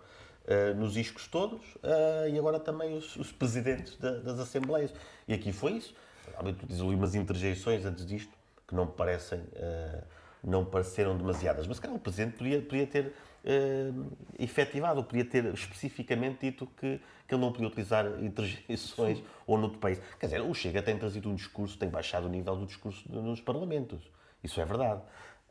uh, 0.46 0.76
nos 0.76 0.98
iscos 0.98 1.28
todos 1.28 1.62
uh, 1.76 2.28
e 2.32 2.38
agora 2.38 2.60
também 2.60 2.98
os, 2.98 3.16
os 3.16 3.32
presidentes 3.32 3.98
da, 3.98 4.20
das 4.20 4.40
Assembleias. 4.40 4.94
E 5.28 5.34
aqui 5.34 5.52
foi 5.52 5.74
isso. 5.74 5.94
Realmente 6.32 6.60
tu 6.60 6.66
dizes 6.66 6.82
ali 6.82 6.96
umas 6.96 7.16
interjeições 7.16 7.86
antes 7.86 8.06
disto 8.06 8.32
que 8.68 8.74
não 8.74 8.88
parecem, 8.88 9.42
não 10.44 10.66
pareceram 10.66 11.16
demasiadas. 11.16 11.68
Mas, 11.68 11.80
cara, 11.80 11.94
o 11.94 12.00
presidente 12.00 12.36
podia, 12.36 12.60
podia 12.62 12.88
ter 12.88 13.14
uh, 13.46 14.12
efetivado, 14.40 15.04
podia 15.04 15.26
ter 15.26 15.46
especificamente 15.54 16.40
dito 16.42 16.68
que, 16.78 17.00
que 17.28 17.34
ele 17.34 17.42
não 17.42 17.52
podia 17.52 17.68
utilizar 17.68 18.06
interjeições 18.22 19.22
ou 19.46 19.58
no 19.58 19.70
país. 19.78 20.02
Quer 20.20 20.28
dizer, 20.28 20.42
o 20.42 20.54
Chega 20.54 20.82
tem 20.82 20.98
trazido 20.98 21.30
um 21.30 21.36
discurso, 21.36 21.78
tem 21.78 21.90
baixado 21.90 22.26
o 22.26 22.30
nível 22.30 22.56
do 22.56 22.66
discurso 22.66 23.08
nos 23.12 23.42
parlamentos. 23.42 24.02
Isso 24.44 24.60
é 24.60 24.66
verdade. 24.66 25.02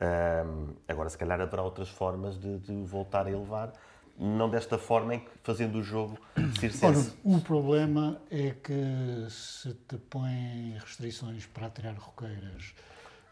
Uh, 0.00 0.74
agora, 0.88 1.09
se 1.09 1.16
calhar 1.16 1.40
haverá 1.40 1.62
outras 1.62 1.88
formas 1.88 2.38
de, 2.38 2.59
de, 2.59 2.83
voltar 2.83 3.26
a 3.26 3.30
elevar, 3.30 3.72
não 4.18 4.48
desta 4.48 4.79
forma 4.79 5.16
em 5.16 5.20
que 5.20 5.31
fazendo 5.42 5.79
o 5.79 5.83
jogo 5.83 6.18
circense. 6.61 7.12
Ora, 7.24 7.37
o 7.37 7.40
problema 7.40 8.20
é 8.31 8.50
que 8.50 9.31
se 9.31 9.74
te 9.88 9.96
põem 9.96 10.77
restrições 10.79 11.46
para 11.46 11.66
atirar 11.66 11.94
roqueiras, 11.96 12.74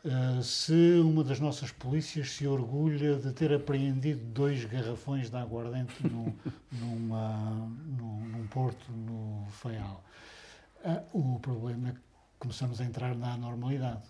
Uh, 0.05 0.42
se 0.42 0.99
uma 0.99 1.23
das 1.23 1.38
nossas 1.38 1.71
polícias 1.71 2.33
se 2.33 2.45
orgulha 2.45 3.14
de 3.14 3.33
ter 3.33 3.53
apreendido 3.55 4.21
dois 4.25 4.64
garrafões 4.64 5.31
de 5.31 5.37
aguardente 5.37 5.95
num, 6.05 6.35
numa, 6.73 7.71
num, 7.87 8.25
num, 8.27 8.47
porto 8.49 8.90
no 8.90 9.47
Faial. 9.49 10.03
Uh, 10.85 11.37
o 11.37 11.38
problema 11.38 11.90
é 11.90 11.92
que 11.92 12.01
começamos 12.37 12.81
a 12.81 12.85
entrar 12.85 13.14
na 13.14 13.35
anormalidade. 13.35 14.03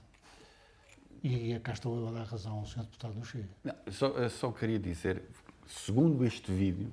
E 1.23 1.61
cá 1.61 1.75
estou 1.75 1.95
eu 1.95 2.09
a 2.09 2.13
dar 2.13 2.25
razão 2.25 2.61
ao 2.61 2.65
Sr. 2.65 2.85
Deputado 2.85 3.13
do 3.13 3.27
Chega. 3.27 3.51
Não, 3.63 3.75
só, 3.91 4.29
só 4.31 4.51
queria 4.51 4.79
dizer, 4.79 5.23
segundo 5.67 6.25
este 6.25 6.51
vídeo, 6.51 6.91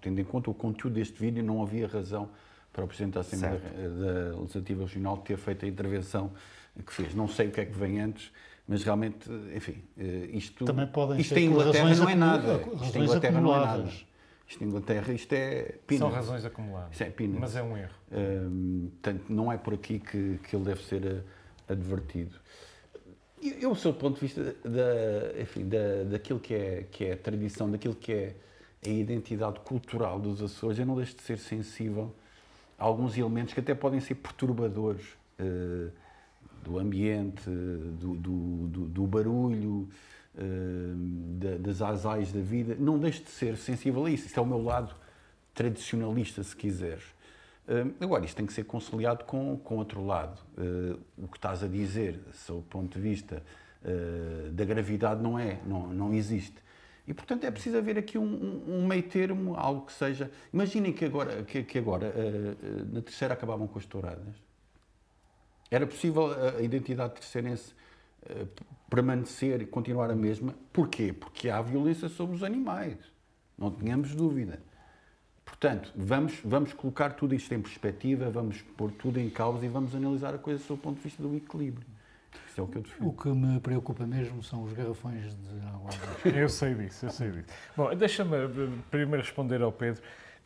tendo 0.00 0.20
em 0.20 0.24
conta 0.24 0.50
o 0.50 0.54
conteúdo 0.54 0.94
deste 0.94 1.18
vídeo, 1.20 1.42
não 1.42 1.62
havia 1.62 1.86
razão 1.86 2.28
para 2.72 2.84
o 2.84 2.88
Presidente 2.88 3.14
da 3.14 3.20
Assembleia 3.20 3.58
da 3.58 4.38
Legislativa 4.38 4.82
Regional 4.84 5.16
ter 5.18 5.36
feito 5.36 5.64
a 5.64 5.68
intervenção 5.68 6.32
que 6.86 6.92
fez. 6.92 7.14
Não 7.14 7.26
sei 7.26 7.48
o 7.48 7.50
que 7.50 7.60
é 7.60 7.64
que 7.64 7.76
vem 7.76 8.00
antes, 8.00 8.30
mas 8.66 8.84
realmente, 8.84 9.28
enfim, 9.54 9.82
eh, 9.96 10.28
isto, 10.32 10.64
Também 10.64 10.86
podem 10.86 11.20
isto 11.20 11.34
ser 11.34 11.40
em 11.40 11.46
Inglaterra 11.46 11.94
não 11.94 12.08
é 12.08 12.14
nada. 12.14 12.60
Isto 12.82 12.98
em 12.98 13.02
Inglaterra 13.02 13.40
não 13.40 13.54
é 13.54 13.64
nada. 13.64 13.90
Isto 14.46 14.64
em 14.64 14.66
Inglaterra, 14.66 15.12
isto 15.12 15.32
é 15.32 15.74
pina. 15.86 16.00
São 16.00 16.10
razões 16.10 16.44
acumuladas. 16.44 16.92
Isto 16.92 17.02
é 17.02 17.10
pina. 17.10 17.38
Mas 17.40 17.56
é 17.56 17.62
um 17.62 17.76
erro. 17.76 17.94
Um, 18.12 18.88
portanto, 18.90 19.24
não 19.28 19.52
é 19.52 19.58
por 19.58 19.74
aqui 19.74 19.98
que, 19.98 20.38
que 20.42 20.56
ele 20.56 20.64
deve 20.64 20.82
ser 20.84 21.04
eh, 21.04 21.72
advertido. 21.72 22.34
Eu, 23.42 23.74
do 23.74 23.94
ponto 23.94 24.14
de 24.14 24.20
vista 24.20 24.56
da, 24.64 25.40
enfim, 25.40 25.68
da, 25.68 26.04
daquilo 26.10 26.40
que 26.40 26.54
é, 26.54 26.86
que 26.90 27.04
é 27.04 27.12
a 27.12 27.16
tradição, 27.16 27.70
daquilo 27.70 27.94
que 27.94 28.12
é 28.12 28.34
a 28.84 28.88
identidade 28.88 29.60
cultural 29.60 30.18
dos 30.18 30.42
Açores, 30.42 30.78
eu 30.78 30.86
não 30.86 30.96
deixo 30.96 31.16
de 31.16 31.22
ser 31.22 31.38
sensível 31.38 32.14
a 32.78 32.84
alguns 32.84 33.16
elementos 33.16 33.54
que 33.54 33.60
até 33.60 33.74
podem 33.74 34.00
ser 34.00 34.16
perturbadores. 34.16 35.06
Uh, 35.38 35.90
do 36.68 36.78
ambiente, 36.78 37.42
do, 37.48 38.14
do, 38.14 38.66
do, 38.68 38.84
do 38.86 39.06
barulho, 39.06 39.88
uh, 40.34 41.58
das 41.58 41.80
asais 41.80 42.32
da 42.32 42.40
vida, 42.40 42.76
não 42.78 42.98
deixo 42.98 43.24
de 43.24 43.30
ser 43.30 43.56
sensível 43.56 44.04
a 44.04 44.10
isso. 44.10 44.26
Isso 44.26 44.38
é 44.38 44.42
o 44.42 44.46
meu 44.46 44.62
lado 44.62 44.94
tradicionalista, 45.54 46.42
se 46.42 46.54
quiseres. 46.54 47.04
Agora, 48.00 48.24
isto 48.24 48.36
tem 48.36 48.46
que 48.46 48.52
ser 48.52 48.64
conciliado 48.64 49.24
com, 49.24 49.58
com 49.58 49.76
outro 49.76 50.04
lado. 50.04 50.40
Uh, 50.56 50.98
o 51.18 51.28
que 51.28 51.36
estás 51.36 51.62
a 51.62 51.68
dizer, 51.68 52.18
sob 52.32 52.60
o 52.60 52.62
ponto 52.62 52.94
de 52.94 53.00
vista 53.00 53.42
uh, 53.82 54.50
da 54.52 54.64
gravidade, 54.64 55.22
não 55.22 55.38
é, 55.38 55.60
não, 55.66 55.86
não 55.88 56.14
existe. 56.14 56.56
E, 57.06 57.12
portanto, 57.12 57.44
é 57.44 57.50
preciso 57.50 57.76
haver 57.76 57.98
aqui 57.98 58.16
um, 58.16 58.64
um 58.66 58.86
meio 58.86 59.02
termo, 59.02 59.54
algo 59.54 59.86
que 59.86 59.92
seja... 59.92 60.30
Imaginem 60.52 60.92
que 60.92 61.04
agora, 61.04 61.42
que, 61.42 61.62
que 61.62 61.78
agora 61.78 62.12
na 62.92 63.00
terceira 63.00 63.32
acabavam 63.32 63.66
com 63.66 63.78
as 63.78 63.86
touradas. 63.86 64.34
Era 65.70 65.86
possível 65.86 66.26
a 66.58 66.60
identidade 66.60 67.14
terceirense 67.14 67.72
permanecer 68.90 69.62
e 69.62 69.66
continuar 69.66 70.10
a 70.10 70.14
mesma. 70.14 70.54
Porquê? 70.70 71.14
Porque 71.14 71.48
há 71.48 71.62
violência 71.62 72.10
sobre 72.10 72.36
os 72.36 72.42
animais. 72.42 72.98
Não 73.56 73.70
tenhamos 73.70 74.14
dúvida. 74.14 74.60
Portanto, 75.60 75.92
vamos, 75.96 76.38
vamos 76.44 76.72
colocar 76.72 77.10
tudo 77.10 77.34
isto 77.34 77.52
em 77.52 77.60
perspectiva, 77.60 78.30
vamos 78.30 78.62
pôr 78.76 78.92
tudo 78.92 79.18
em 79.18 79.28
causa 79.28 79.66
e 79.66 79.68
vamos 79.68 79.92
analisar 79.92 80.32
a 80.32 80.38
coisa 80.38 80.62
sob 80.62 80.78
o 80.78 80.82
ponto 80.82 80.98
de 80.98 81.02
vista 81.02 81.20
do 81.20 81.34
equilíbrio. 81.34 81.84
Isso 82.48 82.60
é 82.60 82.62
o 82.62 82.68
que 82.68 82.76
eu 82.78 82.82
defendo. 82.82 83.08
O 83.08 83.12
que 83.12 83.28
me 83.28 83.58
preocupa 83.58 84.06
mesmo 84.06 84.40
são 84.40 84.62
os 84.62 84.72
garrafões 84.72 85.34
de 85.34 85.66
água. 85.66 85.90
eu 86.32 86.48
sei 86.48 86.74
disso, 86.74 87.06
eu 87.06 87.10
sei 87.10 87.30
disso. 87.32 87.48
Bom, 87.76 87.92
deixa-me 87.92 88.36
eh, 88.36 88.48
primeiro 88.88 89.24
responder 89.24 89.60
ao 89.60 89.72
Pedro. 89.72 90.00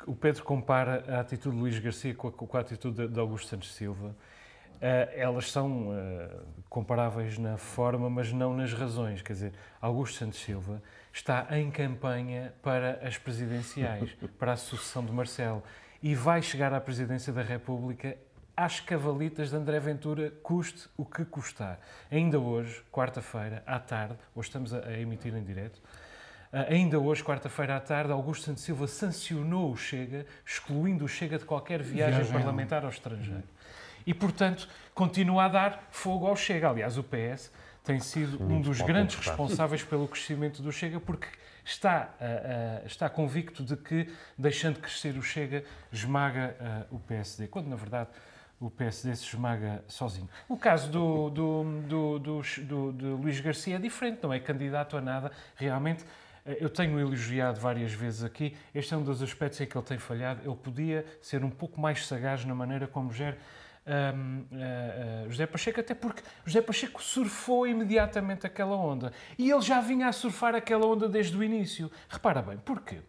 O 0.07 0.15
Pedro 0.15 0.43
compara 0.45 1.05
a 1.07 1.21
atitude 1.21 1.55
de 1.55 1.61
Luís 1.61 1.79
Garcia 1.79 2.15
com 2.15 2.29
a, 2.29 2.33
com 2.33 2.57
a 2.57 2.61
atitude 2.61 3.07
de 3.07 3.21
Augusto 3.21 3.49
Santos 3.49 3.75
Silva. 3.75 4.09
Uh, 4.09 5.13
elas 5.15 5.53
são 5.53 5.91
uh, 5.91 6.43
comparáveis 6.69 7.39
na 7.39 7.57
forma, 7.59 8.09
mas 8.09 8.33
não 8.33 8.57
nas 8.57 8.73
razões. 8.73 9.21
Quer 9.21 9.35
dizer, 9.35 9.53
Augusto 9.81 10.17
Santos 10.17 10.41
Silva 10.41 10.83
está 11.13 11.47
em 11.51 11.71
campanha 11.71 12.53
para 12.63 13.01
as 13.07 13.19
presidenciais, 13.19 14.11
para 14.39 14.53
a 14.53 14.57
sucessão 14.57 15.05
de 15.05 15.13
Marcelo, 15.13 15.63
e 16.03 16.15
vai 16.15 16.43
chegar 16.43 16.73
à 16.73 16.81
presidência 16.81 17.33
da 17.33 17.43
República 17.43 18.17
às 18.57 18.81
cavalitas 18.81 19.51
de 19.51 19.57
André 19.57 19.81
Ventura, 19.81 20.31
custe 20.43 20.89
o 20.97 21.05
que 21.05 21.25
custar. 21.25 21.81
Ainda 22.11 22.39
hoje, 22.39 22.83
quarta-feira, 22.93 23.63
à 23.67 23.79
tarde, 23.79 24.17
hoje 24.35 24.49
estamos 24.49 24.75
a, 24.75 24.93
emitir 24.99 25.35
em 25.35 25.43
direto, 25.43 25.81
ainda 26.69 26.99
hoje, 26.99 27.25
quarta-feira 27.25 27.77
à 27.77 27.81
tarde, 27.81 28.13
Augusto 28.13 28.45
Santos 28.45 28.63
Silva 28.63 28.87
sancionou 28.87 29.73
o 29.73 29.77
Chega, 29.77 30.27
excluindo 30.45 31.05
o 31.05 31.09
Chega 31.09 31.39
de 31.39 31.45
qualquer 31.45 31.83
viagem, 31.83 32.17
viagem 32.17 32.33
parlamentar 32.33 32.85
ao 32.85 32.91
estrangeiro 32.91 33.45
e, 34.07 34.13
portanto, 34.13 34.69
continua 34.95 35.45
a 35.45 35.49
dar 35.49 35.89
fogo 35.91 36.27
ao 36.27 36.37
Chega. 36.37 36.69
Aliás, 36.69 36.99
o 36.99 37.03
PS 37.03 37.51
tem 37.85 37.99
sido 38.01 38.43
um 38.43 38.61
dos 38.61 38.81
grandes 38.81 39.17
responsáveis 39.17 39.83
pelo 39.83 40.07
crescimento 40.07 40.63
do 40.63 40.71
Chega, 40.71 41.01
porque 41.01 41.27
está, 41.65 42.15
uh, 42.21 42.85
uh, 42.85 42.87
está 42.87 43.09
convicto 43.09 43.63
de 43.63 43.77
que, 43.77 44.09
deixando 44.39 44.79
crescer 44.79 45.17
o 45.17 45.23
Chega, 45.23 45.65
esmaga 45.91 46.57
uh, 46.91 46.97
o 46.97 46.99
PSD, 47.01 47.49
quando, 47.49 47.69
na 47.69 47.77
verdade, 47.77 48.11
o 48.61 48.71
PSD 48.71 49.17
se 49.17 49.25
esmaga 49.25 49.83
sozinho. 49.89 50.29
O 50.49 50.57
caso 50.57 50.89
do, 50.91 51.31
do, 51.31 51.65
do, 51.89 52.19
do, 52.19 52.41
do, 52.41 52.93
do 52.93 53.17
Luís 53.17 53.41
Garcia 53.41 53.77
é 53.77 53.79
diferente, 53.79 54.21
não 54.23 54.33
é 54.33 54.39
candidato 54.39 54.97
a 54.97 55.01
nada, 55.01 55.33
realmente. 55.57 56.05
Eu 56.45 56.69
tenho 56.69 56.99
elogiado 56.99 57.61
várias 57.61 57.93
vezes 57.93 58.25
aqui, 58.25 58.57
este 58.75 58.93
é 58.95 58.97
um 58.97 59.03
dos 59.03 59.23
aspectos 59.23 59.61
em 59.61 59.67
que 59.67 59.77
ele 59.77 59.85
tem 59.85 59.99
falhado. 59.99 60.41
Ele 60.45 60.57
podia 60.57 61.07
ser 61.21 61.45
um 61.45 61.51
pouco 61.51 61.81
mais 61.81 62.05
sagaz 62.05 62.45
na 62.45 62.55
maneira 62.55 62.87
como 62.87 63.13
gera 63.13 63.39
um, 63.87 64.41
uh, 64.41 65.27
uh, 65.27 65.31
José 65.31 65.47
Pacheco, 65.47 65.81
até 65.81 65.95
porque 65.95 66.23
José 66.45 66.61
Pacheco 66.61 67.03
surfou 67.03 67.67
imediatamente 67.67 68.47
aquela 68.47 68.77
onda. 68.77 69.13
E 69.39 69.51
ele 69.51 69.61
já 69.61 69.81
vinha 69.81 70.09
a 70.09 70.13
surfar 70.13 70.55
aquela 70.55 70.87
onda 70.87 71.09
desde 71.09 71.37
o 71.37 71.43
início. 71.43 71.91
Repara 72.09 72.43
bem, 72.43 72.59
porquê? 72.59 73.01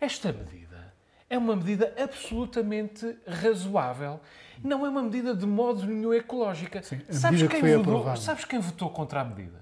Esta 0.00 0.32
medida 0.32 0.92
é 1.28 1.38
uma 1.38 1.54
medida 1.54 1.94
absolutamente 1.98 3.16
razoável. 3.26 4.20
Não 4.62 4.84
é 4.84 4.88
uma 4.88 5.02
medida 5.02 5.34
de 5.34 5.46
modo 5.46 5.86
nenhum 5.86 6.12
ecológica. 6.12 6.82
Sim, 6.82 7.00
sabes, 7.08 7.42
quem 7.42 7.60
que 7.60 7.76
votou, 7.76 8.16
sabes 8.16 8.44
quem 8.44 8.58
votou 8.58 8.90
contra 8.90 9.20
a 9.20 9.24
medida? 9.24 9.60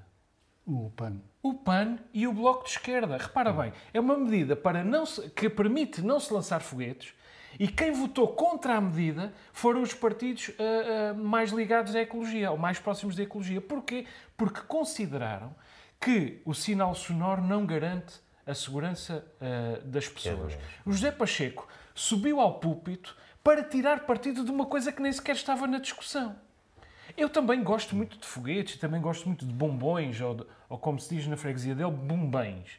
O 0.67 0.91
PAN. 0.91 1.21
O 1.43 1.55
PAN 1.55 1.99
e 2.13 2.27
o 2.27 2.33
Bloco 2.33 2.65
de 2.65 2.71
Esquerda. 2.71 3.17
Repara 3.17 3.53
bem, 3.53 3.73
é 3.93 4.01
uma 4.01 4.17
medida 4.19 4.57
para 4.57 4.83
não 4.83 5.07
se, 5.07 5.31
que 5.31 5.49
permite 5.49 6.03
não 6.03 6.19
se 6.19 6.33
lançar 6.33 6.61
foguetes, 6.61 7.15
e 7.59 7.69
quem 7.69 7.93
votou 7.93 8.29
contra 8.29 8.75
a 8.77 8.81
medida 8.81 9.33
foram 9.53 9.83
os 9.83 9.95
partidos 9.95 10.49
uh, 10.49 10.53
uh, 10.53 11.15
mais 11.17 11.51
ligados 11.51 11.95
à 11.95 12.01
ecologia, 12.01 12.51
ou 12.51 12.59
mais 12.59 12.79
próximos 12.79 13.17
da 13.17 13.23
ecologia. 13.23 13.61
Porquê? 13.61 14.07
Porque 14.37 14.61
consideraram 14.63 15.55
que 16.01 16.41
o 16.45 16.55
sinal 16.55 16.95
sonoro 16.95 17.43
não 17.43 17.67
garante 17.67 18.21
a 18.47 18.55
segurança 18.55 19.27
uh, 19.41 19.85
das 19.87 20.09
pessoas. 20.09 20.57
O 20.85 20.93
José 20.93 21.11
Pacheco 21.11 21.69
subiu 21.95 22.41
ao 22.41 22.59
púlpito 22.61 23.17
para 23.43 23.63
tirar 23.63 24.07
partido 24.07 24.45
de 24.45 24.51
uma 24.51 24.67
coisa 24.67 24.93
que 24.93 25.03
nem 25.03 25.13
sequer 25.13 25.35
estava 25.35 25.67
na 25.67 25.79
discussão. 25.79 26.37
Eu 27.17 27.29
também 27.29 27.63
gosto 27.65 27.97
muito 27.97 28.19
de 28.19 28.27
foguetes, 28.27 28.77
também 28.77 29.01
gosto 29.01 29.27
muito 29.27 29.45
de 29.45 29.53
bombons, 29.53 30.21
ou, 30.21 30.35
de, 30.35 30.47
ou 30.69 30.79
como 30.79 31.01
se 31.01 31.15
diz 31.15 31.27
na 31.27 31.37
freguesia 31.37 31.75
dele, 31.75 31.91
bombens. 31.91 32.79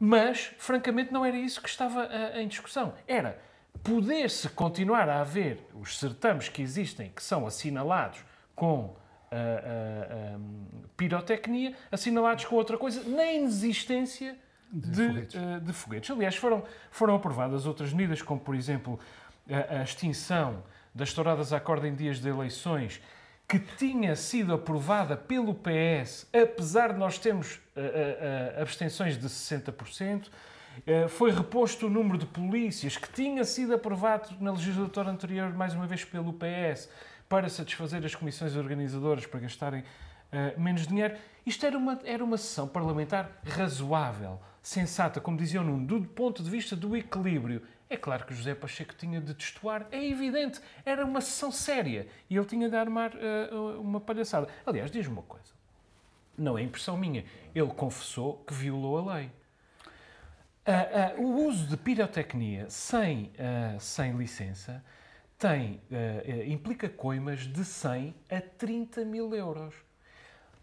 Mas, 0.00 0.52
francamente, 0.58 1.12
não 1.12 1.24
era 1.24 1.36
isso 1.36 1.62
que 1.62 1.68
estava 1.68 2.10
em 2.34 2.48
discussão. 2.48 2.92
Era 3.06 3.40
poder-se 3.82 4.48
continuar 4.50 5.08
a 5.08 5.20
haver 5.20 5.66
os 5.74 5.98
certames 5.98 6.48
que 6.48 6.62
existem, 6.62 7.10
que 7.14 7.22
são 7.22 7.46
assinalados 7.46 8.24
com 8.54 8.94
a, 9.30 9.36
a, 9.36 10.34
a, 10.34 10.38
pirotecnia, 10.96 11.74
assinalados 11.90 12.44
com 12.44 12.56
outra 12.56 12.76
coisa, 12.76 13.02
na 13.08 13.32
inexistência 13.32 14.36
de, 14.70 14.90
de, 14.90 15.06
foguetes. 15.06 15.34
Uh, 15.34 15.60
de, 15.60 15.72
foguetes. 15.72 16.10
Aliás, 16.10 16.36
foram, 16.36 16.62
foram 16.90 17.14
aprovadas 17.16 17.66
outras 17.66 17.92
medidas, 17.92 18.22
como, 18.22 18.40
por 18.40 18.54
exemplo, 18.54 18.98
a, 19.48 19.82
extinção 19.82 20.62
das 20.94 21.12
touradas 21.12 21.52
à 21.52 21.60
corda 21.60 21.88
em 21.88 21.94
dias 21.94 22.20
de 22.20 22.28
eleições, 22.28 23.00
que 23.48 23.58
tinha 23.58 24.14
sido 24.16 24.54
aprovada 24.54 25.16
pelo 25.16 25.54
PS, 25.54 26.26
apesar 26.32 26.92
de 26.92 26.98
nós 26.98 27.18
termos 27.18 27.56
uh, 27.56 27.80
uh, 27.80 28.62
abstenções 28.62 29.18
de 29.18 29.28
60%, 29.28 30.26
eh, 30.26 30.30
foi 31.10 31.30
reposto 31.30 31.86
o 31.86 31.90
número 31.90 32.18
de 32.18 32.26
polícias 32.26 32.96
que 32.96 33.10
tinha 33.12 33.44
sido 33.44 33.74
aprovado 33.74 34.30
na 34.40 34.50
legislatura 34.50 35.10
anterior, 35.10 35.52
mais 35.52 35.74
uma 35.74 35.86
vez 35.86 36.04
pelo 36.04 36.32
PS, 36.32 36.88
para 37.32 37.48
satisfazer 37.48 38.04
as 38.04 38.14
comissões 38.14 38.54
organizadoras 38.56 39.24
para 39.24 39.40
gastarem 39.40 39.80
uh, 39.80 40.60
menos 40.60 40.86
dinheiro. 40.86 41.16
Isto 41.46 41.64
era 41.64 41.78
uma, 41.78 41.98
era 42.04 42.22
uma 42.22 42.36
sessão 42.36 42.68
parlamentar 42.68 43.40
razoável, 43.42 44.38
sensata, 44.60 45.18
como 45.18 45.38
dizia 45.38 45.62
o 45.62 45.64
Nuno, 45.64 45.86
do 45.86 46.04
ponto 46.08 46.42
de 46.42 46.50
vista 46.50 46.76
do 46.76 46.94
equilíbrio. 46.94 47.62
É 47.88 47.96
claro 47.96 48.26
que 48.26 48.34
José 48.34 48.54
Pacheco 48.54 48.94
tinha 48.94 49.18
de 49.18 49.32
testuar, 49.32 49.86
é 49.90 50.06
evidente, 50.06 50.60
era 50.84 51.06
uma 51.06 51.22
sessão 51.22 51.50
séria 51.50 52.06
e 52.28 52.36
ele 52.36 52.44
tinha 52.44 52.68
de 52.68 52.76
armar 52.76 53.12
uh, 53.14 53.80
uma 53.80 53.98
palhaçada. 53.98 54.46
Aliás, 54.66 54.90
diz-me 54.90 55.14
uma 55.14 55.22
coisa, 55.22 55.54
não 56.36 56.58
é 56.58 56.62
impressão 56.62 56.98
minha, 56.98 57.24
ele 57.54 57.68
confessou 57.68 58.44
que 58.46 58.52
violou 58.52 58.98
a 58.98 59.14
lei. 59.16 59.30
Uh, 60.64 61.20
uh, 61.20 61.26
o 61.26 61.48
uso 61.48 61.66
de 61.66 61.76
pirotecnia 61.76 62.70
sem, 62.70 63.32
uh, 63.34 63.80
sem 63.80 64.12
licença 64.12 64.82
tem, 65.36 65.80
implica 66.46 66.88
coimas 66.88 67.40
de 67.40 67.64
100 67.64 68.14
a 68.30 68.40
30 68.40 69.04
mil 69.04 69.34
euros. 69.34 69.74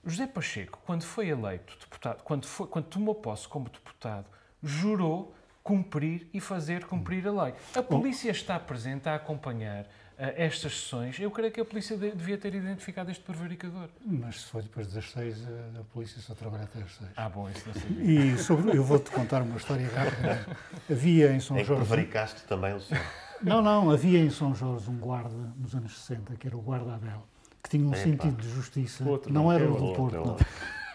José 0.05 0.25
Pacheco, 0.25 0.79
quando 0.85 1.03
foi 1.03 1.27
eleito 1.27 1.77
deputado, 1.77 2.23
quando, 2.23 2.47
foi, 2.47 2.65
quando 2.65 2.85
tomou 2.85 3.13
posse 3.13 3.45
como 3.45 3.67
deputado, 3.67 4.25
jurou 4.63 5.35
cumprir 5.61 6.29
e 6.33 6.39
fazer 6.39 6.85
cumprir 6.85 7.27
a 7.27 7.43
lei. 7.43 7.53
A 7.75 7.83
polícia 7.83 8.31
está 8.31 8.57
presente 8.57 9.09
a 9.09 9.15
acompanhar 9.15 9.85
estas 10.19 10.73
sessões, 10.73 11.17
eu 11.17 11.31
creio 11.31 11.49
que 11.49 11.61
a 11.61 11.65
polícia 11.65 11.95
devia 11.95 12.37
ter 12.37 12.53
identificado 12.53 13.09
este 13.09 13.23
prevaricador. 13.23 13.87
Mas 14.05 14.41
se 14.41 14.47
foi 14.47 14.61
depois 14.61 14.87
das 14.87 15.09
seis, 15.11 15.37
a 15.79 15.83
polícia 15.93 16.21
só 16.21 16.35
trabalha 16.35 16.65
até 16.65 16.81
às 16.81 16.93
seis. 16.93 17.09
Ah, 17.15 17.29
bom, 17.29 17.49
isso 17.49 17.63
não 17.65 17.73
sabia. 17.73 18.03
E 18.03 18.37
sobre, 18.37 18.77
eu 18.77 18.83
vou-te 18.83 19.09
contar 19.11 19.41
uma 19.41 19.55
história 19.55 19.87
rápida. 19.87 20.45
Havia 20.91 21.31
em 21.31 21.39
São 21.39 21.55
é 21.55 21.63
Jorge... 21.63 21.85
prevaricaste 21.85 22.43
também 22.43 22.73
o 22.73 22.81
senhor. 22.81 23.01
Não, 23.41 23.61
não, 23.61 23.89
havia 23.89 24.19
em 24.19 24.29
São 24.29 24.53
Jorge 24.53 24.89
um 24.89 24.97
guarda 24.97 25.53
nos 25.57 25.73
anos 25.73 25.97
60, 25.97 26.35
que 26.35 26.47
era 26.47 26.57
o 26.57 26.61
guarda 26.61 26.95
Abel, 26.95 27.25
que 27.63 27.69
tinha 27.69 27.85
um 27.87 27.93
Epa. 27.93 28.03
sentido 28.03 28.41
de 28.41 28.49
justiça, 28.49 29.05
outro, 29.05 29.31
não, 29.31 29.43
não 29.43 29.51
era 29.53 29.71
o 29.71 29.77
do 29.77 29.93
Porto, 29.93 30.17
não. 30.17 30.37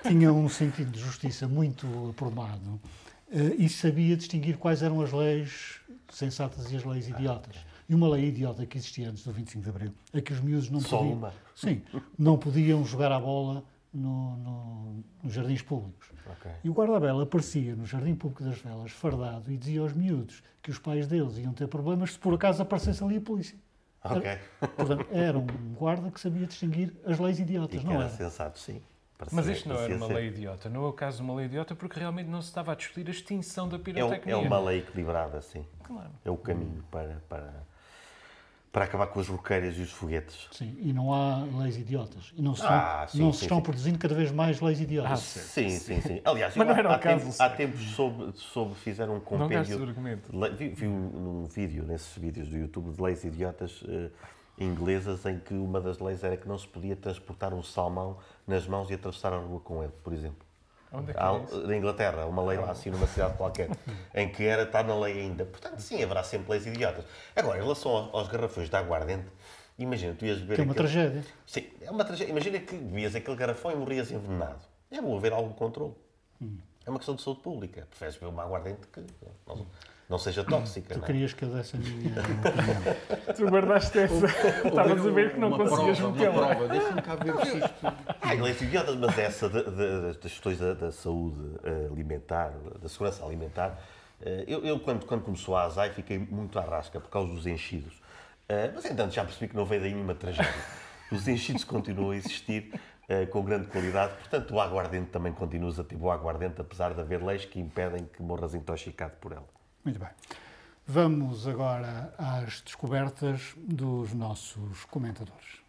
Tinha 0.06 0.30
um 0.30 0.50
sentido 0.50 0.90
de 0.90 1.00
justiça 1.00 1.48
muito 1.48 1.86
aprumado 2.10 2.78
eh, 3.32 3.54
e 3.56 3.68
sabia 3.70 4.14
distinguir 4.14 4.58
quais 4.58 4.82
eram 4.82 5.00
as 5.00 5.10
leis 5.10 5.80
sensatas 6.10 6.70
e 6.70 6.76
as 6.76 6.84
leis 6.84 7.08
idiotas. 7.08 7.56
E 7.88 7.94
uma 7.94 8.08
lei 8.08 8.26
idiota 8.28 8.64
que 8.64 8.78
existia 8.78 9.10
antes 9.10 9.24
do 9.24 9.32
25 9.32 9.62
de 9.62 9.70
Abril 9.70 9.92
é 10.12 10.20
que 10.20 10.32
os 10.32 10.40
miúdos 10.40 10.70
não 10.70 10.80
Só 10.80 10.98
podiam. 10.98 11.14
Uma. 11.14 11.34
Sim, 11.54 11.82
não 12.18 12.38
podiam 12.38 12.84
jogar 12.84 13.12
a 13.12 13.20
bola 13.20 13.64
no, 13.92 14.36
no, 14.36 15.04
nos 15.22 15.32
jardins 15.32 15.62
públicos. 15.62 16.08
Okay. 16.38 16.52
E 16.64 16.70
o 16.70 16.72
guarda-bela 16.72 17.22
aparecia 17.22 17.76
no 17.76 17.84
Jardim 17.84 18.14
Público 18.14 18.42
das 18.42 18.58
Velas, 18.58 18.90
fardado, 18.90 19.52
e 19.52 19.56
dizia 19.56 19.82
aos 19.82 19.92
miúdos 19.92 20.42
que 20.62 20.70
os 20.70 20.78
pais 20.78 21.06
deles 21.06 21.36
iam 21.38 21.52
ter 21.52 21.68
problemas 21.68 22.12
se 22.12 22.18
por 22.18 22.34
acaso 22.34 22.62
aparecesse 22.62 23.04
ali 23.04 23.18
a 23.18 23.20
polícia. 23.20 23.58
Okay. 24.02 24.30
Era, 24.30 24.40
portanto, 24.68 25.06
era 25.10 25.38
um 25.38 25.46
guarda 25.74 26.10
que 26.10 26.20
sabia 26.20 26.46
distinguir 26.46 26.94
as 27.06 27.18
leis 27.18 27.38
idiotas, 27.38 27.82
e 27.82 27.84
não 27.84 27.92
era? 27.92 28.04
era 28.04 28.10
sensato, 28.10 28.58
sim. 28.58 28.82
Mas 29.32 29.46
isto 29.46 29.68
não 29.68 29.76
era 29.76 29.96
uma 29.96 30.06
lei 30.08 30.28
idiota, 30.28 30.68
não 30.68 30.84
é 30.84 30.88
o 30.88 30.92
caso 30.92 31.18
de 31.18 31.22
uma 31.22 31.34
lei 31.34 31.46
idiota 31.46 31.74
porque 31.74 31.98
realmente 31.98 32.28
não 32.28 32.42
se 32.42 32.48
estava 32.48 32.72
a 32.72 32.74
discutir 32.74 33.06
a 33.06 33.10
extinção 33.10 33.68
da 33.68 33.78
pirotecnia. 33.78 34.34
É, 34.34 34.38
é 34.38 34.40
uma 34.40 34.58
lei 34.58 34.80
equilibrada, 34.80 35.40
sim. 35.40 35.64
Claro. 35.82 36.10
É 36.24 36.30
o 36.30 36.36
caminho 36.36 36.84
para, 36.90 37.22
para, 37.28 37.64
para 38.74 38.86
acabar 38.86 39.06
com 39.06 39.20
as 39.20 39.28
roqueiras 39.28 39.78
e 39.78 39.82
os 39.82 39.92
foguetes. 39.92 40.48
Sim, 40.50 40.76
e 40.80 40.92
não 40.92 41.14
há 41.14 41.44
leis 41.60 41.78
idiotas. 41.78 42.32
E 42.36 42.42
não 42.42 42.56
se, 42.56 42.64
ah, 42.64 43.06
sim, 43.08 43.20
não 43.20 43.32
sim, 43.32 43.38
se 43.38 43.44
estão 43.44 43.58
sim. 43.58 43.62
produzindo 43.62 43.98
cada 44.00 44.16
vez 44.16 44.32
mais 44.32 44.60
leis 44.60 44.80
idiotas. 44.80 45.12
Ah, 45.12 45.16
sim, 45.16 45.70
sim, 45.70 46.00
sim. 46.00 46.20
Aliás, 46.24 46.56
Mas 46.58 46.66
não 46.66 46.74
era 46.74 46.92
há, 46.92 46.96
o 46.96 46.98
caso, 46.98 47.20
tempos, 47.20 47.40
há 47.40 47.50
tempos 47.50 47.80
soube, 47.92 48.32
soube, 48.34 48.74
fizeram 48.74 49.14
um 49.14 49.20
compêndio. 49.20 49.94
Não 50.32 50.56
vi, 50.56 50.70
vi 50.70 50.88
um, 50.88 51.42
um, 51.42 51.44
vídeo, 51.44 51.84
nesses 51.84 52.18
vídeos 52.18 52.48
do 52.48 52.58
YouTube, 52.58 52.92
de 52.92 53.00
leis 53.00 53.22
idiotas 53.22 53.80
uh, 53.82 54.10
inglesas, 54.58 55.24
em 55.24 55.38
que 55.38 55.54
uma 55.54 55.80
das 55.80 56.00
leis 56.00 56.24
era 56.24 56.36
que 56.36 56.48
não 56.48 56.58
se 56.58 56.66
podia 56.66 56.96
transportar 56.96 57.54
um 57.54 57.62
salmão 57.62 58.18
nas 58.44 58.66
mãos 58.66 58.90
e 58.90 58.94
atravessar 58.94 59.32
a 59.32 59.38
rua 59.38 59.60
com 59.60 59.84
ele, 59.84 59.92
por 60.02 60.12
exemplo. 60.12 60.43
Onde 60.94 61.10
é 61.10 61.14
que 61.14 61.20
Há, 61.20 61.32
é 61.32 61.66
Na 61.66 61.76
Inglaterra, 61.76 62.26
uma 62.26 62.42
lei 62.44 62.58
lá 62.58 62.70
assim 62.70 62.90
numa 62.90 63.06
cidade 63.06 63.36
qualquer, 63.36 63.68
em 64.14 64.28
que 64.28 64.44
era, 64.44 64.62
está 64.62 64.82
na 64.82 64.98
lei 64.98 65.20
ainda. 65.20 65.44
Portanto, 65.44 65.80
sim, 65.80 66.02
haverá 66.02 66.22
sempre 66.22 66.52
leis 66.52 66.66
idiotas. 66.66 67.04
Agora, 67.34 67.58
em 67.58 67.62
relação 67.62 68.10
aos, 68.12 68.28
garrafões 68.28 68.70
de 68.70 68.76
aguardente, 68.76 69.26
imagina, 69.78 70.14
tu 70.14 70.24
ias 70.24 70.38
beber. 70.38 70.54
Que 70.56 70.60
é 70.60 70.64
uma 70.64 70.72
aquele... 70.72 70.88
tragédia. 70.88 71.24
Sim, 71.46 71.66
é 71.80 71.90
uma 71.90 72.04
tragédia. 72.04 72.30
Imagina 72.30 72.58
que 72.60 72.76
bebias 72.76 73.14
aquele 73.14 73.36
garrafão 73.36 73.72
e 73.72 73.76
morrias 73.76 74.10
envenenado. 74.10 74.60
É 74.90 75.00
bom 75.00 75.16
haver 75.16 75.32
algum 75.32 75.52
controle. 75.52 75.94
Hum. 76.40 76.56
É 76.86 76.90
uma 76.90 76.98
questão 76.98 77.14
de 77.14 77.22
saúde 77.22 77.40
pública. 77.40 77.86
Preferes 77.90 78.14
beber 78.14 78.28
uma 78.28 78.44
aguardente 78.44 78.86
que. 78.92 79.00
Não 80.08 80.18
seja 80.18 80.44
tóxica. 80.44 80.94
Tu 80.94 80.98
não 80.98 81.04
é? 81.04 81.06
querias 81.06 81.32
que 81.32 81.44
eu 81.44 81.50
desse 81.50 81.76
a 81.76 81.78
minha 81.78 82.10
opinião. 82.20 83.34
tu 83.36 83.46
guardaste 83.46 83.98
essa. 83.98 84.26
Estavas 84.66 85.06
a 85.06 85.10
ver 85.10 85.32
que 85.32 85.40
não 85.40 85.50
conseguias 85.50 85.98
metê-la. 86.00 86.54
Deixa-me 86.54 87.02
cá 87.02 87.14
ver 87.14 87.46
se 87.46 87.58
isto. 87.58 87.74
Ah, 88.20 88.34
inglês 88.34 88.60
idiotas, 88.60 88.96
mas 88.96 89.18
essa 89.18 89.48
de, 89.48 89.62
de, 89.62 90.00
das 90.00 90.16
questões 90.16 90.58
da, 90.58 90.74
da, 90.74 90.92
saúde 90.92 91.40
alimentar, 91.90 92.52
da 92.80 92.88
segurança 92.88 93.24
alimentar, 93.24 93.78
eh, 94.20 94.44
eu, 94.46 94.64
eu 94.64 94.80
quando, 94.80 95.06
quando 95.06 95.22
começou 95.22 95.56
a 95.56 95.64
azai, 95.64 95.90
fiquei 95.90 96.18
muito 96.18 96.58
à 96.58 96.62
rasca 96.62 97.00
por 97.00 97.10
causa 97.10 97.32
dos 97.32 97.46
enchidos. 97.46 98.00
Eh, 98.48 98.70
mas, 98.74 98.84
entanto, 98.84 99.14
já 99.14 99.24
percebi 99.24 99.48
que 99.48 99.56
não 99.56 99.64
veio 99.64 99.80
daí 99.80 99.92
nenhuma 99.92 100.14
tragédia. 100.14 100.52
Os 101.10 101.26
enchidos 101.28 101.64
continuam 101.64 102.10
a 102.10 102.16
existir. 102.16 102.72
Uh, 103.04 103.26
com 103.26 103.42
grande 103.42 103.66
qualidade. 103.66 104.14
Portanto, 104.14 104.54
o 104.54 104.58
aguardente 104.58 105.10
também 105.10 105.30
continuas 105.30 105.78
a 105.78 105.84
ter 105.84 105.94
o 105.94 106.10
aguardente, 106.10 106.58
apesar 106.62 106.94
de 106.94 107.02
haver 107.02 107.22
leis 107.22 107.44
que 107.44 107.60
impedem 107.60 108.06
que 108.06 108.22
morras 108.22 108.54
intoxicado 108.54 109.12
por 109.20 109.32
ela. 109.32 109.44
Muito 109.84 110.00
bem. 110.00 110.08
Vamos 110.86 111.46
agora 111.46 112.14
às 112.16 112.62
descobertas 112.62 113.54
dos 113.56 114.14
nossos 114.14 114.86
comentadores. 114.86 115.62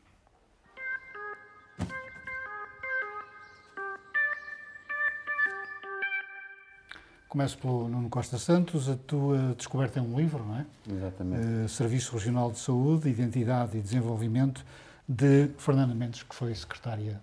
Começo 7.28 7.58
pelo 7.58 7.90
Nuno 7.90 8.10
Costa 8.10 8.38
Santos. 8.38 8.88
A 8.88 8.96
tua 8.96 9.54
descoberta 9.58 10.00
é 10.00 10.02
um 10.02 10.18
livro, 10.18 10.46
não 10.46 10.60
é? 10.60 10.66
Exatamente. 10.90 11.46
Uh, 11.46 11.68
Serviço 11.68 12.14
Regional 12.14 12.50
de 12.54 12.60
Saúde, 12.60 13.10
Identidade 13.10 13.78
e 13.78 13.82
Desenvolvimento, 13.82 14.66
de 15.06 15.50
Fernanda 15.58 15.94
Mendes, 15.94 16.24
que 16.24 16.34
foi 16.34 16.56
secretária 16.56 17.22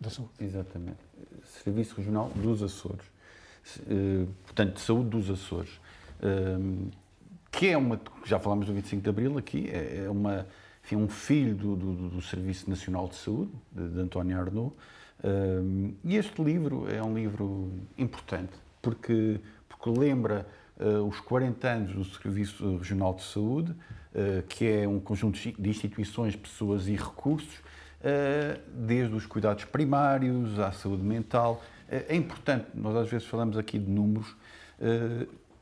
da 0.00 0.10
Saúde. 0.10 0.32
Exatamente. 0.40 0.98
Serviço 1.62 1.94
Regional 1.94 2.28
dos 2.34 2.60
Açores. 2.60 3.06
Uh, 3.86 4.26
portanto, 4.42 4.74
de 4.74 4.80
Saúde 4.80 5.10
dos 5.10 5.30
Açores 5.30 5.83
que 7.50 7.68
é 7.68 7.76
uma, 7.76 8.00
já 8.24 8.38
falámos 8.38 8.66
do 8.66 8.72
25 8.72 9.02
de 9.02 9.08
Abril 9.08 9.38
aqui, 9.38 9.68
é, 9.70 10.04
é 10.06 10.10
uma, 10.10 10.46
enfim, 10.82 10.96
um 10.96 11.08
filho 11.08 11.54
do, 11.54 11.76
do, 11.76 12.08
do, 12.10 12.22
Serviço 12.22 12.68
Nacional 12.68 13.08
de 13.08 13.16
Saúde, 13.16 13.52
de, 13.70 13.88
de 13.88 14.00
António 14.00 14.38
Arnaud, 14.38 14.72
e 16.02 16.16
este 16.16 16.42
livro 16.42 16.86
é 16.90 17.02
um 17.02 17.14
livro 17.14 17.72
importante, 17.96 18.52
porque, 18.82 19.40
porque 19.68 19.88
lembra 19.88 20.46
uh, 20.78 21.06
os 21.06 21.20
40 21.20 21.68
anos 21.68 21.92
do 21.92 22.04
Serviço 22.04 22.76
Regional 22.76 23.14
de 23.14 23.22
Saúde, 23.22 23.72
uh, 23.72 24.42
que 24.48 24.68
é 24.68 24.88
um 24.88 25.00
conjunto 25.00 25.38
de 25.38 25.70
instituições, 25.70 26.36
pessoas 26.36 26.88
e 26.88 26.92
recursos, 26.94 27.56
uh, 27.56 28.60
desde 28.74 29.14
os 29.14 29.26
cuidados 29.26 29.64
primários 29.64 30.58
à 30.58 30.72
saúde 30.72 31.02
mental. 31.02 31.62
é 31.88 32.14
importante, 32.14 32.66
nós 32.74 32.96
às 32.96 33.08
vezes 33.08 33.26
falamos 33.26 33.56
aqui 33.56 33.78
de 33.78 33.90
números, 33.90 34.36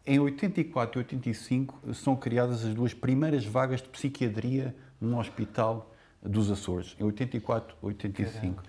em 0.07 0.19
84 0.19 0.99
e 0.99 1.05
85 1.05 1.95
são 1.95 2.17
criadas 2.17 2.65
as 2.65 2.75
duas 2.75 2.93
primeiras 2.93 3.45
vagas 3.45 3.81
de 3.81 3.89
psiquiatria 3.89 4.75
num 5.01 5.19
hospital 5.19 5.93
dos 6.23 6.51
Açores, 6.51 6.97
em 7.01 7.05
84 7.05 7.77
e 7.83 7.87
85. 7.87 8.63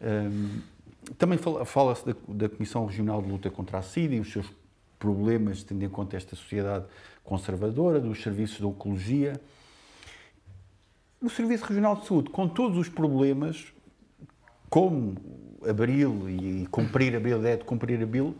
Um, 0.00 0.60
também 1.18 1.38
fala-se 1.38 2.06
da, 2.06 2.14
da, 2.28 2.48
Comissão 2.48 2.86
Regional 2.86 3.20
de 3.20 3.28
Luta 3.28 3.50
contra 3.50 3.78
a 3.78 3.82
SIDA 3.82 4.14
e 4.14 4.20
os 4.20 4.30
seus 4.30 4.46
problemas, 4.98 5.64
tendo 5.64 5.84
em 5.84 5.88
conta 5.88 6.16
esta 6.16 6.36
sociedade 6.36 6.86
conservadora, 7.24 8.00
dos 8.00 8.22
serviços 8.22 8.58
de 8.58 8.64
oncologia. 8.64 9.40
O 11.20 11.28
Serviço 11.28 11.64
Regional 11.64 11.96
de 11.96 12.06
Saúde, 12.06 12.30
com 12.30 12.48
todos 12.48 12.78
os 12.78 12.88
problemas, 12.88 13.72
como 14.70 15.16
Abril 15.68 16.28
e 16.28 16.66
cumprir 16.70 17.16
Abril, 17.16 17.44
é 17.44 17.56
de 17.56 17.64
cumprir 17.64 18.00
Abril, 18.00 18.36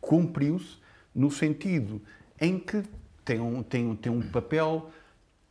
cumpriu-se 0.00 0.79
no 1.14 1.30
sentido 1.30 2.00
em 2.40 2.58
que 2.58 2.82
tem 3.24 3.40
um, 3.40 3.62
tem, 3.62 3.94
tem 3.96 4.12
um 4.12 4.22
papel, 4.22 4.90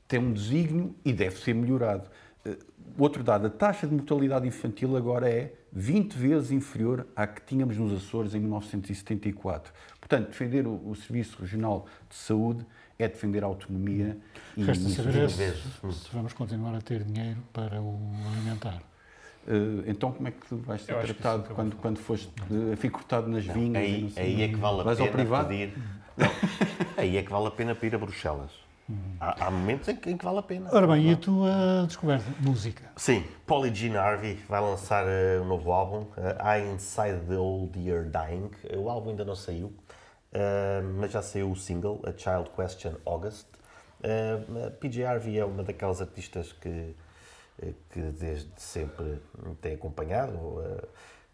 tem 0.07 0.19
um 0.19 0.33
desígnio 0.33 0.95
e 1.05 1.13
deve 1.13 1.37
ser 1.39 1.53
melhorado. 1.53 2.09
Uh, 2.45 2.57
outro 2.97 3.23
dado, 3.23 3.47
a 3.47 3.49
taxa 3.49 3.87
de 3.87 3.93
mortalidade 3.93 4.47
infantil 4.47 4.97
agora 4.97 5.29
é 5.29 5.53
20 5.71 6.13
vezes 6.13 6.51
inferior 6.51 7.07
à 7.15 7.27
que 7.27 7.41
tínhamos 7.41 7.77
nos 7.77 7.93
Açores 7.93 8.33
em 8.33 8.39
1974. 8.39 9.71
Portanto, 9.99 10.27
defender 10.27 10.65
o, 10.65 10.89
o 10.89 10.95
Serviço 10.95 11.37
Regional 11.39 11.85
de 12.09 12.15
Saúde 12.15 12.65
é 12.97 13.07
defender 13.07 13.43
a 13.43 13.47
autonomia 13.47 14.17
e 14.57 14.63
Resta 14.63 14.89
saber 14.89 15.29
se, 15.29 15.53
se 15.53 16.09
vamos 16.11 16.33
continuar 16.33 16.75
a 16.75 16.81
ter 16.81 17.03
dinheiro 17.03 17.39
para 17.53 17.81
o 17.81 17.97
alimentar. 18.33 18.81
Uh, 19.47 19.83
então 19.87 20.11
como 20.11 20.27
é 20.27 20.31
que 20.31 20.45
tu 20.47 20.57
vais 20.57 20.81
ser 20.81 20.95
tratado 20.95 21.53
quando, 21.55 21.75
quando 21.77 21.97
foste 21.97 22.31
uh, 22.51 22.91
cortado 22.91 23.27
nas 23.27 23.45
não, 23.45 23.53
vinhas? 23.53 23.77
Aí, 23.77 24.13
aí 24.17 24.41
é 24.43 24.47
que 24.47 24.55
vale 24.55 24.81
a 24.81 24.83
vais 24.83 24.97
pena 24.97 25.09
ao 25.09 25.13
privado? 25.13 25.47
pedir. 25.47 25.73
Não, 26.17 26.27
aí 26.97 27.17
é 27.17 27.23
que 27.23 27.31
vale 27.31 27.47
a 27.47 27.51
pena 27.51 27.73
para 27.73 27.87
ir 27.87 27.95
a 27.95 27.97
Bruxelas. 27.97 28.51
Há, 29.19 29.45
há, 29.45 29.51
momentos 29.51 29.87
em 29.87 29.95
que, 29.95 30.09
em 30.09 30.17
que, 30.17 30.25
vale 30.25 30.39
a 30.39 30.41
pena. 30.41 30.69
Ora 30.73 30.87
bem, 30.87 31.09
e 31.09 31.13
a 31.13 31.17
tua 31.17 31.85
descoberta? 31.85 32.25
Música. 32.39 32.83
Sim, 32.95 33.23
Polly 33.45 33.73
Jean 33.73 33.99
Harvey 33.99 34.39
vai 34.47 34.59
lançar 34.61 35.05
uh, 35.05 35.43
um 35.43 35.45
novo 35.45 35.71
álbum, 35.71 36.07
uh, 36.17 36.43
I 36.43 36.73
Inside 36.73 37.19
the 37.27 37.37
Old 37.37 37.77
Year 37.77 38.05
Dying. 38.05 38.49
O 38.77 38.89
álbum 38.89 39.11
ainda 39.11 39.23
não 39.23 39.35
saiu, 39.35 39.67
uh, 39.67 40.83
mas 40.99 41.11
já 41.11 41.21
saiu 41.21 41.51
o 41.51 41.55
single, 41.55 42.01
A 42.03 42.11
Child 42.17 42.49
Question 42.55 42.93
August. 43.05 43.47
PJ 44.79 45.03
Harvey 45.03 45.37
é 45.37 45.43
uma 45.43 45.61
daquelas 45.61 46.01
artistas 46.01 46.53
que 46.53 46.95
que 47.89 48.01
desde 48.01 48.49
sempre 48.57 49.21
tem 49.61 49.73
acompanhado, 49.73 50.37
eh, 50.63 50.87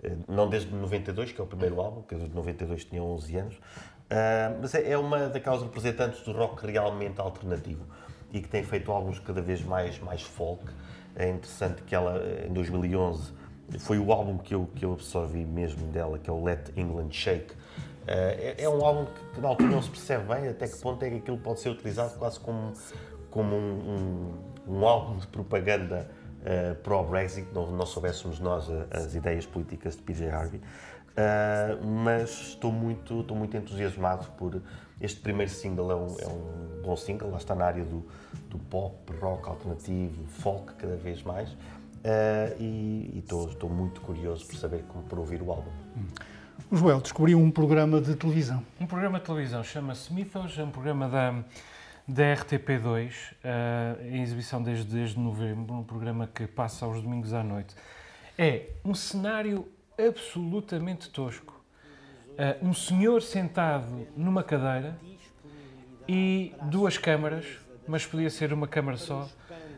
eh, 0.04 0.18
não 0.28 0.50
desde 0.50 0.74
92, 0.74 1.32
que 1.32 1.40
é 1.40 1.44
o 1.44 1.48
primeiro 1.48 1.80
álbum, 1.80 2.02
que 2.02 2.16
de 2.16 2.30
92 2.30 2.86
tinha 2.86 3.04
11 3.04 3.38
anos, 3.38 3.60
eh, 4.10 4.56
mas 4.62 4.74
é, 4.74 4.92
é 4.92 4.98
uma 4.98 5.30
daquelas 5.30 5.62
representantes 5.62 6.22
do 6.24 6.32
rock 6.32 6.66
realmente 6.66 7.20
alternativo 7.20 7.86
e 8.32 8.42
que 8.42 8.48
tem 8.48 8.64
feito 8.64 8.92
álbuns 8.92 9.20
cada 9.20 9.42
vez 9.42 9.64
mais, 9.64 10.00
mais 10.00 10.22
folk. 10.22 10.66
É 11.16 11.30
interessante 11.30 11.82
que 11.84 11.96
ela, 11.96 12.22
em 12.46 12.52
2011, 12.52 13.32
foi 13.80 13.98
o 13.98 14.12
álbum 14.12 14.38
que 14.38 14.54
eu, 14.54 14.70
que 14.76 14.84
eu 14.84 14.94
absorvi 14.94 15.46
mesmo 15.46 15.88
dela, 15.88 16.20
que 16.20 16.30
é 16.30 16.34
o 16.34 16.44
Let 16.44 16.72
England 16.76 17.12
Shake. 17.12 17.54
É, 18.08 18.56
é 18.60 18.70
um 18.70 18.86
álbum 18.86 19.06
que, 19.06 19.36
que 19.36 19.42
na 19.42 19.48
altura 19.48 19.70
não 19.70 19.82
se 19.82 19.90
percebe 19.90 20.26
bem 20.26 20.50
até 20.50 20.68
que 20.68 20.78
ponto 20.78 21.02
é 21.04 21.10
que 21.10 21.16
aquilo 21.18 21.38
pode 21.38 21.62
ser 21.62 21.70
utilizado 21.70 22.20
quase 22.20 22.40
como, 22.40 22.74
como 23.32 23.56
um, 23.56 24.36
um, 24.68 24.76
um 24.76 24.86
álbum 24.86 25.18
de 25.18 25.28
propaganda 25.28 26.08
uh, 26.46 26.76
pró-Brexit, 26.76 27.48
não, 27.54 27.72
não 27.72 27.86
soubéssemos 27.86 28.40
nós 28.40 28.68
as 28.92 29.16
ideias 29.16 29.46
políticas 29.46 29.96
de 29.96 30.04
PJ 30.04 30.30
Harvey. 30.30 30.62
Uh, 31.16 31.86
mas 31.86 32.30
estou 32.50 32.72
muito, 32.72 33.22
estou 33.22 33.38
muito 33.38 33.56
entusiasmado 33.56 34.28
por 34.32 34.62
este 35.00 35.20
primeiro 35.22 35.52
single. 35.52 35.92
É 35.92 35.96
um, 35.96 36.20
é 36.20 36.28
um 36.28 36.82
bom 36.84 36.96
single, 36.96 37.32
lá 37.32 37.38
está 37.38 37.56
na 37.56 37.66
área 37.66 37.84
do, 37.84 38.06
do 38.50 38.60
pop, 38.60 38.96
rock 39.20 39.48
alternativo, 39.48 40.26
folk, 40.28 40.74
cada 40.76 40.96
vez 40.96 41.24
mais. 41.24 41.50
Uh, 41.50 42.54
e, 42.60 43.20
estou, 43.20 43.48
estou 43.48 43.70
muito 43.70 44.02
curioso 44.02 44.46
por 44.46 44.56
saber 44.58 44.84
como 44.90 45.04
por 45.06 45.18
ouvir 45.20 45.42
o 45.42 45.52
álbum. 45.52 45.72
Hum. 45.98 46.04
O 46.70 46.76
Joel 46.76 47.02
descobriu 47.02 47.40
um 47.40 47.50
programa 47.50 48.00
de 48.00 48.16
televisão. 48.16 48.64
Um 48.80 48.86
programa 48.86 49.20
de 49.20 49.26
televisão 49.26 49.64
chama-se 49.64 50.14
Mythos, 50.14 50.58
é 50.58 50.64
um 50.64 50.72
programa 50.72 51.08
da 51.10 51.34
da 52.08 52.24
RTP2, 52.36 53.10
uh, 53.10 53.36
eh, 53.44 54.10
em 54.12 54.22
exibição 54.22 54.62
desde, 54.62 54.86
desde 54.86 55.20
novembro, 55.20 55.74
um 55.74 55.84
programa 55.84 56.28
que 56.28 56.46
passa 56.46 56.86
aos 56.86 57.02
domingos 57.02 57.34
à 57.34 57.44
noite. 57.44 57.76
É 58.38 58.70
um 58.84 58.94
cenário 58.94 59.68
absolutamente 59.98 61.10
tosco. 61.10 61.60
Uh, 62.32 62.68
um 62.68 62.74
senhor 62.74 63.22
sentado 63.22 64.08
numa 64.16 64.44
cadeira 64.44 65.00
e 66.08 66.54
duas 66.64 66.98
câmaras, 66.98 67.46
mas 67.88 68.06
podia 68.06 68.30
ser 68.30 68.54
uma 68.54 68.68
câmara 68.68 68.98
só, 68.98 69.28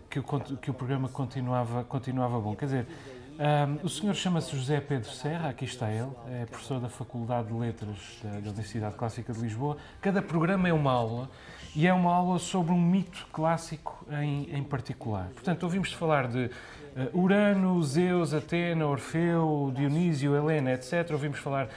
que 0.09 0.19
o, 0.19 0.23
que 0.23 0.69
o 0.69 0.73
programa 0.73 1.07
continuava, 1.07 1.83
continuava 1.85 2.39
bom. 2.39 2.55
Quer 2.55 2.65
dizer, 2.65 2.87
Um, 3.37 3.85
o 3.85 3.89
senhor 3.89 4.15
chama-se 4.15 4.57
José 4.57 4.81
Pedro 4.81 5.11
Serra, 5.11 5.49
aqui 5.49 5.63
está 5.63 5.91
ele, 5.91 6.09
é 6.31 6.47
professor 6.47 6.79
da 6.79 6.89
Faculdade 6.89 7.49
de 7.49 7.53
Letras 7.53 8.19
da, 8.23 8.31
da 8.31 8.49
Universidade 8.49 8.95
Clássica 8.95 9.31
de 9.31 9.39
Lisboa. 9.39 9.77
Cada 10.01 10.23
programa 10.23 10.67
é 10.67 10.73
uma 10.73 10.91
aula 10.91 11.29
e 11.75 11.85
é 11.85 11.93
uma 11.93 12.11
aula 12.11 12.39
sobre 12.39 12.73
um 12.73 12.81
mito 12.81 13.27
clássico 13.31 14.03
em, 14.09 14.49
em 14.57 14.63
particular. 14.63 15.27
Portanto, 15.35 15.61
ouvimos 15.61 15.93
falar 15.93 16.27
de 16.27 16.45
uh, 16.45 17.21
Urano, 17.21 17.83
Zeus, 17.83 18.33
Atena, 18.33 18.87
Orfeu, 18.87 19.71
Dionísio, 19.75 20.35
Helena, 20.35 20.73
etc. 20.73 21.11
Ouvimos 21.11 21.37
falar 21.37 21.69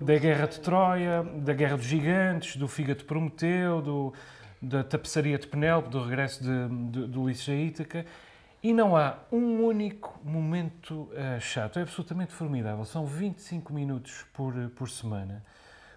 da 0.00 0.18
Guerra 0.18 0.48
de 0.48 0.58
Troia, 0.58 1.22
da 1.36 1.52
Guerra 1.52 1.76
dos 1.76 1.86
Gigantes, 1.86 2.56
do 2.56 2.66
Fígado 2.66 2.98
de 2.98 3.04
Prometeu, 3.04 3.80
do, 3.80 4.12
da 4.60 4.82
tapeçaria 4.82 5.38
de 5.38 5.46
Penélope, 5.46 5.90
do 5.90 6.02
regresso 6.02 6.42
de, 6.42 6.68
de, 6.90 7.06
de 7.06 7.18
Ulisses 7.20 7.48
a 7.48 7.54
Ítaca. 7.54 8.04
E 8.64 8.72
não 8.72 8.96
há 8.96 9.18
um 9.30 9.62
único 9.62 10.18
momento 10.24 11.10
uh, 11.12 11.38
chato. 11.38 11.78
É 11.78 11.82
absolutamente 11.82 12.32
formidável. 12.32 12.82
São 12.86 13.04
25 13.04 13.74
minutos 13.74 14.24
por, 14.32 14.54
por 14.70 14.88
semana, 14.88 15.44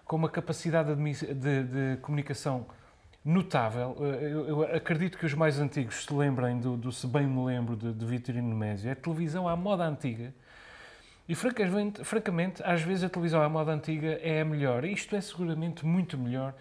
com 0.04 0.16
uma 0.16 0.28
capacidade 0.28 0.94
de, 0.94 1.34
de, 1.34 1.62
de 1.64 1.96
comunicação 2.02 2.66
notável. 3.24 3.96
Uh, 3.98 4.04
eu, 4.04 4.48
eu, 4.48 4.76
acredito 4.76 5.16
que 5.16 5.24
os 5.24 5.32
mais 5.32 5.58
antigos 5.58 6.04
se 6.04 6.12
lembrem 6.12 6.60
do, 6.60 6.76
do 6.76 6.92
Se 6.92 7.06
Bem 7.06 7.26
Me 7.26 7.42
Lembro 7.42 7.74
de, 7.74 7.90
de 7.90 8.04
Vitorino 8.04 8.46
Nemésio. 8.46 8.90
É 8.90 8.94
televisão 8.94 9.48
à 9.48 9.56
moda 9.56 9.84
antiga. 9.84 10.34
E 11.26 11.34
francamente, 11.34 12.04
francamente, 12.04 12.62
às 12.62 12.82
vezes 12.82 13.02
a 13.02 13.08
televisão 13.08 13.40
à 13.40 13.48
moda 13.48 13.72
antiga 13.72 14.20
é 14.22 14.42
a 14.42 14.44
melhor. 14.44 14.84
Isto 14.84 15.16
é 15.16 15.22
seguramente 15.22 15.86
muito 15.86 16.18
melhor 16.18 16.54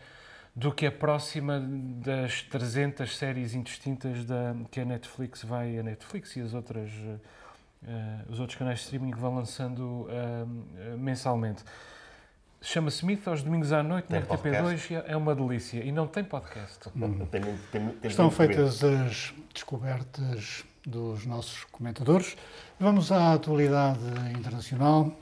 do 0.57 0.71
que 0.71 0.87
a 0.87 0.91
próxima 0.91 1.63
das 2.03 2.41
300 2.41 3.15
séries 3.15 3.53
indistintas 3.53 4.25
da, 4.25 4.55
que 4.71 4.79
a 4.79 4.85
Netflix 4.85 5.43
vai, 5.43 5.77
a 5.77 5.83
Netflix 5.83 6.35
e 6.35 6.41
as 6.41 6.55
outras, 6.55 6.89
uh, 6.89 7.19
os 8.27 8.39
outros 8.39 8.57
canais 8.57 8.79
de 8.79 8.85
streaming 8.85 9.11
vão 9.11 9.35
lançando 9.35 9.81
uh, 9.81 10.97
mensalmente. 10.97 11.63
Chama-se 12.59 13.05
Myth 13.05 13.27
aos 13.27 13.43
domingos 13.43 13.71
à 13.71 13.83
noite 13.83 14.07
tem 14.07 14.19
na 14.19 14.25
RTP2 14.25 15.03
é 15.05 15.15
uma 15.15 15.35
delícia 15.35 15.83
e 15.83 15.91
não 15.91 16.07
tem 16.07 16.23
podcast. 16.23 16.89
Hum. 16.95 17.23
Tem, 17.27 17.41
tem, 17.43 17.55
tem, 17.71 18.09
Estão 18.09 18.31
feitas 18.31 18.83
as 18.83 19.35
descobertas 19.53 20.65
dos 20.83 21.23
nossos 21.27 21.65
comentadores. 21.65 22.35
Vamos 22.79 23.11
à 23.11 23.33
atualidade 23.33 23.99
internacional. 24.35 25.15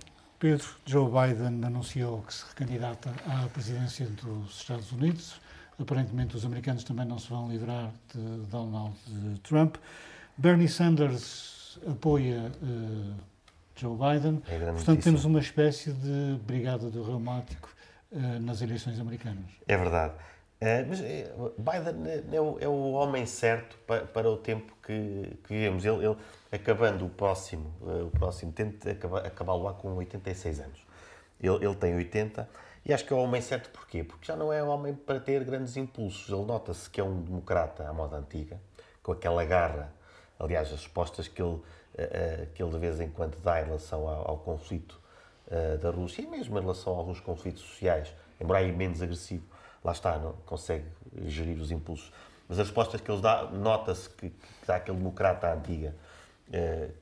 Pedro, 0.46 0.68
Joe 0.86 1.10
Biden 1.10 1.66
anunciou 1.66 2.22
que 2.22 2.32
se 2.32 2.46
recandidata 2.48 3.10
à 3.26 3.48
presidência 3.48 4.06
dos 4.06 4.58
Estados 4.58 4.92
Unidos. 4.92 5.42
Aparentemente, 5.80 6.38
os 6.38 6.46
americanos 6.46 6.84
também 6.84 7.04
não 7.04 7.18
se 7.18 7.28
vão 7.28 7.50
livrar 7.50 7.92
de 8.14 8.46
Donald 8.52 8.96
Trump. 9.42 9.78
Bernie 10.38 10.68
Sanders 10.68 11.80
apoia 11.90 12.52
uh, 12.62 13.16
Joe 13.76 13.98
Biden. 13.98 14.40
É 14.48 14.60
Portanto, 14.60 14.88
notícia. 14.88 14.96
temos 15.02 15.26
uma 15.26 15.40
espécie 15.40 15.92
de 15.92 16.40
brigada 16.46 16.92
do 16.92 17.02
reumático 17.02 17.68
uh, 18.12 18.40
nas 18.40 18.62
eleições 18.62 19.00
americanas. 19.00 19.46
É 19.68 19.76
verdade. 19.76 20.14
Uh, 20.62 21.54
mas 21.58 21.86
Biden 21.86 22.24
é 22.32 22.40
o, 22.40 22.58
é 22.60 22.68
o, 22.68 22.92
homem 22.92 23.26
certo 23.26 23.80
para, 23.88 24.06
para 24.06 24.30
o 24.30 24.38
tempo 24.38 24.72
que, 24.86 25.40
que 25.44 25.54
vivemos. 25.56 25.84
Ele, 25.84 26.06
ele 26.06 26.18
acabando 26.56 27.06
o 27.06 27.10
próximo, 27.10 27.74
uh, 27.82 28.08
o 28.08 28.12
próximo 28.12 28.52
tente 28.52 28.90
acabá-lo 28.90 29.74
com 29.76 29.94
86 29.96 30.60
anos. 30.60 30.86
Ele, 31.40 31.66
ele, 31.66 31.76
tem 31.76 31.96
80 31.96 32.48
e 32.86 32.94
acho 32.94 33.06
que 33.06 33.14
é 33.14 33.16
o 33.16 33.20
homem 33.20 33.42
certo 33.42 33.70
porquê? 33.70 34.04
Porque 34.04 34.26
já 34.26 34.36
não 34.36 34.52
é 34.52 34.64
homem 34.64 34.94
para 34.94 35.20
ter 35.20 35.44
grandes 35.44 35.76
impulsos. 35.78 36.30
Ele 36.30 36.46
nota-se 36.46 36.90
que 36.90 37.02
é 37.02 37.04
um 37.04 37.22
democrata 37.22 37.88
à 37.88 37.94
moda 37.94 38.18
antiga, 38.18 38.60
com 39.04 39.12
aquela 39.12 39.44
garra. 39.44 39.94
Aliás, 40.40 40.68
as 40.68 40.80
respostas 40.80 41.28
que 41.28 41.42
ele, 41.42 41.56
uh, 41.56 41.64
que 42.54 42.64
ele 42.64 42.72
de 42.72 42.80
vez 42.80 43.00
em 43.00 43.10
quando 43.10 43.38
dá 43.42 43.62
em 43.62 43.66
relação 43.66 44.08
ao, 44.08 44.32
ao 44.32 44.38
conflito 44.38 45.04
da 45.80 45.92
Rússia 45.92 46.24
e 46.24 46.26
mesmo 46.26 46.58
em 46.58 46.62
relação 46.62 46.96
a 46.96 46.98
alguns 46.98 47.20
conflitos 47.20 47.62
sociais, 47.62 48.12
embora 48.42 48.62
aí 48.62 48.72
menos 48.72 49.00
agressivo, 49.00 49.46
lá 49.84 49.92
está, 49.92 50.18
não 50.18 50.34
consegue 50.44 50.86
gerir 51.28 51.62
os 51.62 51.70
impulsos. 51.70 52.12
Mas 52.48 52.60
as 52.60 52.68
respostas 52.68 53.02
que 53.02 53.12
ele 53.12 53.22
dá, 53.22 53.46
nota-se 53.52 54.10
que, 54.10 54.30
que 54.30 54.66
dá 54.66 54.78
aquele 54.78 54.98
democrata 54.98 55.52
antiga 55.52 55.90
eh, 55.90 55.96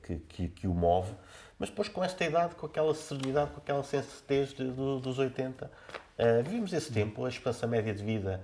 que, 0.02 0.16
que, 0.28 0.48
que, 0.48 0.66
o 0.66 0.74
move, 0.74 1.12
mas 1.58 1.68
depois 1.68 1.88
com 1.88 2.02
esta 2.02 2.24
idade, 2.24 2.54
com 2.54 2.66
aquela 2.66 2.94
serenidade, 2.94 3.50
com 3.50 3.58
aquela 3.58 3.82
sensatez 3.82 4.52
de, 4.52 4.64
dos 4.70 5.18
80, 5.18 5.66
uh, 5.66 5.70
eh, 6.18 6.42
vimos 6.42 6.72
esse 6.72 6.92
tempo, 6.92 7.24
a 7.24 7.28
esperança 7.28 7.66
média 7.66 7.94
de 7.94 8.02
vida 8.02 8.40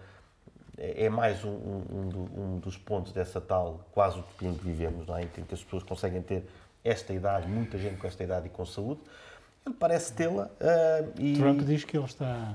é, 0.78 1.07
é 1.07 1.11
mais 1.11 1.44
um, 1.44 1.51
um, 1.51 2.28
um, 2.36 2.59
dos 2.59 2.76
pontos 2.76 3.12
dessa 3.12 3.40
tal 3.40 3.86
quase 3.92 4.18
utopia 4.18 4.48
em 4.48 4.55
que 4.55 4.64
vivemos, 4.64 5.07
não 5.07 5.16
é? 5.16 5.24
em 5.24 5.28
que 5.28 5.55
as 5.55 5.62
pessoas 5.62 5.82
conseguem 5.82 6.22
ter 6.22 6.44
esta 6.84 7.12
idade, 7.12 7.48
muita 7.48 7.76
gente 7.78 7.96
com 7.96 8.07
esta 8.07 8.22
idade 8.22 8.46
e 8.46 8.51
com 8.51 8.64
saúde. 8.64 9.01
Ele 9.66 9.74
parece 9.74 10.14
tê-la. 10.14 10.46
Uh, 10.46 11.20
e... 11.20 11.36
Trump 11.36 11.61
diz 11.61 11.84
que 11.84 11.96
ele 11.96 12.07
está. 12.07 12.55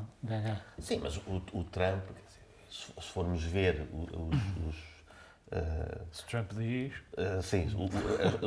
Sim, 0.79 0.99
mas 1.03 1.17
o, 1.17 1.41
o 1.53 1.63
Trump, 1.63 2.03
se 2.69 2.91
formos 3.11 3.43
ver 3.43 3.87
os, 3.93 4.67
os 4.67 4.94
se 6.11 6.25
Trump 6.25 6.51
diz. 6.53 6.93
Uh, 7.17 7.41
sim, 7.41 7.67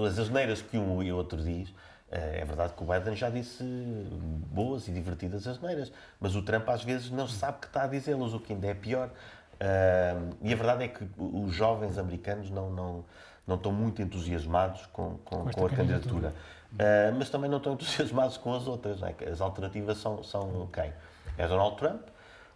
as 0.07 0.19
asneiras 0.19 0.63
que 0.63 0.79
um 0.79 1.03
e 1.03 1.13
outro 1.13 1.43
diz. 1.43 1.69
Uh, 1.71 1.75
é 2.11 2.45
verdade 2.45 2.73
que 2.73 2.83
o 2.83 2.87
Biden 2.87 3.15
já 3.15 3.29
disse 3.29 3.63
boas 4.51 4.89
e 4.89 4.93
divertidas 4.93 5.47
asneiras, 5.47 5.93
mas 6.19 6.35
o 6.35 6.43
Trump 6.43 6.69
às 6.69 6.83
vezes 6.83 7.11
não 7.11 7.29
sabe 7.29 7.59
que 7.61 7.67
está 7.67 7.83
a 7.83 7.87
dizê-las, 7.87 8.33
o 8.33 8.41
que 8.41 8.53
ainda 8.53 8.67
é 8.67 8.75
pior. 8.75 9.11
Uh, 9.59 10.37
e 10.41 10.53
a 10.53 10.57
verdade 10.57 10.85
é 10.85 10.89
que 10.89 11.07
os 11.17 11.53
jovens 11.53 11.99
americanos 11.99 12.51
não, 12.51 12.71
não, 12.71 13.05
não 13.47 13.57
estão 13.57 13.73
muito 13.73 14.01
entusiasmados 14.01 14.87
com, 14.87 15.19
com, 15.25 15.45
com, 15.51 15.67
a 15.67 15.69
candidatura. 15.69 16.33
Uh, 16.73 17.15
mas 17.17 17.29
também 17.29 17.51
não 17.51 17.59
estão 17.59 17.73
entusiasmados 17.75 18.37
com 18.37 18.55
as 18.55 18.67
outras. 18.67 19.03
É? 19.03 19.15
As 19.31 19.41
alternativas 19.41 19.99
são, 19.99 20.23
são 20.23 20.69
quem? 20.73 20.93
É 21.37 21.47
Donald 21.47 21.77
Trump, 21.77 22.03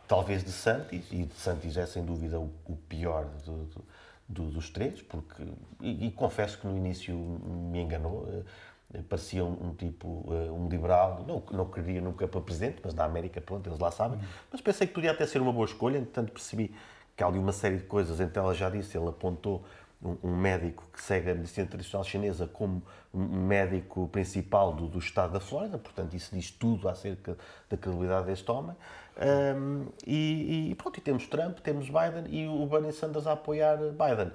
talvez 0.07 0.44
de 0.44 0.53
Santis, 0.53 1.07
e 1.11 1.24
de 1.24 1.34
Santis 1.34 1.76
é 1.76 1.86
sem 1.86 2.05
dúvida 2.05 2.38
o, 2.38 2.50
o 2.66 2.76
pior 2.88 3.26
do, 3.44 3.64
do 3.64 3.84
do, 4.29 4.51
dos 4.51 4.70
três, 4.70 5.03
porque, 5.03 5.43
e, 5.81 6.07
e, 6.07 6.11
confesso 6.11 6.59
que 6.59 6.66
no 6.66 6.77
início 6.77 7.14
me 7.14 7.81
enganou, 7.81 8.23
uh, 8.23 9.03
parecia 9.09 9.45
um, 9.45 9.68
um 9.68 9.75
tipo, 9.75 10.07
uh, 10.07 10.55
um 10.55 10.68
liberal, 10.68 11.25
não, 11.27 11.43
não 11.51 11.66
queria 11.66 12.01
nunca 12.01 12.27
para 12.27 12.41
presidente, 12.41 12.81
mas 12.83 12.95
na 12.95 13.05
América, 13.05 13.41
pronto, 13.41 13.68
eles 13.68 13.79
lá 13.79 13.91
sabem, 13.91 14.18
uhum. 14.18 14.25
mas 14.51 14.61
pensei 14.61 14.87
que 14.87 14.95
podia 14.95 15.11
até 15.11 15.27
ser 15.27 15.41
uma 15.41 15.53
boa 15.53 15.66
escolha, 15.66 15.99
entretanto 15.99 16.33
percebi 16.33 16.75
que 17.16 17.23
há 17.23 17.27
ali 17.27 17.39
uma 17.39 17.53
série 17.53 17.77
de 17.77 17.85
coisas, 17.85 18.20
então 18.20 18.45
ela 18.45 18.55
já 18.55 18.70
disse, 18.70 18.97
ele 18.97 19.09
apontou 19.09 19.64
um, 20.03 20.16
um 20.23 20.37
médico 20.37 20.85
que 20.93 21.01
segue 21.01 21.31
a 21.31 21.35
medicina 21.35 21.66
tradicional 21.66 22.05
chinesa 22.05 22.47
como 22.47 22.83
um 23.14 23.47
médico 23.47 24.09
principal 24.09 24.73
do, 24.73 24.89
do 24.89 24.99
estado 24.99 25.33
da 25.33 25.41
Flórida, 25.41 25.79
portanto 25.79 26.14
isso 26.14 26.35
diz 26.35 26.51
tudo 26.51 26.89
acerca 26.89 27.37
da 27.68 27.77
credibilidade 27.77 28.27
deste 28.27 28.51
homem, 28.51 28.75
um, 29.19 29.87
e, 30.07 30.71
e, 30.71 30.75
pronto, 30.75 30.99
e 30.99 31.01
temos 31.01 31.27
Trump, 31.27 31.59
temos 31.59 31.87
Biden 31.87 32.25
e 32.29 32.49
o 32.49 32.67
Bernie 32.67 32.93
Sanders 32.93 33.27
a 33.27 33.33
apoiar 33.33 33.77
Biden. 33.77 34.33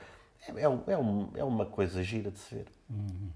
É, 0.47 0.63
é, 0.63 0.97
um, 0.97 1.29
é 1.35 1.43
uma 1.43 1.65
coisa 1.65 2.03
gira 2.03 2.29
de 2.29 2.39
se 2.39 2.55
ver. 2.55 2.65
Uhum. 2.89 3.29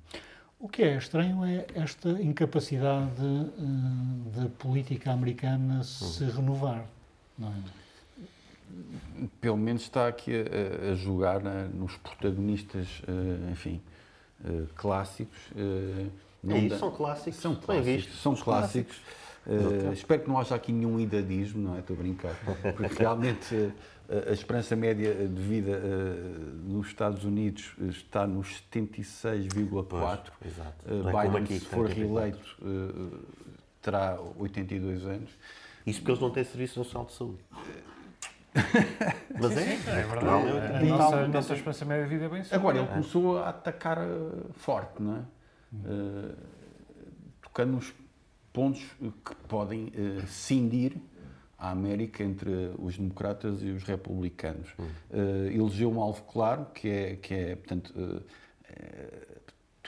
O 0.60 0.70
que 0.70 0.84
é 0.84 0.96
estranho 0.96 1.44
é 1.44 1.66
esta 1.74 2.10
incapacidade 2.10 3.24
uh, 3.24 4.40
da 4.40 4.48
política 4.50 5.12
americana 5.12 5.78
uhum. 5.78 5.84
se 5.84 6.24
renovar, 6.26 6.86
não 7.38 7.50
é? 7.50 7.54
Pelo 9.42 9.58
menos 9.58 9.82
está 9.82 10.08
aqui 10.08 10.32
a, 10.34 10.92
a 10.92 10.96
jogar 10.96 11.42
né, 11.42 11.70
nos 11.74 11.98
protagonistas, 11.98 13.02
uh, 13.08 13.52
enfim, 13.52 13.82
uh, 14.46 14.68
clássicos. 14.76 15.40
é 16.48 16.58
isso, 16.58 16.78
são 16.78 16.92
clássicos. 16.92 17.40
São 17.42 17.56
clássicos. 17.56 18.22
São 18.22 18.36
clássicos. 18.36 19.02
Uh, 19.46 19.92
espero 19.92 20.22
que 20.22 20.30
não 20.30 20.38
haja 20.38 20.54
aqui 20.54 20.72
nenhum 20.72 21.00
idadismo, 21.00 21.62
não 21.62 21.76
é? 21.76 21.80
Estou 21.80 21.96
a 21.96 22.00
brincar. 22.00 22.36
Porque 22.76 22.94
realmente 23.00 23.56
uh, 23.56 23.74
a 24.30 24.32
esperança 24.32 24.76
média 24.76 25.14
de 25.14 25.42
vida 25.42 25.72
uh, 25.72 26.72
nos 26.72 26.88
Estados 26.88 27.26
Unidos 27.26 27.74
está 27.90 28.28
nos 28.28 28.64
76,4. 28.72 30.32
Biden, 30.86 31.44
aqui, 31.44 31.60
se 31.60 31.66
for 31.66 31.88
reeleito, 31.88 32.58
terá 33.82 34.20
82 34.38 35.06
anos. 35.06 35.30
Isso 35.88 36.00
porque 36.00 36.12
eles 36.12 36.22
não 36.22 36.30
têm 36.30 36.44
Serviço 36.44 36.78
Nacional 36.80 37.08
de 37.08 37.14
Saúde. 37.14 37.40
Mas 39.40 39.58
é, 39.58 39.74
é 39.74 39.78
verdade. 40.04 40.26
Não, 40.26 40.48
é, 40.50 40.78
a 40.78 40.84
nossa, 40.84 41.16
a 41.16 41.28
nossa 41.28 41.54
esperança 41.54 41.86
média 41.86 42.04
de 42.04 42.10
vida 42.10 42.26
é 42.26 42.30
bem 42.30 42.44
Agora, 42.52 42.78
ele 42.78 42.88
começou 42.88 43.40
a 43.40 43.50
atacar 43.50 43.98
forte, 44.56 45.02
não 45.02 45.16
é? 45.16 45.22
Hum. 45.74 46.32
tocando 47.42 47.72
nos 47.72 47.94
pontos 48.52 48.82
que 49.00 49.36
podem 49.48 49.88
uh, 49.88 50.28
cindir 50.28 50.96
a 51.58 51.70
América 51.70 52.24
entre 52.24 52.72
os 52.80 52.98
democratas 52.98 53.62
e 53.62 53.70
os 53.70 53.84
republicanos. 53.84 54.70
Uh, 54.80 55.48
elegeu 55.52 55.92
um 55.92 56.02
alvo 56.02 56.24
claro, 56.24 56.66
que 56.74 56.90
é, 56.90 57.16
que 57.16 57.34
é 57.34 57.56
portanto, 57.56 57.94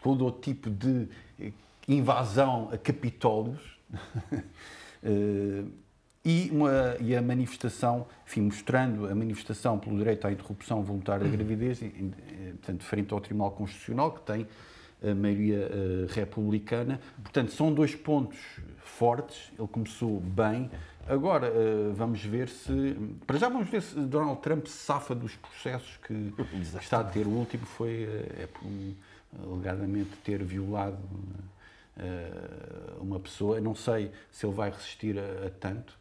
todo 0.02 0.26
o 0.26 0.32
tipo 0.32 0.70
de 0.70 1.08
invasão 1.88 2.70
a 2.72 2.78
capitólios 2.78 3.60
e, 6.24 6.50
uma, 6.52 6.98
e 7.00 7.16
a 7.16 7.22
manifestação, 7.22 8.06
enfim, 8.28 8.42
mostrando 8.42 9.08
a 9.08 9.16
manifestação 9.16 9.80
pelo 9.80 9.98
direito 9.98 10.28
à 10.28 10.32
interrupção 10.32 10.84
voluntária 10.84 11.26
da 11.26 11.36
gravidez, 11.36 11.80
portanto, 11.80 12.84
frente 12.84 13.14
ao 13.14 13.20
Tribunal 13.20 13.52
Constitucional, 13.52 14.12
que 14.12 14.22
tem 14.22 14.46
a 15.04 15.14
maioria 15.14 15.70
uh, 15.70 16.14
republicana. 16.14 17.00
Portanto, 17.22 17.52
são 17.52 17.74
dois 17.74 17.94
pontos 17.94 18.40
fortes. 18.78 19.52
Ele 19.60 19.68
começou 19.68 20.20
bem. 20.22 20.72
Agora, 21.08 21.52
uh, 21.52 21.94
vamos 21.94 22.24
ver 22.24 22.48
se. 22.48 22.96
Para 23.28 23.38
já, 23.38 23.50
vamos 23.50 23.70
ver 23.70 23.82
se 23.82 24.00
Donald 24.00 24.42
Trump 24.42 24.66
se 24.66 24.78
safa 24.78 25.14
dos 25.14 25.36
processos 25.36 25.98
que 25.98 26.34
está 26.80 27.02
a 27.02 27.04
ter. 27.04 27.28
O 27.28 27.32
último 27.32 27.66
foi, 27.66 28.06
uh, 28.06 28.42
é 28.42 28.48
por 28.48 28.66
um, 28.66 28.94
alegadamente, 29.52 30.12
ter 30.24 30.42
violado 30.44 30.98
uma 33.00 33.20
pessoa. 33.20 33.62
Não 33.62 33.76
sei 33.76 34.12
se 34.32 34.48
ele 34.48 34.56
vai 34.56 34.72
resistir 34.72 35.16
a, 35.20 35.46
a 35.46 35.50
tanto. 35.52 35.96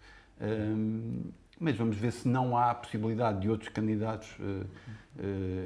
mas 1.61 1.77
vamos 1.77 1.99
ver 1.99 2.13
se 2.13 2.27
não 2.27 2.57
há 2.57 2.75
possibilidade 2.75 3.41
de 3.41 3.51
outros 3.51 3.69
candidatos 3.69 4.35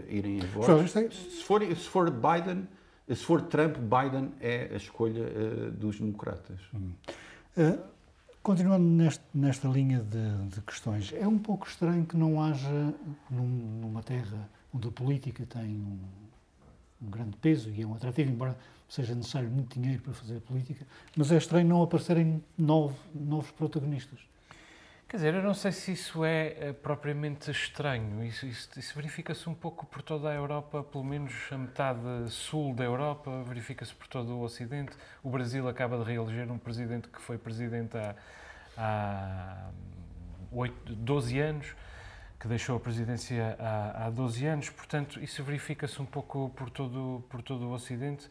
irem 0.08 0.40
a 0.40 0.46
votos. 0.46 0.90
Se 0.90 1.44
for, 1.44 1.62
se 1.62 1.88
for 1.88 2.10
Biden 2.10 2.66
se 3.14 3.24
for 3.24 3.42
Trump, 3.42 3.76
Biden 3.76 4.32
é 4.40 4.70
a 4.72 4.76
escolha 4.76 5.22
uh, 5.22 5.70
dos 5.70 6.00
democratas. 6.00 6.60
Uh, 6.74 7.78
continuando 8.42 8.84
neste, 8.84 9.22
nesta 9.32 9.68
linha 9.68 10.00
de, 10.00 10.48
de, 10.54 10.60
questões, 10.62 11.12
é 11.12 11.26
um 11.26 11.38
pouco 11.38 11.68
estranho 11.68 12.04
que 12.04 12.16
não 12.16 12.42
haja, 12.42 12.94
num, 13.30 13.46
numa 13.80 14.02
terra 14.02 14.48
onde 14.74 14.88
a 14.88 14.90
política 14.90 15.46
tem 15.46 15.76
um, 15.76 15.98
um, 17.00 17.10
grande 17.10 17.36
peso 17.36 17.70
e 17.70 17.82
é 17.82 17.86
um 17.86 17.94
atrativo, 17.94 18.30
embora 18.30 18.58
seja 18.88 19.14
necessário 19.14 19.48
muito 19.50 19.78
dinheiro 19.78 20.02
para 20.02 20.12
fazer 20.12 20.40
política, 20.40 20.84
mas 21.16 21.30
é 21.30 21.36
estranho 21.36 21.68
não 21.68 21.82
aparecerem 21.82 22.42
novo, 22.58 22.96
novos 23.14 23.50
protagonistas. 23.52 24.18
Quer 25.08 25.18
dizer, 25.18 25.34
eu 25.34 25.42
não 25.42 25.54
sei 25.54 25.70
se 25.70 25.92
isso 25.92 26.24
é, 26.24 26.56
é 26.58 26.72
propriamente 26.72 27.48
estranho. 27.48 28.24
Isso, 28.24 28.44
isso, 28.44 28.68
isso 28.76 28.92
verifica-se 28.92 29.48
um 29.48 29.54
pouco 29.54 29.86
por 29.86 30.02
toda 30.02 30.28
a 30.28 30.34
Europa, 30.34 30.82
pelo 30.82 31.04
menos 31.04 31.32
a 31.52 31.56
metade 31.56 32.28
sul 32.28 32.74
da 32.74 32.82
Europa, 32.82 33.30
verifica-se 33.44 33.94
por 33.94 34.08
todo 34.08 34.36
o 34.36 34.42
Ocidente. 34.42 34.96
O 35.22 35.30
Brasil 35.30 35.68
acaba 35.68 35.96
de 35.96 36.02
reeleger 36.02 36.50
um 36.50 36.58
presidente 36.58 37.06
que 37.06 37.20
foi 37.20 37.38
presidente 37.38 37.96
há, 37.96 38.16
há 38.76 39.70
8, 40.50 40.96
12 40.96 41.38
anos, 41.38 41.76
que 42.40 42.48
deixou 42.48 42.76
a 42.76 42.80
presidência 42.80 43.56
há, 43.60 44.06
há 44.06 44.10
12 44.10 44.44
anos. 44.44 44.70
Portanto, 44.70 45.22
isso 45.22 45.40
verifica-se 45.44 46.02
um 46.02 46.06
pouco 46.06 46.50
por 46.56 46.68
todo, 46.68 47.24
por 47.30 47.42
todo 47.42 47.68
o 47.68 47.72
Ocidente. 47.72 48.28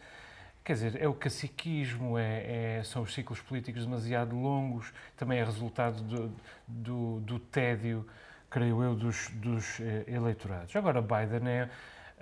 Quer 0.65 0.73
dizer, 0.73 0.99
é 0.99 1.07
o 1.07 1.13
caciquismo, 1.13 2.17
é, 2.17 2.79
é, 2.79 2.83
são 2.83 3.03
os 3.03 3.13
ciclos 3.13 3.39
políticos 3.39 3.85
demasiado 3.85 4.35
longos, 4.35 4.91
também 5.15 5.37
é 5.37 5.43
resultado 5.43 6.01
do, 6.01 6.35
do, 6.67 7.19
do 7.19 7.37
tédio, 7.39 8.03
creio 8.49 8.81
eu, 8.81 8.95
dos, 8.95 9.29
dos 9.35 9.79
eh, 9.79 10.05
eleitorados. 10.07 10.75
Agora, 10.75 11.03
Biden 11.03 11.47
é 11.47 11.69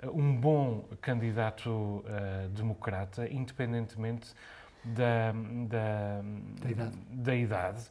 eh, 0.02 0.08
um 0.10 0.36
bom 0.36 0.84
candidato 1.00 1.70
uh, 1.70 2.48
democrata, 2.50 3.26
independentemente 3.32 4.34
da, 4.84 5.32
da, 5.66 6.20
da, 6.60 6.70
idade. 6.70 6.98
da 7.10 7.34
idade 7.34 7.82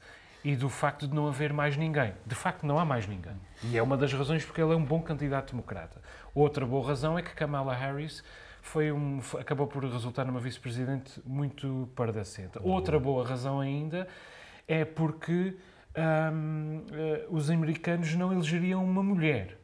e 0.43 0.56
do 0.56 0.70
facto 0.70 1.08
de 1.08 1.16
não 1.16 1.28
haver 1.28 1.51
mais 1.51 1.76
ninguém. 1.78 2.14
De 2.28 2.36
facto, 2.36 2.64
não 2.64 2.78
há 2.78 2.86
mais 2.86 3.08
ninguém. 3.08 3.36
E 3.64 3.76
é 3.76 3.82
uma 3.82 3.97
das 3.97 4.14
razões 4.14 4.45
porque 4.45 4.62
ele 4.62 4.74
é 4.74 4.76
um 4.76 4.86
bom 4.86 5.01
candidato 5.01 5.51
democrata. 5.51 5.99
Outra 6.36 6.64
boa 6.64 6.86
razão 6.88 7.18
é 7.18 7.24
que 7.24 7.34
Kamala 7.34 7.74
Harris 7.74 8.24
foi 8.64 8.93
um, 8.93 9.20
acabou 9.38 9.68
por 9.68 9.84
resultar 9.84 10.24
numa 10.24 10.39
vice-presidente 10.39 11.22
muito 11.26 11.89
pardacenta. 11.97 12.61
Outra 12.64 12.97
boa 12.97 13.28
razão 13.28 13.59
ainda 13.59 14.07
é 14.66 14.86
porque 14.86 15.57
um, 16.34 16.78
uh, 16.78 16.86
eh, 16.93 17.28
os 17.30 17.49
americanos 17.49 18.16
não 18.16 18.32
elegeriam 18.32 18.84
uma 18.84 19.03
mulher. 19.03 19.59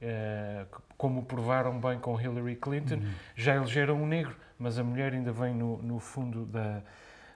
Uh, 0.00 0.80
como 0.96 1.24
provaram 1.24 1.78
bem 1.80 1.98
com 1.98 2.18
Hillary 2.18 2.54
Clinton, 2.54 2.94
uhum. 2.94 3.12
já 3.34 3.56
elegeram 3.56 4.00
um 4.00 4.06
negro, 4.06 4.36
mas 4.58 4.78
a 4.78 4.84
mulher 4.84 5.12
ainda 5.12 5.32
vem 5.32 5.52
no, 5.52 5.82
no 5.82 5.98
fundo 5.98 6.46
da, 6.46 6.82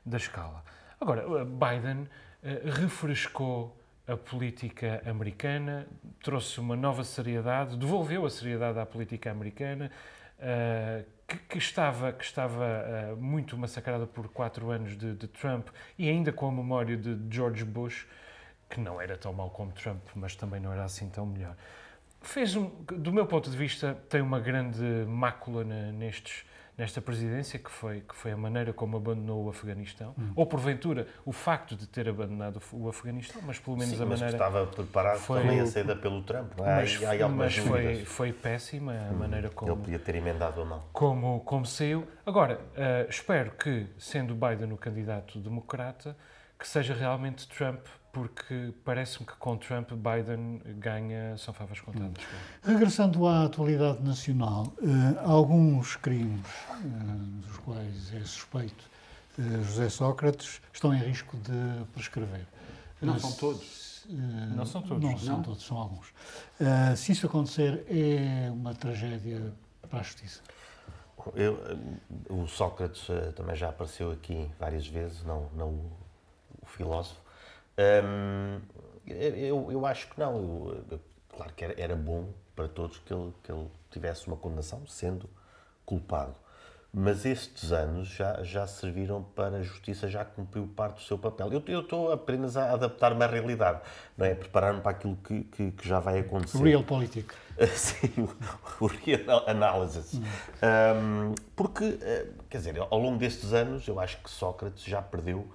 da 0.07 0.17
escala. 0.17 0.63
Agora, 1.01 1.45
Biden 1.45 2.03
uh, 2.03 2.71
refrescou 2.71 3.77
a 4.07 4.17
política 4.17 5.03
americana, 5.05 5.89
trouxe 6.23 6.61
uma 6.61 6.77
nova 6.77 7.03
seriedade, 7.03 7.77
devolveu 7.77 8.25
a 8.25 8.31
seriedade 8.31 8.79
à 8.79 8.87
política 8.87 9.31
americana, 9.31 9.91
Uh, 10.41 11.05
que, 11.29 11.37
que, 11.37 11.59
estava, 11.59 12.13
que 12.13 12.25
estava 12.25 12.65
uh, 13.13 13.17
muito 13.17 13.57
massacrada 13.59 14.07
por 14.07 14.27
quatro 14.29 14.71
anos 14.71 14.97
de, 14.97 15.15
de, 15.15 15.29
Trump 15.29 15.69
e 15.99 16.09
ainda 16.09 16.33
com 16.33 16.49
a 16.49 16.51
memória 16.51 16.97
de 16.97 17.19
George 17.31 17.63
Bush, 17.63 18.07
que 18.69 18.81
não 18.81 18.99
era 19.01 19.19
tão 19.19 19.33
mau 19.33 19.51
como 19.51 19.71
Trump, 19.73 20.03
mas 20.15 20.35
também 20.35 20.59
não 20.59 20.73
era 20.73 20.85
assim 20.85 21.11
tão 21.11 21.27
melhor. 21.27 21.55
Fez, 22.23 22.57
um, 22.57 22.71
do 22.85 23.13
meu 23.13 23.27
ponto 23.27 23.51
de 23.51 23.57
vista, 23.57 23.95
tem 24.09 24.23
uma 24.23 24.41
grande 24.41 24.83
mácula 25.07 25.63
nestes 25.63 26.45
nesta 26.81 26.99
presidência, 27.03 27.59
que 27.59 27.71
foi, 27.71 28.01
que 28.01 28.17
foi 28.17 28.33
a 28.33 28.37
maneira 28.39 28.73
como 28.73 28.97
abandonou 28.97 29.45
o 29.45 29.51
Afeganistão, 29.51 30.15
hum. 30.19 30.33
ou 30.35 30.47
porventura 30.47 31.07
o 31.27 31.33
facto 31.33 31.77
de 31.77 31.87
ter 31.87 32.09
abandonado 32.09 32.59
o 32.73 32.89
Afeganistão, 32.89 33.43
mas 33.45 33.59
pelo 33.59 33.77
menos 33.77 33.99
Sim, 33.99 34.03
a 34.03 34.07
mas 34.07 34.21
maneira. 34.21 34.43
estava 34.43 34.67
preparado 34.67 35.19
foi, 35.19 35.43
também 35.43 35.61
a 35.61 35.67
saída 35.67 35.95
pelo 35.95 36.23
Trump, 36.23 36.53
não 36.57 36.67
é? 36.67 36.77
Mas, 36.77 37.05
há, 37.05 37.27
há 37.27 37.29
mas 37.29 37.57
foi, 37.59 38.05
foi 38.07 38.33
péssima 38.33 38.93
a 38.93 39.13
hum. 39.13 39.19
maneira 39.19 39.51
como. 39.51 39.71
Ele 39.71 39.81
podia 39.81 39.99
ter 39.99 40.15
emendado 40.15 40.63
a 40.63 40.65
mão. 40.65 40.83
Como, 40.91 41.41
como 41.41 41.67
saiu. 41.67 42.09
Agora, 42.25 42.55
uh, 42.55 43.11
espero 43.11 43.51
que, 43.51 43.87
sendo 43.99 44.35
Biden 44.35 44.73
o 44.73 44.79
candidato 44.79 45.39
democrata, 45.39 46.17
que 46.61 46.69
seja 46.69 46.93
realmente 46.95 47.49
Trump 47.49 47.81
porque 48.13 48.75
parece-me 48.85 49.27
que 49.27 49.35
com 49.37 49.57
Trump 49.57 49.91
Biden 49.93 50.61
ganha 50.79 51.37
são 51.39 51.55
favas 51.55 51.81
contadas. 51.81 52.13
Hum. 52.13 52.73
Regressando 52.73 53.27
à 53.27 53.45
atualidade 53.45 54.03
nacional, 54.03 54.73
eh, 54.83 55.21
alguns 55.25 55.97
crimes 55.97 56.45
eh, 56.71 57.47
dos 57.47 57.57
quais 57.59 58.15
é 58.15 58.21
suspeito 58.21 58.91
eh, 59.39 59.63
José 59.63 59.89
Sócrates 59.89 60.61
estão 60.73 60.93
em 60.93 60.99
risco 60.99 61.37
de 61.39 61.85
prescrever. 61.95 62.47
Não 63.01 63.19
são 63.19 63.33
todos. 63.33 64.05
não 64.09 64.67
são 64.67 64.83
todos. 64.83 65.03
Não, 65.03 65.19
são 65.19 65.43
todos, 65.43 65.65
são 65.65 65.79
alguns. 65.79 66.13
se 66.97 67.13
isso 67.13 67.27
acontecer, 67.27 67.87
é 67.89 68.51
uma 68.51 68.75
tragédia 68.75 69.55
para 69.89 70.01
a 70.01 70.03
justiça. 70.03 70.43
Eu, 71.35 71.59
o 72.29 72.47
Sócrates 72.47 73.07
também 73.37 73.57
já 73.57 73.71
apareceu 73.71 74.11
aqui 74.11 74.51
várias 74.59 74.87
vezes, 74.87 75.23
não, 75.25 75.49
não 75.55 75.91
filósofo, 76.71 77.21
eu, 79.07 79.73
eu 79.73 79.87
acho 79.87 80.09
que 80.09 80.19
não. 80.19 80.75
Eu, 80.91 81.01
claro 81.29 81.53
que 81.55 81.65
era, 81.65 81.81
era, 81.81 81.97
bom 81.97 82.29
para 82.55 82.69
todos 82.69 82.99
que 82.99 83.13
ele, 83.13 83.33
que 83.43 83.51
ele 83.51 83.69
tivesse 83.91 84.27
uma 84.27 84.37
condenação, 84.37 84.87
sendo 84.87 85.29
culpado. 85.85 86.35
Mas 86.93 87.25
estes 87.25 87.71
anos 87.71 88.09
já, 88.09 88.43
já 88.43 88.67
serviram 88.67 89.23
para 89.23 89.59
a 89.59 89.63
justiça, 89.63 90.09
já 90.09 90.25
cumpriu 90.25 90.67
parte 90.67 90.97
do 90.97 91.03
seu 91.03 91.17
papel. 91.17 91.53
Eu, 91.53 91.63
eu 91.69 91.81
estou 91.81 92.13
apenas 92.13 92.57
a 92.57 92.73
adaptar-me 92.73 93.23
à 93.23 93.29
realidade, 93.29 93.81
não 94.19 94.27
é? 94.27 94.35
Preparar-me 94.35 94.81
para 94.81 94.91
aquilo 94.91 95.17
que, 95.17 95.45
que, 95.45 95.71
que, 95.71 95.89
já 95.89 96.01
vai 96.01 96.19
acontecer. 96.19 96.59
Real 96.59 96.83
politics. 96.83 97.37
Sim, 97.77 98.11
o, 98.81 98.85
o 98.85 98.87
real 98.89 99.45
analysis. 99.49 100.15
Hum. 100.15 100.23
Um, 100.65 101.35
porque, 101.55 101.97
eh, 102.03 102.27
quer 102.49 102.59
dizer, 102.59 102.81
ao 102.81 102.99
longo 102.99 103.19
destes 103.19 103.53
anos, 103.53 103.87
eu 103.87 104.01
acho 104.01 104.17
que 104.19 104.29
Sócrates 104.29 104.83
já 104.83 105.01
perdeu 105.01 105.47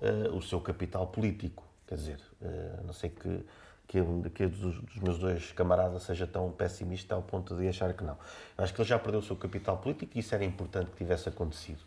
uh, 0.00 0.36
o 0.36 0.42
seu 0.42 0.60
capital 0.60 1.06
político. 1.06 1.64
Quer 1.86 1.94
dizer, 1.96 2.20
uh, 2.40 2.84
não 2.84 2.92
sei 2.92 3.10
que, 3.10 3.44
que, 3.86 3.98
que 4.34 4.46
dos, 4.46 4.80
dos, 4.80 4.96
meus 4.96 5.18
dois 5.18 5.52
camaradas 5.52 6.02
seja 6.02 6.26
tão 6.26 6.50
pessimista 6.50 7.14
ao 7.14 7.22
ponto 7.22 7.56
de 7.56 7.68
achar 7.68 7.92
que 7.94 8.04
não. 8.04 8.16
Eu 8.56 8.64
acho 8.64 8.74
que 8.74 8.80
ele 8.80 8.88
já 8.88 8.98
perdeu 8.98 9.20
o 9.20 9.22
seu 9.22 9.36
capital 9.36 9.78
político 9.78 10.12
e 10.16 10.20
isso 10.20 10.34
era 10.34 10.44
importante 10.44 10.90
que 10.90 10.96
tivesse 10.96 11.28
acontecido. 11.28 11.80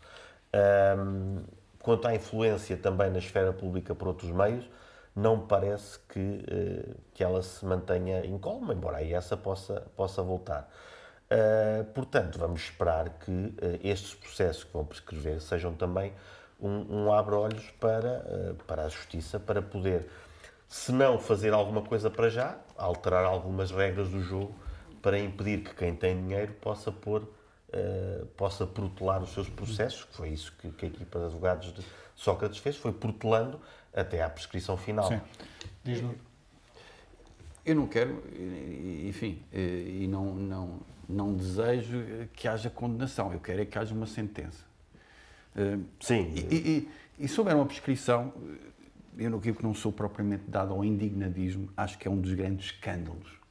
Um, 0.98 1.42
quanto 1.80 2.06
à 2.06 2.14
influência 2.14 2.76
também 2.76 3.10
na 3.10 3.18
esfera 3.18 3.52
pública 3.52 3.94
por 3.94 4.08
outros 4.08 4.30
meios, 4.30 4.68
não 5.14 5.46
parece 5.46 5.98
que, 6.08 6.18
uh, 6.18 6.94
que 7.12 7.22
ela 7.22 7.42
se 7.42 7.64
mantenha 7.64 8.24
incólume, 8.26 8.74
embora 8.74 8.98
aí 8.98 9.12
essa 9.12 9.36
possa, 9.36 9.82
possa 9.96 10.22
voltar. 10.22 10.68
Uh, 11.24 11.84
portanto, 11.92 12.38
vamos 12.38 12.62
esperar 12.62 13.08
que 13.18 13.30
uh, 13.30 13.80
estes 13.82 14.14
processos 14.14 14.64
que 14.64 14.72
vão 14.72 14.84
prescrever 14.84 15.40
sejam 15.40 15.72
também 15.72 16.12
um, 16.64 17.04
um 17.04 17.12
abre-olhos 17.12 17.70
para, 17.78 18.24
uh, 18.26 18.54
para 18.64 18.84
a 18.84 18.88
justiça, 18.88 19.38
para 19.38 19.60
poder, 19.60 20.08
se 20.68 20.90
não 20.90 21.18
fazer 21.18 21.52
alguma 21.52 21.82
coisa 21.82 22.10
para 22.10 22.30
já, 22.30 22.58
alterar 22.76 23.24
algumas 23.24 23.70
regras 23.70 24.08
do 24.08 24.20
jogo 24.22 24.54
para 25.02 25.18
impedir 25.18 25.62
que 25.62 25.74
quem 25.74 25.94
tem 25.94 26.16
dinheiro 26.16 26.54
possa 26.54 26.90
pôr, 26.90 27.22
uh, 27.22 28.26
possa 28.36 28.66
protelar 28.66 29.22
os 29.22 29.34
seus 29.34 29.48
processos, 29.48 30.04
que 30.04 30.16
foi 30.16 30.30
isso 30.30 30.52
que, 30.58 30.70
que 30.70 30.86
a 30.86 30.88
equipa 30.88 31.18
de 31.18 31.26
advogados 31.26 31.72
de 31.74 31.84
Sócrates 32.14 32.58
fez, 32.58 32.76
foi 32.76 32.92
protelando 32.92 33.60
até 33.92 34.22
à 34.22 34.30
prescrição 34.30 34.76
final. 34.76 35.08
Sim. 35.08 35.20
diz 35.84 36.02
Eu 37.64 37.74
não 37.74 37.86
quero, 37.86 38.22
enfim, 39.06 39.42
eh, 39.52 40.02
e 40.02 40.06
não, 40.06 40.34
não, 40.34 40.80
não 41.08 41.34
desejo 41.34 41.98
que 42.34 42.46
haja 42.46 42.68
condenação, 42.70 43.32
eu 43.32 43.40
quero 43.40 43.62
é 43.62 43.64
que 43.64 43.78
haja 43.78 43.94
uma 43.94 44.06
sentença. 44.06 44.64
Sim. 46.00 46.32
E, 46.50 46.56
e, 46.56 47.24
e 47.24 47.28
se 47.28 47.38
houver 47.38 47.54
uma 47.54 47.66
prescrição, 47.66 48.32
eu 49.16 49.30
não, 49.30 49.40
que 49.40 49.62
não 49.62 49.74
sou 49.74 49.92
propriamente 49.92 50.44
dado 50.48 50.72
ao 50.72 50.84
indignadismo, 50.84 51.68
acho 51.76 51.98
que 51.98 52.08
é 52.08 52.10
um 52.10 52.20
dos 52.20 52.32
grandes 52.34 52.66
escândalos 52.66 53.44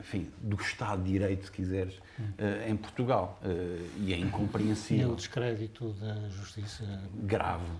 enfim, 0.00 0.28
do 0.38 0.56
Estado 0.56 1.02
de 1.02 1.12
Direito, 1.12 1.46
se 1.46 1.52
quiseres, 1.52 2.00
em 2.66 2.76
Portugal. 2.76 3.40
e 3.98 4.12
é 4.12 4.18
incompreensível. 4.18 5.10
E 5.10 5.12
o 5.12 5.16
descrédito 5.16 5.92
da 5.94 6.28
justiça? 6.28 6.84
Grave. 7.14 7.70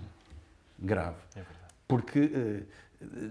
Grave. 0.79 1.17
É 1.35 1.43
Porque 1.87 2.63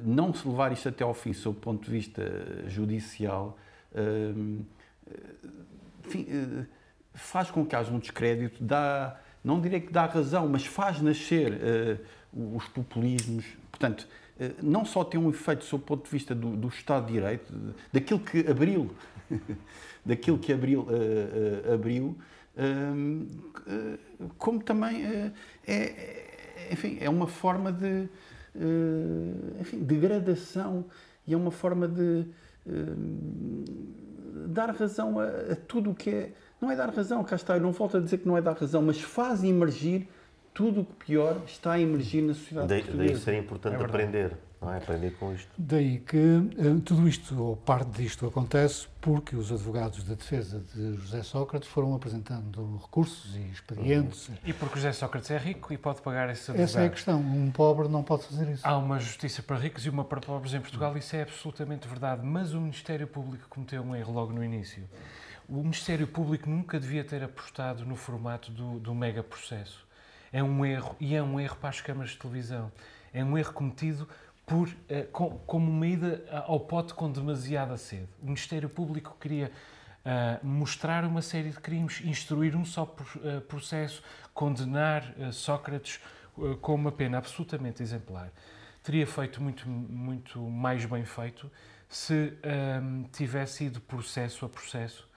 não 0.04 0.34
se 0.34 0.48
levar 0.48 0.72
isto 0.72 0.90
até 0.90 1.04
ao 1.04 1.14
fim, 1.14 1.34
sob 1.34 1.58
o 1.58 1.62
ponto 1.62 1.86
de 1.86 1.92
vista 1.92 2.22
judicial, 2.68 3.58
enfim, 6.06 6.28
faz 7.14 7.50
com 7.50 7.66
que 7.66 7.76
haja 7.76 7.92
um 7.92 8.00
descrédito, 8.00 8.62
dá, 8.64 9.20
não 9.48 9.62
direi 9.62 9.80
que 9.80 9.94
dá 9.94 10.06
razão, 10.06 10.46
mas 10.50 10.66
faz 10.66 11.02
nascer 11.02 11.54
uh, 11.54 12.56
os 12.58 12.68
populismos. 12.68 13.46
Portanto, 13.72 14.06
uh, 14.38 14.54
não 14.62 14.84
só 14.84 15.06
tem 15.06 15.18
um 15.18 15.30
efeito 15.30 15.64
sob 15.64 15.84
o 15.84 15.86
ponto 15.86 16.04
de 16.04 16.12
vista 16.12 16.36
do, 16.36 16.58
do 16.58 16.68
Estado 16.68 17.08
de 17.08 17.14
Direito, 17.14 17.54
daquilo 17.94 18.20
que 18.20 18.40
Abril, 18.40 18.92
daquilo 20.06 20.38
que 20.38 20.52
Abril 20.52 20.82
uh, 20.82 21.74
abriu, 21.74 22.18
como 24.40 24.64
também 24.64 25.06
é, 25.68 26.68
enfim, 26.72 26.98
é 27.00 27.08
uma 27.08 27.28
forma 27.28 27.72
de 27.72 28.10
enfim, 29.62 29.78
degradação 29.84 30.86
e 31.28 31.36
é 31.36 31.38
uma 31.38 31.52
forma 31.52 31.88
de 31.88 32.26
dar 34.48 34.72
razão 34.72 35.20
a, 35.20 35.28
a 35.52 35.56
tudo 35.56 35.92
o 35.92 35.96
que 35.96 36.10
é 36.10 36.34
não 36.60 36.72
é 36.72 36.76
dar 36.76 36.90
razão, 36.90 37.24
cá 37.24 37.36
está, 37.36 37.56
eu 37.56 37.62
não 37.62 37.72
volto 37.72 37.98
a 37.98 38.00
dizer 38.00 38.18
que 38.18 38.28
não 38.28 38.38
é 38.38 38.42
dar 38.42 38.58
razão, 38.58 38.82
mas 38.82 39.00
faz 39.00 39.44
emergir 39.44 40.08
tudo 40.54 40.82
o 40.82 40.86
que 40.86 41.06
pior 41.06 41.40
está 41.46 41.74
a 41.74 41.80
emergir 41.80 42.24
na 42.24 42.34
sociedade 42.34 42.68
daí, 42.68 42.82
portuguesa. 42.82 43.14
Daí 43.14 43.22
seria 43.22 43.40
importante 43.40 43.76
é 43.80 43.86
aprender, 43.86 44.36
não 44.60 44.74
é? 44.74 44.78
Aprender 44.78 45.12
com 45.12 45.32
isto. 45.32 45.48
Daí 45.56 46.00
que 46.00 46.18
uh, 46.18 46.82
tudo 46.84 47.08
isto, 47.08 47.40
ou 47.40 47.56
parte 47.56 47.92
disto, 47.92 48.26
acontece 48.26 48.88
porque 49.00 49.36
os 49.36 49.52
advogados 49.52 50.04
da 50.04 50.16
defesa 50.16 50.60
de 50.74 50.96
José 50.96 51.22
Sócrates 51.22 51.70
foram 51.70 51.94
apresentando 51.94 52.76
recursos 52.82 53.36
e 53.36 53.52
expedientes. 53.52 54.30
Uhum. 54.30 54.36
E 54.48 54.54
porque 54.54 54.78
José 54.78 54.94
Sócrates 54.94 55.30
é 55.30 55.38
rico 55.38 55.72
e 55.72 55.78
pode 55.78 56.02
pagar 56.02 56.28
esses 56.32 56.50
advogados. 56.50 56.72
Essa 56.74 56.82
é 56.82 56.88
a 56.88 56.90
questão. 56.90 57.20
Um 57.20 57.52
pobre 57.52 57.88
não 57.88 58.02
pode 58.02 58.24
fazer 58.24 58.52
isso. 58.52 58.66
Há 58.66 58.76
uma 58.80 59.00
justiça 59.00 59.44
para 59.44 59.58
ricos 59.58 59.86
e 59.86 59.92
uma 59.92 60.04
para 60.04 60.22
pobres 60.22 60.56
em 60.56 60.60
Portugal, 60.60 60.98
isso 60.98 61.16
é 61.16 61.22
absolutamente 61.22 61.88
verdade. 61.88 62.26
Mas 62.26 62.56
o 62.56 62.60
Ministério 62.60 63.06
Público 63.06 63.46
cometeu 63.48 63.84
um 63.84 63.96
erro 63.96 64.12
logo 64.12 64.34
no 64.34 64.44
início 64.44 64.84
o 65.48 65.62
Ministério 65.62 66.08
Público 66.08 66.50
nunca 66.50 66.80
devia 66.80 67.04
ter 67.04 67.24
apostado 67.24 67.86
no 67.86 67.96
formato 67.96 68.52
do, 68.52 68.80
do 68.80 68.94
mega 68.94 69.24
processo. 69.24 69.86
É 70.32 70.44
um 70.44 70.66
erro, 70.66 70.96
e 71.00 71.16
é 71.16 71.24
um 71.24 71.40
erro 71.40 71.56
para 71.56 71.70
as 71.70 71.80
câmaras 71.80 72.12
de 72.12 72.18
televisão. 72.18 72.72
É 73.14 73.24
um 73.24 73.38
erro 73.38 73.54
cometido 73.54 74.08
por, 74.46 74.70
eh, 74.90 75.04
com, 75.04 75.38
como 75.40 75.72
uma 75.72 75.88
ida 75.88 76.24
ao 76.46 76.60
pote 76.60 76.94
com 76.94 77.10
demasiada 77.10 77.78
sede. 77.78 78.10
O 78.22 78.26
Ministério 78.26 78.70
Público 78.70 79.16
queria 79.20 79.52
uh, 80.08 80.46
mostrar 80.46 81.06
uma 81.06 81.22
série 81.22 81.50
de 81.50 81.60
crimes, 81.60 82.02
instruir 82.04 82.56
um 82.56 82.66
só 82.66 82.84
uh, 82.84 83.42
processo, 83.42 84.04
condenar 84.34 85.14
uh, 85.18 85.32
Sócrates 85.32 86.00
com 86.62 86.76
uma 86.76 86.92
pena 86.92 87.18
absolutamente 87.18 87.82
exemplar. 87.82 88.32
Teria 88.84 89.08
feito 89.08 89.42
muito, 89.42 89.68
muito 89.68 90.40
mais 90.40 90.86
bem 90.86 91.04
feito 91.04 91.52
se 91.90 92.32
tivesse 93.12 93.66
ido 93.66 93.82
processo 93.82 94.46
a 94.46 94.50
processo 94.50 95.08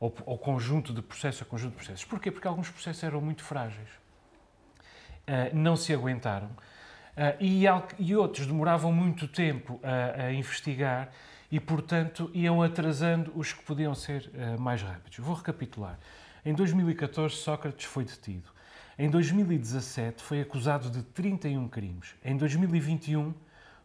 ou, 0.00 0.38
conjunto 0.38 0.92
de 0.92 1.02
processos 1.02 1.42
a 1.42 1.44
conjunto 1.44 1.72
de 1.72 1.76
processos. 1.76 2.04
Porquê? 2.04 2.30
Porque 2.30 2.46
alguns 2.46 2.70
processos 2.70 3.02
eram 3.02 3.20
muito 3.20 3.42
frágeis, 3.42 3.88
uh, 3.88 5.54
não 5.54 5.76
se 5.76 5.92
aguentaram, 5.92 6.46
uh, 6.48 7.36
e, 7.40 7.64
e, 7.98 8.16
outros 8.16 8.46
demoravam 8.46 8.92
muito 8.92 9.26
tempo 9.26 9.80
a, 9.82 10.26
a, 10.26 10.32
investigar 10.32 11.10
e, 11.50 11.58
portanto, 11.58 12.30
iam 12.32 12.62
atrasando 12.62 13.32
os 13.34 13.52
que 13.52 13.62
podiam 13.64 13.94
ser 13.94 14.30
uh, 14.34 14.60
mais 14.60 14.82
rápidos. 14.82 15.18
Vou 15.18 15.34
recapitular. 15.34 15.98
Em 16.44 16.54
2014, 16.54 17.34
Sócrates 17.34 17.86
foi 17.86 18.04
detido. 18.04 18.50
Em 18.96 19.10
2017, 19.10 20.22
foi 20.22 20.40
acusado 20.40 20.90
de 20.90 21.02
31 21.02 21.68
crimes. 21.68 22.14
Em 22.24 22.36
2021, 22.36 23.34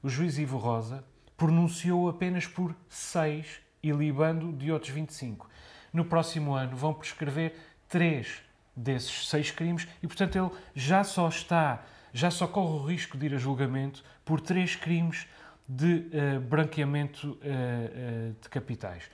o 0.01 0.09
juiz 0.09 0.37
Ivo 0.37 0.57
Rosa 0.57 1.03
pronunciou 1.35 2.09
apenas 2.09 2.47
por 2.47 2.75
6 2.89 3.59
e 3.81 3.91
libando 3.91 4.51
de 4.53 4.71
outros 4.71 4.91
25 4.91 5.49
no 5.93 6.03
próximo 6.03 6.55
ano 6.55 6.75
vão 6.75 6.93
prescrever 6.93 7.55
três 7.87 8.41
desses 8.75 9.29
seis 9.29 9.51
crimes 9.51 9.87
e, 10.01 10.07
portanto, 10.07 10.35
ele 10.35 10.49
já 10.73 11.03
só 11.03 11.29
está, 11.29 11.85
já 12.11 12.31
só 12.31 12.47
corre 12.47 12.73
o 12.73 12.85
risco 12.85 13.17
de 13.17 13.27
ir 13.27 13.35
a 13.35 13.37
julgamento 13.37 14.03
por 14.25 14.41
três 14.41 14.75
crimes 14.75 15.27
de 15.67 16.07
uh, 16.35 16.39
branqueamento 16.41 17.29
uh, 17.29 17.35
uh, 17.35 18.35
de 18.41 18.49
capitais. 18.49 19.09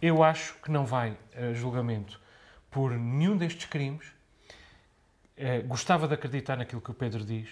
Eu 0.00 0.22
acho 0.22 0.54
que 0.62 0.70
não 0.70 0.84
vai 0.84 1.16
a 1.34 1.52
julgamento 1.54 2.20
por 2.70 2.92
nenhum 2.92 3.36
destes 3.36 3.64
crimes. 3.64 4.06
gostava 5.66 6.06
de 6.06 6.14
acreditar 6.14 6.56
naquilo 6.56 6.80
que 6.80 6.90
o 6.90 6.94
Pedro 6.94 7.24
diz, 7.24 7.48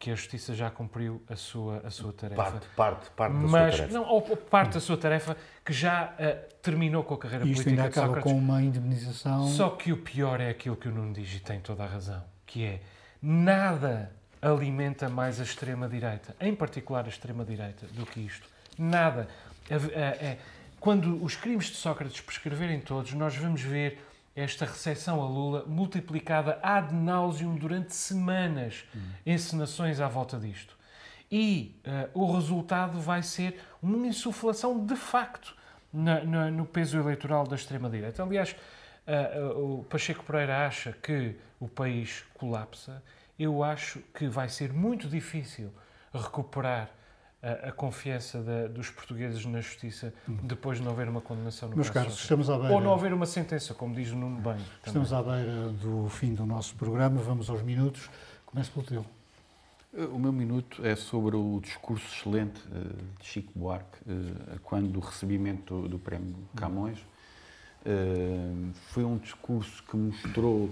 que 0.00 0.10
a 0.10 0.14
Justiça 0.14 0.54
já 0.54 0.70
cumpriu 0.70 1.22
a 1.28 1.36
sua, 1.36 1.82
a 1.84 1.90
sua 1.90 2.10
tarefa. 2.10 2.42
Parte, 2.42 2.66
parte, 2.74 3.10
parte 3.10 3.32
da 3.34 3.38
mas, 3.40 3.50
sua 3.50 3.84
tarefa. 3.84 3.98
Não, 3.98 4.08
ou 4.08 4.22
parte 4.22 4.72
da 4.72 4.80
sua 4.80 4.96
tarefa 4.96 5.36
que 5.62 5.74
já 5.74 6.14
uh, 6.14 6.54
terminou 6.62 7.04
com 7.04 7.12
a 7.12 7.18
carreira 7.18 7.44
e 7.44 7.52
isto 7.52 7.64
política 7.64 7.82
ainda 7.84 8.00
acaba 8.00 8.22
com 8.22 8.32
uma 8.32 8.62
indemnização. 8.62 9.46
Só 9.48 9.68
que 9.68 9.92
o 9.92 9.98
pior 9.98 10.40
é 10.40 10.48
aquilo 10.48 10.74
que 10.74 10.88
o 10.88 10.90
Nuno 10.90 11.12
diz 11.12 11.34
e 11.34 11.40
tem 11.40 11.60
toda 11.60 11.84
a 11.84 11.86
razão, 11.86 12.24
que 12.46 12.64
é 12.64 12.80
nada 13.20 14.10
alimenta 14.40 15.10
mais 15.10 15.38
a 15.38 15.42
extrema-direita, 15.42 16.34
em 16.40 16.54
particular 16.54 17.04
a 17.04 17.08
extrema-direita, 17.08 17.86
do 17.88 18.06
que 18.06 18.20
isto. 18.20 18.48
Nada. 18.78 19.28
É, 19.68 19.74
é, 19.74 20.38
quando 20.80 21.22
os 21.22 21.36
crimes 21.36 21.66
de 21.66 21.76
Sócrates 21.76 22.22
prescreverem 22.22 22.80
todos, 22.80 23.12
nós 23.12 23.36
vamos 23.36 23.60
ver 23.60 24.02
esta 24.34 24.64
recepção 24.64 25.20
a 25.22 25.26
Lula 25.26 25.64
multiplicada 25.66 26.58
ad 26.62 26.94
nauseum 26.94 27.56
durante 27.56 27.94
semanas, 27.94 28.84
encenações 29.26 30.00
à 30.00 30.08
volta 30.08 30.38
disto. 30.38 30.76
E 31.30 31.80
uh, 32.14 32.20
o 32.20 32.32
resultado 32.32 33.00
vai 33.00 33.22
ser 33.22 33.60
uma 33.82 34.06
insuflação 34.06 34.84
de 34.84 34.96
facto 34.96 35.54
na, 35.92 36.24
na, 36.24 36.50
no 36.50 36.66
peso 36.66 36.98
eleitoral 36.98 37.46
da 37.46 37.54
extrema-direita. 37.54 38.22
Aliás, 38.22 38.56
uh, 39.06 39.78
o 39.80 39.84
Pacheco 39.84 40.24
Pereira 40.24 40.66
acha 40.66 40.92
que 40.92 41.36
o 41.60 41.68
país 41.68 42.24
colapsa. 42.34 43.02
Eu 43.38 43.62
acho 43.62 44.00
que 44.14 44.26
vai 44.26 44.48
ser 44.48 44.72
muito 44.72 45.08
difícil 45.08 45.72
recuperar 46.12 46.90
a, 47.42 47.68
a 47.68 47.72
confiança 47.72 48.42
da, 48.42 48.66
dos 48.66 48.90
portugueses 48.90 49.44
na 49.46 49.60
justiça 49.60 50.12
depois 50.42 50.78
de 50.78 50.84
não 50.84 50.92
haver 50.92 51.08
uma 51.08 51.20
condenação 51.20 51.68
no 51.68 51.76
Meus 51.76 51.88
caso 51.88 52.06
caros, 52.06 52.20
estamos 52.20 52.50
à 52.50 52.58
beira... 52.58 52.74
Ou 52.74 52.80
não 52.80 52.92
haver 52.92 53.12
uma 53.12 53.26
sentença, 53.26 53.72
como 53.74 53.94
diz 53.94 54.10
o 54.10 54.16
Nuno 54.16 54.36
Bem. 54.36 54.54
Também. 54.54 54.66
Estamos 54.86 55.12
à 55.12 55.22
beira 55.22 55.68
do 55.68 56.08
fim 56.08 56.34
do 56.34 56.44
nosso 56.44 56.74
programa, 56.76 57.20
vamos 57.20 57.48
aos 57.48 57.62
minutos. 57.62 58.10
Começo 58.44 58.70
pelo 58.72 58.86
teu. 58.86 59.06
O 60.12 60.18
meu 60.18 60.32
minuto 60.32 60.86
é 60.86 60.94
sobre 60.94 61.34
o 61.34 61.58
discurso 61.60 62.06
excelente 62.14 62.60
eh, 62.72 62.78
de 63.18 63.26
Chico 63.26 63.50
Buarque, 63.56 63.98
eh, 64.08 64.58
quando 64.62 64.88
do 64.88 65.00
recebimento 65.00 65.88
do 65.88 65.98
Prémio 65.98 66.36
Camões. 66.54 66.98
Eh, 67.84 68.52
foi 68.92 69.02
um 69.02 69.18
discurso 69.18 69.82
que 69.82 69.96
mostrou 69.96 70.70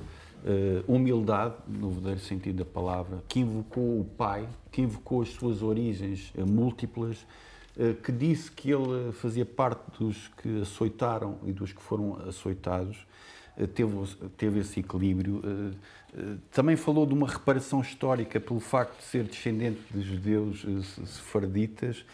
humildade, 0.87 1.55
no 1.67 1.91
verdadeiro 1.91 2.21
sentido 2.21 2.59
da 2.59 2.65
palavra, 2.65 3.23
que 3.29 3.41
invocou 3.41 4.01
o 4.01 4.05
pai, 4.05 4.49
que 4.71 4.81
invocou 4.81 5.23
as 5.23 5.29
suas 5.31 5.63
origens 5.63 6.33
uh, 6.37 6.47
múltiplas, 6.47 7.27
uh, 7.77 7.95
que 8.03 8.13
disse 8.13 8.51
que 8.51 8.71
ele 8.71 9.13
fazia 9.13 9.45
parte 9.45 9.83
dos 9.99 10.29
que 10.41 10.63
açoitaram 10.63 11.39
e 11.45 11.53
dos 11.53 11.73
que 11.73 11.83
foram 11.83 12.17
açoitados, 12.27 13.07
teve, 13.75 13.93
teve 14.37 14.61
esse 14.61 14.79
equilíbrio. 14.79 15.43
Também 16.53 16.77
falou 16.77 17.05
de 17.05 17.13
uma 17.13 17.27
reparação 17.27 17.81
histórica 17.81 18.39
pelo 18.39 18.61
facto 18.61 18.99
de 18.99 19.03
ser 19.03 19.25
descendente 19.25 19.81
de 19.93 20.01
judeus 20.01 20.65
sefarditas. 21.05 22.05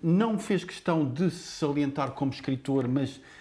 Não 0.00 0.38
fez 0.38 0.62
questão 0.62 1.04
de 1.04 1.30
se 1.30 1.58
salientar 1.58 2.12
como 2.12 2.30
escritor, 2.30 2.86
mas 2.86 3.16
eh, 3.16 3.37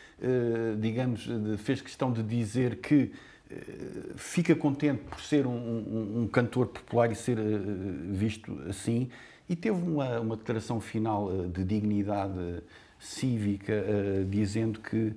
digamos, 0.79 1.27
fez 1.59 1.81
questão 1.81 2.11
de 2.11 2.23
dizer 2.23 2.77
que 2.77 3.11
eh, 3.49 4.13
fica 4.15 4.55
contente 4.55 5.03
por 5.03 5.21
ser 5.21 5.47
um, 5.47 5.51
um, 5.51 6.21
um 6.23 6.27
cantor 6.27 6.67
popular 6.67 7.11
e 7.11 7.15
ser 7.15 7.37
eh, 7.37 7.43
visto 8.09 8.57
assim, 8.67 9.09
e 9.47 9.55
teve 9.55 9.81
uma, 9.81 10.19
uma 10.19 10.35
declaração 10.35 10.81
final 10.81 11.47
de 11.47 11.63
dignidade 11.63 12.61
cívica, 12.99 13.85
dizendo 14.27 14.81
que 14.81 15.13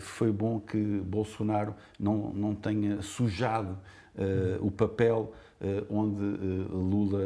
foi 0.00 0.32
bom 0.32 0.58
que 0.58 0.76
Bolsonaro 0.76 1.72
não, 2.00 2.32
não 2.32 2.52
tenha 2.52 3.00
sujado 3.00 3.78
o 4.60 4.72
papel 4.72 5.32
onde 5.88 6.20
Lula 6.20 7.22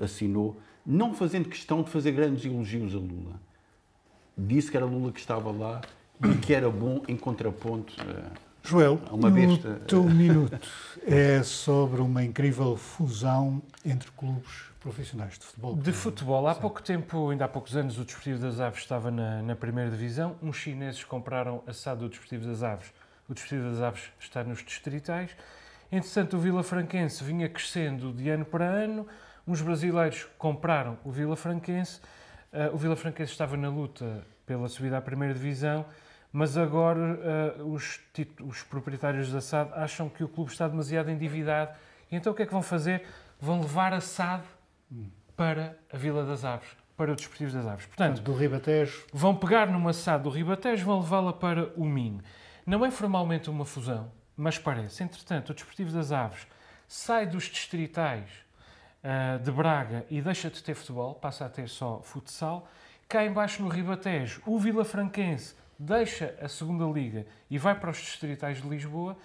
assinou, 0.00 0.56
não 0.86 1.12
fazendo 1.12 1.50
questão 1.50 1.82
de 1.82 1.90
fazer 1.90 2.12
grandes 2.12 2.46
elogios 2.46 2.94
a 2.94 2.98
Lula. 2.98 3.40
Disse 4.38 4.70
que 4.70 4.76
era 4.78 4.86
Lula 4.86 5.12
que 5.12 5.20
estava 5.20 5.50
lá 5.50 5.82
e 6.24 6.38
que 6.38 6.54
era 6.54 6.70
bom 6.70 7.02
em 7.08 7.16
contraponto 7.16 7.94
Joel, 8.64 9.00
uma 9.10 9.28
besta. 9.30 9.70
o 9.70 9.80
teu 9.80 10.04
minuto 10.04 10.58
é 11.04 11.42
sobre 11.42 12.00
uma 12.00 12.22
incrível 12.22 12.76
fusão 12.76 13.60
entre 13.84 14.10
clubes 14.12 14.70
profissionais 14.78 15.38
de 15.38 15.44
futebol. 15.44 15.74
De 15.76 15.92
futebol. 15.92 16.46
Há 16.46 16.54
pouco 16.54 16.80
tempo, 16.80 17.30
ainda 17.30 17.44
há 17.44 17.48
poucos 17.48 17.76
anos, 17.76 17.98
o 17.98 18.04
Desportivo 18.04 18.38
das 18.38 18.60
Aves 18.60 18.80
estava 18.80 19.10
na, 19.10 19.42
na 19.42 19.56
primeira 19.56 19.90
divisão. 19.90 20.36
Uns 20.40 20.56
chineses 20.56 21.02
compraram 21.04 21.62
a 21.66 21.72
SAD 21.72 22.00
do 22.00 22.08
Desportivo 22.08 22.46
das 22.46 22.62
Aves. 22.62 22.92
O 23.28 23.34
Desportivo 23.34 23.68
das 23.70 23.80
Aves 23.80 24.02
está 24.20 24.44
nos 24.44 24.64
distritais. 24.64 25.30
Entretanto, 25.90 26.36
o 26.36 26.40
Vila 26.40 26.62
Franquense 26.62 27.22
vinha 27.22 27.48
crescendo 27.48 28.12
de 28.12 28.30
ano 28.30 28.44
para 28.44 28.64
ano. 28.64 29.06
Uns 29.46 29.60
brasileiros 29.60 30.28
compraram 30.38 30.98
o 31.04 31.10
Vila 31.10 31.36
Franquense. 31.36 32.00
Uh, 32.52 32.74
o 32.74 32.78
Vila 32.78 32.94
Franquense 32.94 33.32
estava 33.32 33.56
na 33.56 33.68
luta 33.68 34.24
pela 34.46 34.68
subida 34.68 34.98
à 34.98 35.00
primeira 35.00 35.34
divisão 35.34 35.84
mas 36.32 36.56
agora 36.56 37.54
uh, 37.58 37.72
os, 37.72 38.00
os, 38.40 38.62
proprietários 38.62 39.30
da 39.30 39.40
SAD 39.40 39.70
acham 39.74 40.08
que 40.08 40.24
o 40.24 40.28
clube 40.28 40.50
está 40.50 40.66
demasiado 40.66 41.10
endividado. 41.10 41.72
E 42.10 42.16
então 42.16 42.32
o 42.32 42.34
que 42.34 42.42
é 42.42 42.46
que 42.46 42.52
vão 42.52 42.62
fazer? 42.62 43.04
Vão 43.38 43.60
levar 43.60 43.92
a 43.92 44.00
SAD 44.00 44.42
para 45.36 45.76
a 45.92 45.96
Vila 45.96 46.24
das 46.24 46.44
Aves, 46.44 46.68
para 46.96 47.12
o 47.12 47.14
Desportivo 47.14 47.52
das 47.52 47.66
Aves. 47.66 47.84
Portanto, 47.84 48.22
do 48.22 48.34
Ribatejo. 48.34 49.04
Vão 49.12 49.36
pegar 49.36 49.66
numa 49.66 49.92
SAD 49.92 50.24
do 50.24 50.30
Ribatejo, 50.30 50.86
vão 50.86 51.00
levá-la 51.00 51.34
para 51.34 51.70
o 51.76 51.84
Minho. 51.84 52.22
Não 52.64 52.84
é 52.84 52.90
formalmente 52.90 53.50
uma 53.50 53.66
fusão, 53.66 54.10
mas 54.34 54.58
parece. 54.58 55.02
Entretanto, 55.02 55.50
o 55.50 55.54
Desportivo 55.54 55.92
das 55.92 56.12
Aves 56.12 56.46
sai 56.88 57.26
dos 57.26 57.44
distritais 57.44 58.30
uh, 59.04 59.38
de 59.38 59.50
Braga 59.50 60.06
e 60.08 60.22
deixa 60.22 60.48
de 60.48 60.62
ter 60.62 60.74
futebol, 60.74 61.14
passa 61.14 61.44
a 61.44 61.48
ter 61.48 61.68
só 61.68 62.00
futsal. 62.02 62.68
Cá 63.06 63.26
embaixo 63.26 63.62
no 63.62 63.68
Ribatejo, 63.68 64.40
o 64.46 64.58
Vila 64.58 64.84
Franquense 64.84 65.54
deixa 65.78 66.34
a 66.40 66.48
segunda 66.48 66.84
liga 66.84 67.26
e 67.50 67.58
vai 67.58 67.74
para 67.74 67.90
os 67.90 67.98
distritais 67.98 68.62
de 68.62 68.68
Lisboa 68.68 69.16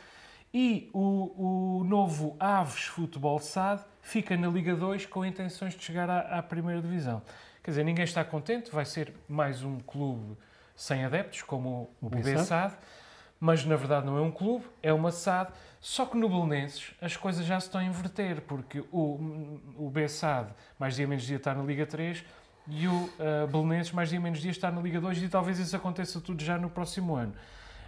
e 0.54 0.90
o, 0.94 1.80
o 1.80 1.84
novo 1.84 2.36
Aves 2.40 2.86
Futebol 2.86 3.40
SAD 3.40 3.84
fica 4.02 4.36
na 4.38 4.48
Liga 4.48 4.76
2 4.76 5.06
com 5.06 5.26
intenções 5.26 5.76
de 5.76 5.84
chegar 5.84 6.10
à, 6.10 6.40
à 6.40 6.44
primeira 6.44 6.82
divisão. 6.82 7.22
Quer 7.62 7.72
dizer, 7.72 7.84
ninguém 7.84 8.06
está 8.06 8.24
contente, 8.24 8.72
vai 8.72 8.86
ser 8.86 9.14
mais 9.28 9.62
um 9.62 9.78
clube 9.80 10.38
sem 10.76 11.04
adeptos, 11.04 11.42
como 11.42 11.92
o, 12.02 12.08
o 12.08 12.10
BSAD, 12.10 12.76
mas 13.40 13.66
na 13.66 13.76
verdade 13.76 14.06
não 14.06 14.18
é 14.18 14.22
um 14.22 14.32
clube, 14.32 14.66
é 14.82 14.94
uma 14.94 15.12
SAD. 15.12 15.52
Só 15.82 16.06
que 16.06 16.18
no 16.18 16.30
Belenenses 16.30 16.94
as 17.02 17.18
coisas 17.18 17.46
já 17.46 17.60
se 17.60 17.68
estão 17.68 17.82
a 17.82 17.84
inverter, 17.84 18.42
porque 18.42 18.84
o, 18.92 19.60
o 19.78 19.90
BSAD, 19.90 20.50
mais 20.80 20.96
dia 20.96 21.08
menos 21.08 21.26
dia, 21.26 21.38
está 21.38 21.54
na 21.54 21.64
Liga 21.64 21.86
3 21.86 22.24
e 22.70 22.88
o 22.88 22.94
uh, 22.94 23.48
Belenenses, 23.50 23.94
mais 23.94 24.10
dia 24.10 24.20
menos 24.20 24.40
dia, 24.40 24.52
está 24.52 24.70
na 24.70 24.82
Liga 24.82 25.00
2 25.00 25.24
e 25.24 25.30
talvez 25.30 25.58
isso 25.60 25.76
aconteça 25.76 26.20
tudo 26.20 26.44
já 26.44 26.58
no 26.58 26.70
próximo 26.70 27.16
ano. 27.16 27.34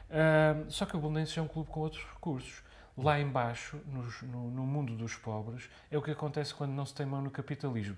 Uh, 0.10 0.72
só 0.72 0.86
que 0.86 0.96
o 0.96 1.00
Belenenses 1.00 1.38
é 1.38 1.42
um 1.42 1.48
clube 1.48 1.70
com 1.70 1.82
outros 1.82 2.04
recursos. 2.14 2.64
Lá 2.98 3.20
embaixo, 3.20 3.80
no, 3.88 4.52
no, 4.52 4.66
mundo 4.66 4.96
dos 4.96 5.16
pobres, 5.16 5.70
é 5.90 5.98
o 5.98 6.02
que 6.02 6.12
acontece 6.12 6.54
quando 6.54 6.72
não 6.72 6.86
se 6.86 6.94
tem 6.94 7.06
mão 7.06 7.22
no 7.22 7.32
capitalismo. 7.32 7.96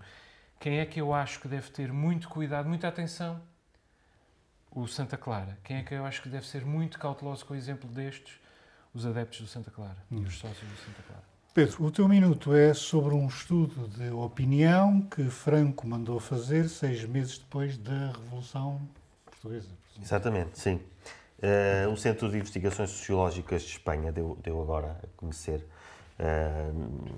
Quem 0.60 0.80
é 0.80 0.86
que 0.86 1.02
eu 1.02 1.12
acho 1.12 1.40
que 1.40 1.48
deve 1.48 1.72
ter 1.72 1.92
muito 1.92 2.30
cuidado, 2.30 2.70
muita 2.70 2.88
atenção? 2.88 3.42
O 4.70 4.88
Santa 4.88 5.18
Clara. 5.18 5.58
Quem 5.64 5.78
é 5.78 5.84
que 5.84 5.94
eu 5.94 6.06
acho 6.06 6.22
que 6.22 6.30
deve 6.30 6.46
ser 6.46 6.64
muito 6.64 7.00
cauteloso 7.00 7.46
com 7.46 7.54
o 7.54 7.58
exemplo 7.58 7.90
destes? 7.90 8.40
Os 8.94 9.06
adeptos 9.06 9.42
do 9.42 9.48
Santa 9.48 9.72
Clara 9.72 9.98
hum. 10.12 10.22
e 10.22 10.26
os 10.26 10.38
sócios 10.38 10.70
do 10.70 10.78
Santa 10.78 11.02
Clara. 11.08 11.31
Pedro, 11.54 11.84
o 11.84 11.92
teu 11.92 12.08
minuto 12.08 12.56
é 12.56 12.74
sobre 12.74 13.14
um 13.14 13.28
estudo 13.28 13.86
de 13.90 14.10
opinião 14.10 15.02
que 15.02 15.26
Franco 15.26 15.86
mandou 15.86 16.18
fazer 16.18 16.70
seis 16.70 17.04
meses 17.04 17.40
depois 17.40 17.78
da 17.78 18.14
Revolução 18.14 18.80
Portuguesa. 19.26 19.68
Exatamente, 20.02 20.58
sim. 20.58 20.80
Uh, 21.40 21.92
o 21.92 21.98
Centro 21.98 22.30
de 22.30 22.38
Investigações 22.38 22.92
Sociológicas 22.92 23.64
de 23.64 23.72
Espanha 23.72 24.14
deu, 24.14 24.38
deu 24.42 24.62
agora 24.62 24.98
a 25.04 25.08
conhecer, 25.18 25.68
uh, 26.22 27.14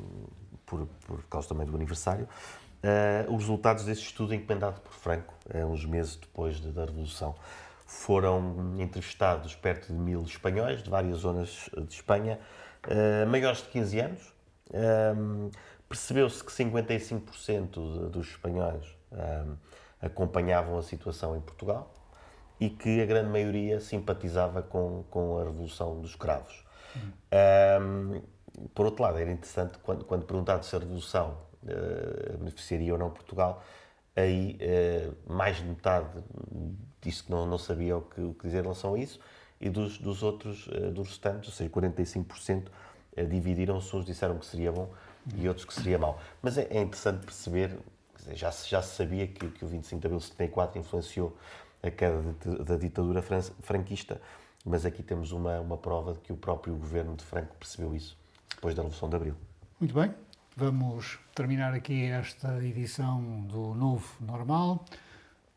por, 0.66 0.88
por 1.06 1.24
causa 1.26 1.50
também 1.50 1.68
do 1.68 1.76
aniversário, 1.76 2.28
uh, 2.28 3.32
os 3.32 3.42
resultados 3.42 3.86
desse 3.86 4.02
estudo 4.02 4.34
encomendado 4.34 4.82
por 4.82 4.94
Franco, 4.94 5.36
uns 5.70 5.86
meses 5.86 6.16
depois 6.16 6.60
de, 6.60 6.72
da 6.72 6.86
Revolução. 6.86 7.36
Foram 7.86 8.74
entrevistados 8.80 9.54
perto 9.54 9.94
de 9.94 10.00
mil 10.00 10.24
espanhóis 10.24 10.82
de 10.82 10.90
várias 10.90 11.18
zonas 11.18 11.70
de 11.88 11.94
Espanha, 11.94 12.40
uh, 12.88 13.28
maiores 13.28 13.60
de 13.60 13.70
15 13.70 14.00
anos. 14.00 14.34
Um, 14.74 15.50
Percebeu-se 15.94 16.44
que 16.44 16.52
55% 16.52 18.10
dos 18.10 18.30
espanhóis 18.30 18.84
um, 19.12 19.56
acompanhavam 20.02 20.76
a 20.80 20.82
situação 20.82 21.38
em 21.38 21.42
Portugal 21.42 21.94
e 22.60 22.68
que 22.68 23.00
a 23.00 23.06
grande 23.06 23.30
maioria 23.30 23.80
simpatizava 23.80 24.64
com, 24.64 25.04
com 25.12 25.38
a 25.38 25.44
Revolução 25.44 26.02
dos 26.02 26.16
Cravos. 26.16 26.66
Um, 27.80 28.24
por 28.74 28.88
outro 28.88 29.04
lado, 29.04 29.20
era 29.20 29.32
interessante, 29.32 29.78
quando, 29.80 30.04
quando 30.06 30.26
perguntado 30.26 30.66
se 30.66 30.76
a 30.76 30.80
Revolução 30.80 31.38
uh, 31.64 32.38
beneficiaria 32.40 32.92
ou 32.92 32.98
não 32.98 33.12
Portugal, 33.12 33.64
aí 34.16 34.58
uh, 34.62 35.32
mais 35.32 35.58
de 35.58 35.66
metade 35.66 36.08
disse 37.02 37.24
que 37.24 37.30
não, 37.32 37.46
não 37.46 37.60
sabia 37.60 37.98
o 37.98 38.02
que, 38.02 38.22
o 38.22 38.34
que 38.34 38.48
dizer 38.48 38.60
em 38.60 38.64
relação 38.64 38.96
a 38.96 39.00
isso, 39.00 39.20
e 39.64 39.70
dos, 39.70 39.98
dos 39.98 40.22
outros, 40.22 40.68
uh, 40.68 40.92
dos 40.92 41.08
restantes, 41.08 41.48
ou 41.48 41.56
seja, 41.56 41.70
45%, 41.70 42.68
uh, 42.68 43.26
dividiram-se, 43.26 43.96
uns 43.96 44.06
disseram 44.06 44.38
que 44.38 44.46
seria 44.46 44.74
bom 44.74 44.92
e 45.38 45.48
outros 45.48 45.66
que 45.66 45.74
seria 45.74 45.98
mau. 45.98 46.20
Mas 46.42 46.58
é, 46.58 46.68
é 46.70 46.82
interessante 46.82 47.24
perceber, 47.24 47.80
dizer, 48.18 48.36
já, 48.36 48.52
se, 48.52 48.70
já 48.70 48.82
se 48.82 48.94
sabia 48.96 49.26
que, 49.26 49.50
que 49.50 49.64
o 49.64 49.68
25 49.68 50.02
de 50.02 50.08
abril 50.08 50.20
de 50.20 50.26
74 50.26 50.80
influenciou 50.80 51.38
a 51.82 51.90
queda 51.90 52.22
de, 52.42 52.64
da 52.64 52.76
ditadura 52.76 53.22
franquista, 53.22 54.22
mas 54.66 54.86
aqui 54.86 55.02
temos 55.02 55.32
uma, 55.32 55.62
uma 55.62 55.78
prova 55.78 56.14
de 56.14 56.20
que 56.20 56.34
o 56.34 56.38
próprio 56.38 56.76
governo 56.76 57.16
de 57.16 57.24
Franco 57.24 57.56
percebeu 57.56 57.96
isso 57.96 58.18
depois 58.54 58.76
da 58.76 58.82
Revolução 58.82 59.10
de 59.10 59.16
Abril. 59.16 59.36
Muito 59.80 59.94
bem, 59.94 60.14
vamos 60.58 61.20
terminar 61.34 61.74
aqui 61.74 62.04
esta 62.06 62.62
edição 62.64 63.42
do 63.48 63.74
Novo 63.74 64.14
Normal. 64.20 64.84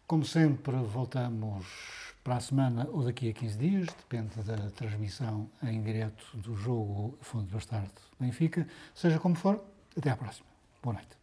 Como 0.07 0.25
sempre, 0.25 0.77
voltamos 0.77 2.06
para 2.27 2.39
a 2.39 2.41
semana 2.41 2.89
ou 2.91 3.05
daqui 3.05 3.31
a 3.31 3.33
15 3.33 3.57
dias, 3.57 3.87
depende 3.87 4.43
da 4.43 4.69
transmissão 4.71 5.49
em 5.63 5.81
direto 5.81 6.37
do 6.37 6.57
jogo 6.57 7.17
Fundo 7.21 7.47
Bastardo 7.53 7.93
Benfica. 8.19 8.67
Seja 8.93 9.21
como 9.21 9.37
for, 9.37 9.65
até 9.97 10.11
à 10.11 10.17
próxima. 10.17 10.49
Boa 10.83 10.95
noite. 10.95 11.17